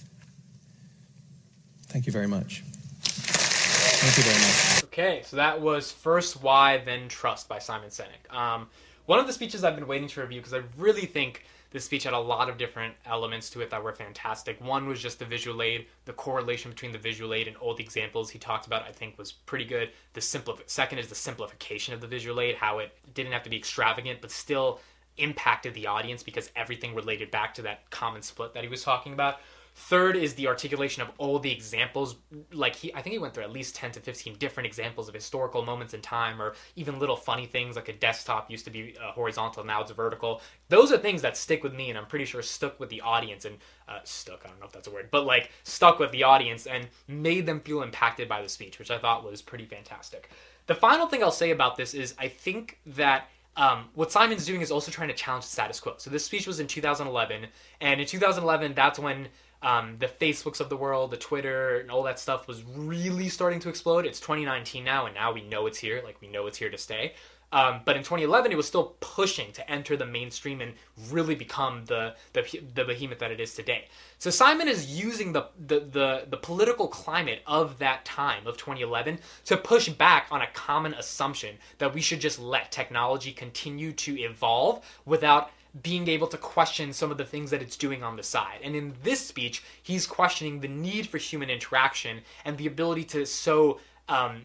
Thank 1.88 2.06
you 2.06 2.12
very 2.12 2.28
much. 2.28 2.62
Thank 3.02 4.16
you 4.16 4.22
very 4.22 4.38
much. 4.38 4.84
Okay, 4.84 5.22
so 5.24 5.36
that 5.36 5.60
was 5.60 5.92
First 5.92 6.42
Why, 6.42 6.78
Then 6.78 7.08
Trust 7.08 7.48
by 7.48 7.58
Simon 7.58 7.90
Sinek. 7.90 8.32
Um, 8.34 8.68
one 9.10 9.18
of 9.18 9.26
the 9.26 9.32
speeches 9.32 9.64
I've 9.64 9.74
been 9.74 9.88
waiting 9.88 10.06
to 10.06 10.20
review 10.20 10.38
because 10.38 10.54
I 10.54 10.62
really 10.78 11.04
think 11.04 11.44
this 11.72 11.84
speech 11.84 12.04
had 12.04 12.12
a 12.12 12.18
lot 12.18 12.48
of 12.48 12.56
different 12.56 12.94
elements 13.04 13.50
to 13.50 13.60
it 13.60 13.68
that 13.70 13.82
were 13.82 13.92
fantastic. 13.92 14.60
One 14.64 14.86
was 14.86 15.02
just 15.02 15.18
the 15.18 15.24
visual 15.24 15.62
aid, 15.62 15.86
the 16.04 16.12
correlation 16.12 16.70
between 16.70 16.92
the 16.92 16.98
visual 16.98 17.34
aid 17.34 17.48
and 17.48 17.56
the 17.56 17.82
examples 17.82 18.30
he 18.30 18.38
talked 18.38 18.68
about. 18.68 18.84
I 18.84 18.92
think 18.92 19.18
was 19.18 19.32
pretty 19.32 19.64
good. 19.64 19.90
The 20.12 20.20
simplif- 20.20 20.62
second 20.66 21.00
is 21.00 21.08
the 21.08 21.16
simplification 21.16 21.92
of 21.92 22.00
the 22.00 22.06
visual 22.06 22.40
aid, 22.40 22.54
how 22.54 22.78
it 22.78 22.92
didn't 23.12 23.32
have 23.32 23.42
to 23.42 23.50
be 23.50 23.56
extravagant, 23.56 24.20
but 24.20 24.30
still 24.30 24.78
impacted 25.16 25.74
the 25.74 25.88
audience 25.88 26.22
because 26.22 26.48
everything 26.54 26.94
related 26.94 27.32
back 27.32 27.52
to 27.54 27.62
that 27.62 27.90
common 27.90 28.22
split 28.22 28.54
that 28.54 28.62
he 28.62 28.68
was 28.68 28.84
talking 28.84 29.12
about. 29.12 29.40
Third 29.74 30.16
is 30.16 30.34
the 30.34 30.46
articulation 30.46 31.02
of 31.02 31.10
all 31.18 31.38
the 31.38 31.50
examples. 31.50 32.16
Like 32.52 32.76
he, 32.76 32.92
I 32.94 33.02
think 33.02 33.12
he 33.12 33.18
went 33.18 33.34
through 33.34 33.44
at 33.44 33.52
least 33.52 33.74
ten 33.74 33.90
to 33.92 34.00
fifteen 34.00 34.34
different 34.34 34.66
examples 34.66 35.08
of 35.08 35.14
historical 35.14 35.64
moments 35.64 35.94
in 35.94 36.00
time, 36.00 36.40
or 36.40 36.54
even 36.76 36.98
little 36.98 37.16
funny 37.16 37.46
things 37.46 37.76
like 37.76 37.88
a 37.88 37.92
desktop 37.92 38.50
used 38.50 38.64
to 38.66 38.70
be 38.70 38.94
uh, 39.02 39.12
horizontal, 39.12 39.64
now 39.64 39.80
it's 39.80 39.90
vertical. 39.92 40.42
Those 40.68 40.92
are 40.92 40.98
things 40.98 41.22
that 41.22 41.36
stick 41.36 41.62
with 41.62 41.74
me, 41.74 41.88
and 41.88 41.98
I'm 41.98 42.06
pretty 42.06 42.24
sure 42.24 42.42
stuck 42.42 42.78
with 42.80 42.88
the 42.88 43.00
audience 43.00 43.44
and 43.44 43.58
uh, 43.88 44.00
stuck. 44.04 44.42
I 44.44 44.48
don't 44.48 44.60
know 44.60 44.66
if 44.66 44.72
that's 44.72 44.88
a 44.88 44.90
word, 44.90 45.08
but 45.10 45.24
like 45.24 45.50
stuck 45.64 45.98
with 45.98 46.10
the 46.10 46.24
audience 46.24 46.66
and 46.66 46.88
made 47.08 47.46
them 47.46 47.60
feel 47.60 47.82
impacted 47.82 48.28
by 48.28 48.42
the 48.42 48.48
speech, 48.48 48.78
which 48.78 48.90
I 48.90 48.98
thought 48.98 49.24
was 49.24 49.42
pretty 49.42 49.64
fantastic. 49.64 50.30
The 50.66 50.74
final 50.74 51.06
thing 51.06 51.22
I'll 51.22 51.30
say 51.30 51.50
about 51.50 51.76
this 51.76 51.94
is 51.94 52.14
I 52.18 52.28
think 52.28 52.78
that 52.86 53.28
um, 53.56 53.88
what 53.94 54.12
Simon's 54.12 54.46
doing 54.46 54.60
is 54.60 54.70
also 54.70 54.90
trying 54.90 55.08
to 55.08 55.14
challenge 55.14 55.44
the 55.44 55.50
status 55.50 55.80
quo. 55.80 55.94
So 55.98 56.10
this 56.10 56.24
speech 56.24 56.46
was 56.46 56.60
in 56.60 56.66
2011, 56.66 57.46
and 57.80 58.00
in 58.00 58.06
2011, 58.06 58.74
that's 58.74 58.98
when 58.98 59.28
um, 59.62 59.96
the 59.98 60.06
Facebooks 60.06 60.60
of 60.60 60.68
the 60.68 60.76
world, 60.76 61.10
the 61.10 61.16
Twitter, 61.16 61.78
and 61.78 61.90
all 61.90 62.02
that 62.04 62.18
stuff 62.18 62.48
was 62.48 62.62
really 62.64 63.28
starting 63.28 63.60
to 63.60 63.68
explode. 63.68 64.06
It's 64.06 64.20
2019 64.20 64.84
now, 64.84 65.06
and 65.06 65.14
now 65.14 65.32
we 65.32 65.42
know 65.42 65.66
it's 65.66 65.78
here. 65.78 66.00
Like 66.04 66.20
we 66.20 66.28
know 66.28 66.46
it's 66.46 66.58
here 66.58 66.70
to 66.70 66.78
stay. 66.78 67.14
Um, 67.52 67.80
but 67.84 67.96
in 67.96 68.02
2011, 68.02 68.52
it 68.52 68.54
was 68.54 68.68
still 68.68 68.96
pushing 69.00 69.50
to 69.52 69.70
enter 69.70 69.96
the 69.96 70.06
mainstream 70.06 70.60
and 70.60 70.74
really 71.10 71.34
become 71.34 71.84
the, 71.86 72.14
the 72.32 72.60
the 72.74 72.84
behemoth 72.84 73.18
that 73.18 73.32
it 73.32 73.40
is 73.40 73.54
today. 73.54 73.88
So 74.18 74.30
Simon 74.30 74.68
is 74.68 74.86
using 74.86 75.32
the, 75.32 75.46
the 75.58 75.80
the 75.80 76.26
the 76.30 76.36
political 76.36 76.86
climate 76.86 77.42
of 77.46 77.78
that 77.80 78.04
time 78.04 78.46
of 78.46 78.56
2011 78.56 79.18
to 79.46 79.56
push 79.56 79.88
back 79.88 80.28
on 80.30 80.42
a 80.42 80.46
common 80.54 80.94
assumption 80.94 81.56
that 81.78 81.92
we 81.92 82.00
should 82.00 82.20
just 82.20 82.38
let 82.38 82.70
technology 82.70 83.32
continue 83.32 83.92
to 83.92 84.18
evolve 84.20 84.84
without 85.04 85.50
being 85.82 86.08
able 86.08 86.26
to 86.26 86.36
question 86.36 86.92
some 86.92 87.10
of 87.10 87.18
the 87.18 87.24
things 87.24 87.50
that 87.50 87.62
it's 87.62 87.76
doing 87.76 88.02
on 88.02 88.16
the 88.16 88.22
side. 88.22 88.60
And 88.62 88.74
in 88.74 88.94
this 89.02 89.24
speech, 89.26 89.62
he's 89.82 90.06
questioning 90.06 90.60
the 90.60 90.68
need 90.68 91.06
for 91.08 91.18
human 91.18 91.50
interaction 91.50 92.22
and 92.44 92.58
the 92.58 92.66
ability 92.66 93.04
to 93.04 93.26
so 93.26 93.80
um, 94.08 94.42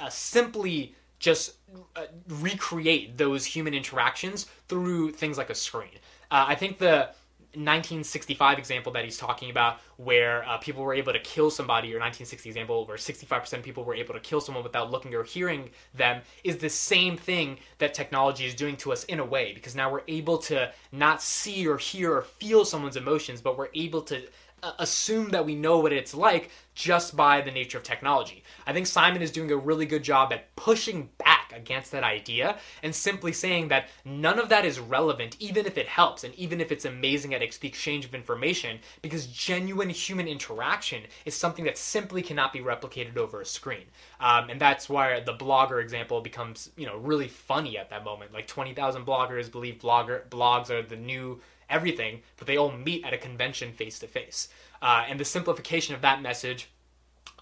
uh, 0.00 0.08
simply 0.08 0.94
just 1.18 1.56
uh, 1.96 2.06
recreate 2.28 3.16
those 3.18 3.44
human 3.44 3.74
interactions 3.74 4.46
through 4.68 5.12
things 5.12 5.38
like 5.38 5.50
a 5.50 5.54
screen. 5.54 5.98
Uh, 6.30 6.46
I 6.48 6.54
think 6.54 6.78
the 6.78 7.10
1965 7.54 8.58
example 8.58 8.92
that 8.92 9.04
he's 9.04 9.18
talking 9.18 9.50
about, 9.50 9.78
where 9.96 10.48
uh, 10.48 10.58
people 10.58 10.82
were 10.82 10.94
able 10.94 11.12
to 11.12 11.18
kill 11.18 11.50
somebody, 11.50 11.88
or 11.88 11.98
1960 11.98 12.48
example 12.48 12.86
where 12.86 12.96
65% 12.96 13.52
of 13.52 13.62
people 13.62 13.84
were 13.84 13.94
able 13.94 14.14
to 14.14 14.20
kill 14.20 14.40
someone 14.40 14.62
without 14.62 14.90
looking 14.90 15.14
or 15.14 15.24
hearing 15.24 15.70
them, 15.94 16.22
is 16.44 16.58
the 16.58 16.70
same 16.70 17.16
thing 17.16 17.58
that 17.78 17.94
technology 17.94 18.46
is 18.46 18.54
doing 18.54 18.76
to 18.76 18.92
us 18.92 19.04
in 19.04 19.18
a 19.18 19.24
way, 19.24 19.52
because 19.52 19.74
now 19.74 19.90
we're 19.90 20.02
able 20.08 20.38
to 20.38 20.70
not 20.92 21.22
see 21.22 21.66
or 21.66 21.76
hear 21.76 22.14
or 22.14 22.22
feel 22.22 22.64
someone's 22.64 22.96
emotions, 22.96 23.40
but 23.40 23.58
we're 23.58 23.68
able 23.74 24.02
to 24.02 24.22
uh, 24.62 24.72
assume 24.78 25.30
that 25.30 25.44
we 25.44 25.54
know 25.54 25.78
what 25.78 25.92
it's 25.92 26.14
like 26.14 26.50
just 26.74 27.16
by 27.16 27.40
the 27.40 27.50
nature 27.50 27.78
of 27.78 27.84
technology. 27.84 28.42
I 28.66 28.72
think 28.72 28.86
Simon 28.86 29.22
is 29.22 29.30
doing 29.30 29.50
a 29.50 29.56
really 29.56 29.86
good 29.86 30.02
job 30.02 30.32
at 30.32 30.54
pushing 30.54 31.08
against 31.52 31.90
that 31.92 32.04
idea 32.04 32.56
and 32.82 32.94
simply 32.94 33.32
saying 33.32 33.68
that 33.68 33.88
none 34.04 34.38
of 34.38 34.48
that 34.48 34.64
is 34.64 34.78
relevant, 34.78 35.36
even 35.38 35.66
if 35.66 35.76
it 35.76 35.88
helps 35.88 36.24
and 36.24 36.34
even 36.34 36.60
if 36.60 36.70
it's 36.72 36.84
amazing 36.84 37.34
at 37.34 37.40
the 37.40 37.68
exchange 37.68 38.04
of 38.04 38.14
information, 38.14 38.78
because 39.02 39.26
genuine 39.26 39.90
human 39.90 40.28
interaction 40.28 41.02
is 41.24 41.34
something 41.34 41.64
that 41.64 41.78
simply 41.78 42.22
cannot 42.22 42.52
be 42.52 42.60
replicated 42.60 43.16
over 43.16 43.40
a 43.40 43.46
screen. 43.46 43.84
Um, 44.20 44.50
and 44.50 44.60
that's 44.60 44.88
why 44.88 45.20
the 45.20 45.34
blogger 45.34 45.82
example 45.82 46.20
becomes, 46.20 46.70
you 46.76 46.86
know, 46.86 46.96
really 46.96 47.28
funny 47.28 47.78
at 47.78 47.90
that 47.90 48.04
moment. 48.04 48.32
Like 48.32 48.46
20,000 48.46 49.04
bloggers 49.06 49.50
believe 49.50 49.78
blogger 49.78 50.28
blogs 50.28 50.70
are 50.70 50.82
the 50.82 50.96
new 50.96 51.40
everything, 51.68 52.20
but 52.36 52.46
they 52.46 52.56
all 52.56 52.72
meet 52.72 53.04
at 53.04 53.14
a 53.14 53.18
convention 53.18 53.72
face 53.72 53.98
to 54.00 54.06
face. 54.06 54.48
And 54.82 55.20
the 55.20 55.24
simplification 55.24 55.94
of 55.94 56.00
that 56.02 56.20
message 56.20 56.68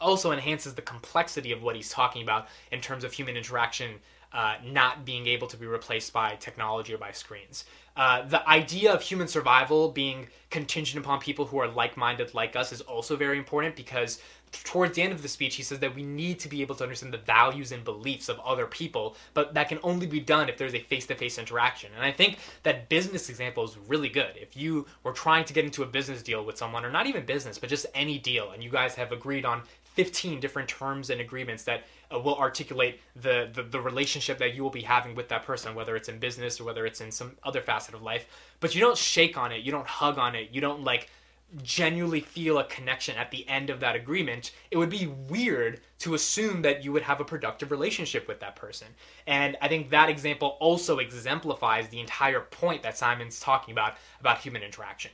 also 0.00 0.32
enhances 0.32 0.74
the 0.74 0.82
complexity 0.82 1.52
of 1.52 1.62
what 1.62 1.76
he's 1.76 1.90
talking 1.90 2.22
about 2.22 2.48
in 2.72 2.80
terms 2.80 3.04
of 3.04 3.12
human 3.12 3.37
interaction 3.37 3.94
uh, 4.32 4.56
not 4.64 5.06
being 5.06 5.26
able 5.26 5.46
to 5.46 5.56
be 5.56 5.66
replaced 5.66 6.12
by 6.12 6.34
technology 6.37 6.92
or 6.92 6.98
by 6.98 7.11
screens. 7.12 7.64
Uh, 7.96 8.22
the 8.28 8.46
idea 8.48 8.92
of 8.92 9.02
human 9.02 9.26
survival 9.26 9.90
being 9.90 10.28
contingent 10.50 11.02
upon 11.02 11.18
people 11.18 11.46
who 11.46 11.58
are 11.58 11.66
like 11.66 11.96
minded 11.96 12.32
like 12.34 12.54
us 12.54 12.70
is 12.70 12.80
also 12.82 13.16
very 13.16 13.38
important 13.38 13.74
because 13.74 14.20
towards 14.52 14.94
the 14.94 15.02
end 15.02 15.12
of 15.12 15.22
the 15.22 15.28
speech, 15.28 15.56
he 15.56 15.62
says 15.62 15.78
that 15.80 15.94
we 15.94 16.02
need 16.02 16.38
to 16.40 16.48
be 16.48 16.62
able 16.62 16.74
to 16.74 16.84
understand 16.84 17.12
the 17.12 17.18
values 17.18 17.72
and 17.72 17.84
beliefs 17.84 18.28
of 18.28 18.38
other 18.40 18.66
people, 18.66 19.16
but 19.34 19.54
that 19.54 19.68
can 19.68 19.78
only 19.82 20.06
be 20.06 20.20
done 20.20 20.48
if 20.48 20.56
there's 20.56 20.74
a 20.74 20.80
face 20.80 21.06
to 21.06 21.14
face 21.14 21.38
interaction. 21.38 21.90
And 21.94 22.04
I 22.04 22.12
think 22.12 22.38
that 22.62 22.88
business 22.88 23.28
example 23.28 23.64
is 23.64 23.76
really 23.88 24.08
good. 24.08 24.37
If 24.37 24.56
you 24.56 24.87
were 25.02 25.12
trying 25.12 25.44
to 25.46 25.52
get 25.52 25.64
into 25.64 25.82
a 25.82 25.87
business 25.87 26.22
deal 26.22 26.44
with 26.44 26.56
someone, 26.56 26.84
or 26.84 26.90
not 26.90 27.06
even 27.06 27.24
business, 27.24 27.58
but 27.58 27.68
just 27.68 27.87
any 27.94 28.18
deal, 28.18 28.50
and 28.52 28.62
you 28.62 28.70
guys 28.70 28.94
have 28.94 29.12
agreed 29.12 29.44
on 29.44 29.62
15 29.94 30.40
different 30.40 30.68
terms 30.68 31.11
and 31.11 31.20
agreements 31.20 31.64
that 31.64 31.85
uh, 32.12 32.18
will 32.18 32.37
articulate 32.37 33.01
the, 33.16 33.48
the, 33.53 33.62
the 33.62 33.81
relationship 33.81 34.38
that 34.38 34.55
you 34.55 34.62
will 34.62 34.70
be 34.70 34.83
having 34.83 35.14
with 35.14 35.29
that 35.29 35.44
person, 35.44 35.74
whether 35.74 35.96
it's 35.96 36.09
in 36.09 36.18
business 36.18 36.61
or 36.61 36.64
whether 36.64 36.87
it's 36.87 37.01
in 37.01 37.11
some 37.11 37.33
other 37.42 37.61
facet 37.61 37.94
of 37.94 38.03
life. 38.03 38.27
But 38.61 38.74
you 38.74 38.81
don't 38.81 38.96
shake 38.96 39.37
on 39.37 39.53
it, 39.53 39.62
you 39.62 39.72
don't 39.72 39.87
hug 39.87 40.18
on 40.18 40.35
it, 40.35 40.51
you 40.53 40.61
don't 40.61 40.85
like 40.85 41.09
genuinely 41.62 42.20
feel 42.20 42.59
a 42.59 42.64
connection 42.64 43.16
at 43.16 43.31
the 43.31 43.48
end 43.48 43.70
of 43.70 43.81
that 43.81 43.96
agreement, 43.96 44.53
it 44.70 44.77
would 44.77 44.90
be 44.90 45.07
weird 45.07 45.81
to 45.98 46.14
assume 46.14 46.62
that 46.62 46.85
you 46.85 46.92
would 46.92 47.03
have 47.03 47.20
a 47.20 47.24
productive 47.24 47.70
relationship 47.70 48.29
with 48.29 48.40
that 48.40 48.55
person. 48.55 48.88
And 49.27 49.57
I 49.62 49.68
think 49.68 49.90
that 49.90 50.11
example 50.11 50.59
also 50.61 50.98
exemplifies 50.98 51.88
the 51.88 52.01
entire 52.01 52.40
point 52.40 52.83
that 52.83 52.98
Simon's 52.98 53.40
talking 53.40 53.72
about 53.72 53.94
about 54.20 54.38
human 54.38 54.62
interaction. 54.62 55.11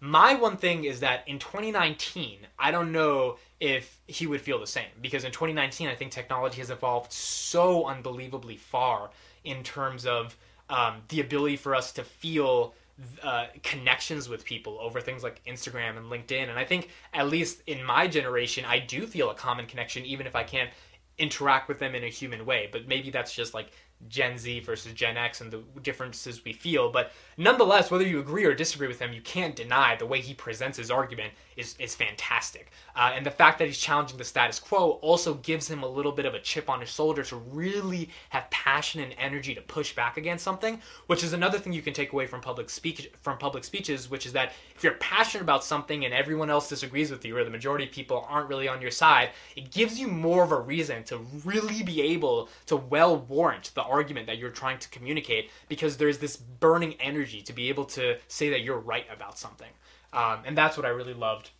My 0.00 0.34
one 0.34 0.56
thing 0.56 0.84
is 0.84 1.00
that 1.00 1.26
in 1.26 1.38
2019, 1.38 2.40
I 2.58 2.70
don't 2.70 2.92
know 2.92 3.38
if 3.60 4.00
he 4.06 4.26
would 4.26 4.40
feel 4.40 4.58
the 4.58 4.66
same 4.66 4.86
because 5.02 5.24
in 5.24 5.32
2019, 5.32 5.88
I 5.88 5.94
think 5.94 6.12
technology 6.12 6.58
has 6.58 6.70
evolved 6.70 7.12
so 7.12 7.86
unbelievably 7.86 8.56
far 8.56 9.10
in 9.44 9.62
terms 9.62 10.06
of 10.06 10.36
um, 10.70 11.02
the 11.08 11.20
ability 11.20 11.56
for 11.56 11.74
us 11.74 11.92
to 11.92 12.04
feel 12.04 12.74
uh, 13.22 13.46
connections 13.62 14.28
with 14.28 14.44
people 14.44 14.78
over 14.80 15.00
things 15.00 15.22
like 15.22 15.42
Instagram 15.44 15.96
and 15.96 16.06
LinkedIn. 16.06 16.48
And 16.48 16.58
I 16.58 16.64
think, 16.64 16.88
at 17.14 17.28
least 17.28 17.62
in 17.66 17.82
my 17.84 18.08
generation, 18.08 18.64
I 18.64 18.80
do 18.80 19.06
feel 19.06 19.30
a 19.30 19.34
common 19.34 19.66
connection, 19.66 20.04
even 20.04 20.26
if 20.26 20.34
I 20.34 20.42
can't 20.42 20.70
interact 21.16 21.68
with 21.68 21.78
them 21.78 21.94
in 21.94 22.04
a 22.04 22.08
human 22.08 22.44
way. 22.44 22.68
But 22.70 22.88
maybe 22.88 23.10
that's 23.10 23.32
just 23.32 23.54
like 23.54 23.70
Gen 24.08 24.36
Z 24.38 24.60
versus 24.60 24.92
Gen 24.92 25.16
X 25.16 25.40
and 25.40 25.50
the 25.50 25.62
differences 25.82 26.44
we 26.44 26.52
feel. 26.52 26.90
But 26.90 27.12
nonetheless, 27.36 27.90
whether 27.90 28.06
you 28.06 28.20
agree 28.20 28.44
or 28.44 28.54
disagree 28.54 28.88
with 28.88 29.00
him, 29.00 29.12
you 29.12 29.22
can't 29.22 29.56
deny 29.56 29.96
the 29.96 30.06
way 30.06 30.20
he 30.20 30.34
presents 30.34 30.78
his 30.78 30.90
argument 30.90 31.32
is, 31.58 31.74
is 31.78 31.94
fantastic. 31.94 32.70
Uh, 32.94 33.12
and 33.14 33.26
the 33.26 33.30
fact 33.30 33.58
that 33.58 33.66
he's 33.66 33.76
challenging 33.76 34.16
the 34.16 34.24
status 34.24 34.60
quo 34.60 34.92
also 35.02 35.34
gives 35.34 35.68
him 35.68 35.82
a 35.82 35.88
little 35.88 36.12
bit 36.12 36.24
of 36.24 36.32
a 36.32 36.38
chip 36.38 36.70
on 36.70 36.80
his 36.80 36.88
shoulder 36.88 37.24
to 37.24 37.36
really 37.36 38.08
have 38.30 38.48
passion 38.50 39.00
and 39.00 39.14
energy 39.18 39.54
to 39.54 39.60
push 39.60 39.94
back 39.94 40.16
against 40.16 40.44
something, 40.44 40.80
which 41.08 41.24
is 41.24 41.32
another 41.32 41.58
thing 41.58 41.72
you 41.72 41.82
can 41.82 41.92
take 41.92 42.12
away 42.12 42.26
from 42.26 42.40
public 42.40 42.70
speech 42.70 43.10
from 43.20 43.36
public 43.38 43.64
speeches, 43.64 44.08
which 44.08 44.24
is 44.24 44.32
that 44.32 44.52
if 44.74 44.84
you're 44.84 44.94
passionate 44.94 45.42
about 45.42 45.64
something 45.64 46.04
and 46.04 46.14
everyone 46.14 46.48
else 46.48 46.68
disagrees 46.68 47.10
with 47.10 47.24
you, 47.24 47.36
or 47.36 47.42
the 47.42 47.50
majority 47.50 47.84
of 47.84 47.90
people 47.90 48.24
aren't 48.28 48.48
really 48.48 48.68
on 48.68 48.80
your 48.80 48.92
side, 48.92 49.30
it 49.56 49.72
gives 49.72 49.98
you 49.98 50.06
more 50.06 50.44
of 50.44 50.52
a 50.52 50.60
reason 50.60 51.02
to 51.04 51.18
really 51.44 51.82
be 51.82 52.00
able 52.00 52.48
to 52.66 52.76
well 52.76 53.16
warrant 53.16 53.72
the 53.74 53.82
argument 53.82 54.26
that 54.28 54.38
you're 54.38 54.50
trying 54.50 54.78
to 54.78 54.88
communicate 54.90 55.50
because 55.68 55.96
there's 55.96 56.18
this 56.18 56.36
burning 56.36 56.94
energy 57.00 57.42
to 57.42 57.52
be 57.52 57.68
able 57.68 57.84
to 57.84 58.16
say 58.28 58.48
that 58.48 58.62
you're 58.62 58.78
right 58.78 59.06
about 59.12 59.36
something. 59.36 59.68
Um, 60.12 60.40
and 60.46 60.56
that's 60.56 60.76
what 60.76 60.86
I 60.86 60.90
really 60.90 61.14
loved 61.14 61.50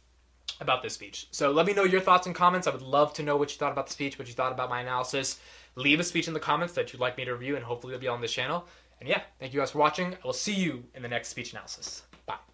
about 0.61 0.82
this 0.82 0.94
speech. 0.94 1.28
So 1.30 1.50
let 1.50 1.66
me 1.66 1.72
know 1.72 1.84
your 1.84 2.00
thoughts 2.00 2.26
and 2.26 2.34
comments. 2.34 2.66
I 2.66 2.70
would 2.70 2.82
love 2.82 3.12
to 3.14 3.22
know 3.22 3.37
what 3.37 3.52
you 3.52 3.58
thought 3.58 3.72
about 3.72 3.87
the 3.87 3.92
speech, 3.92 4.18
what 4.18 4.28
you 4.28 4.34
thought 4.34 4.52
about 4.52 4.70
my 4.70 4.80
analysis. 4.80 5.38
Leave 5.76 6.00
a 6.00 6.04
speech 6.04 6.26
in 6.26 6.34
the 6.34 6.40
comments 6.40 6.74
that 6.74 6.92
you'd 6.92 7.00
like 7.00 7.16
me 7.16 7.24
to 7.24 7.32
review, 7.32 7.56
and 7.56 7.64
hopefully 7.64 7.94
it'll 7.94 8.00
be 8.00 8.08
on 8.08 8.20
this 8.20 8.32
channel. 8.32 8.66
And 9.00 9.08
yeah, 9.08 9.22
thank 9.38 9.52
you 9.52 9.61
guys 9.61 9.70
for 9.70 9.78
watching. 9.78 10.14
I 10.14 10.26
will 10.26 10.32
see 10.32 10.54
you 10.54 10.84
in 10.94 11.02
the 11.02 11.08
next 11.08 11.28
speech 11.28 11.52
analysis. 11.52 12.02
Bye. 12.26 12.38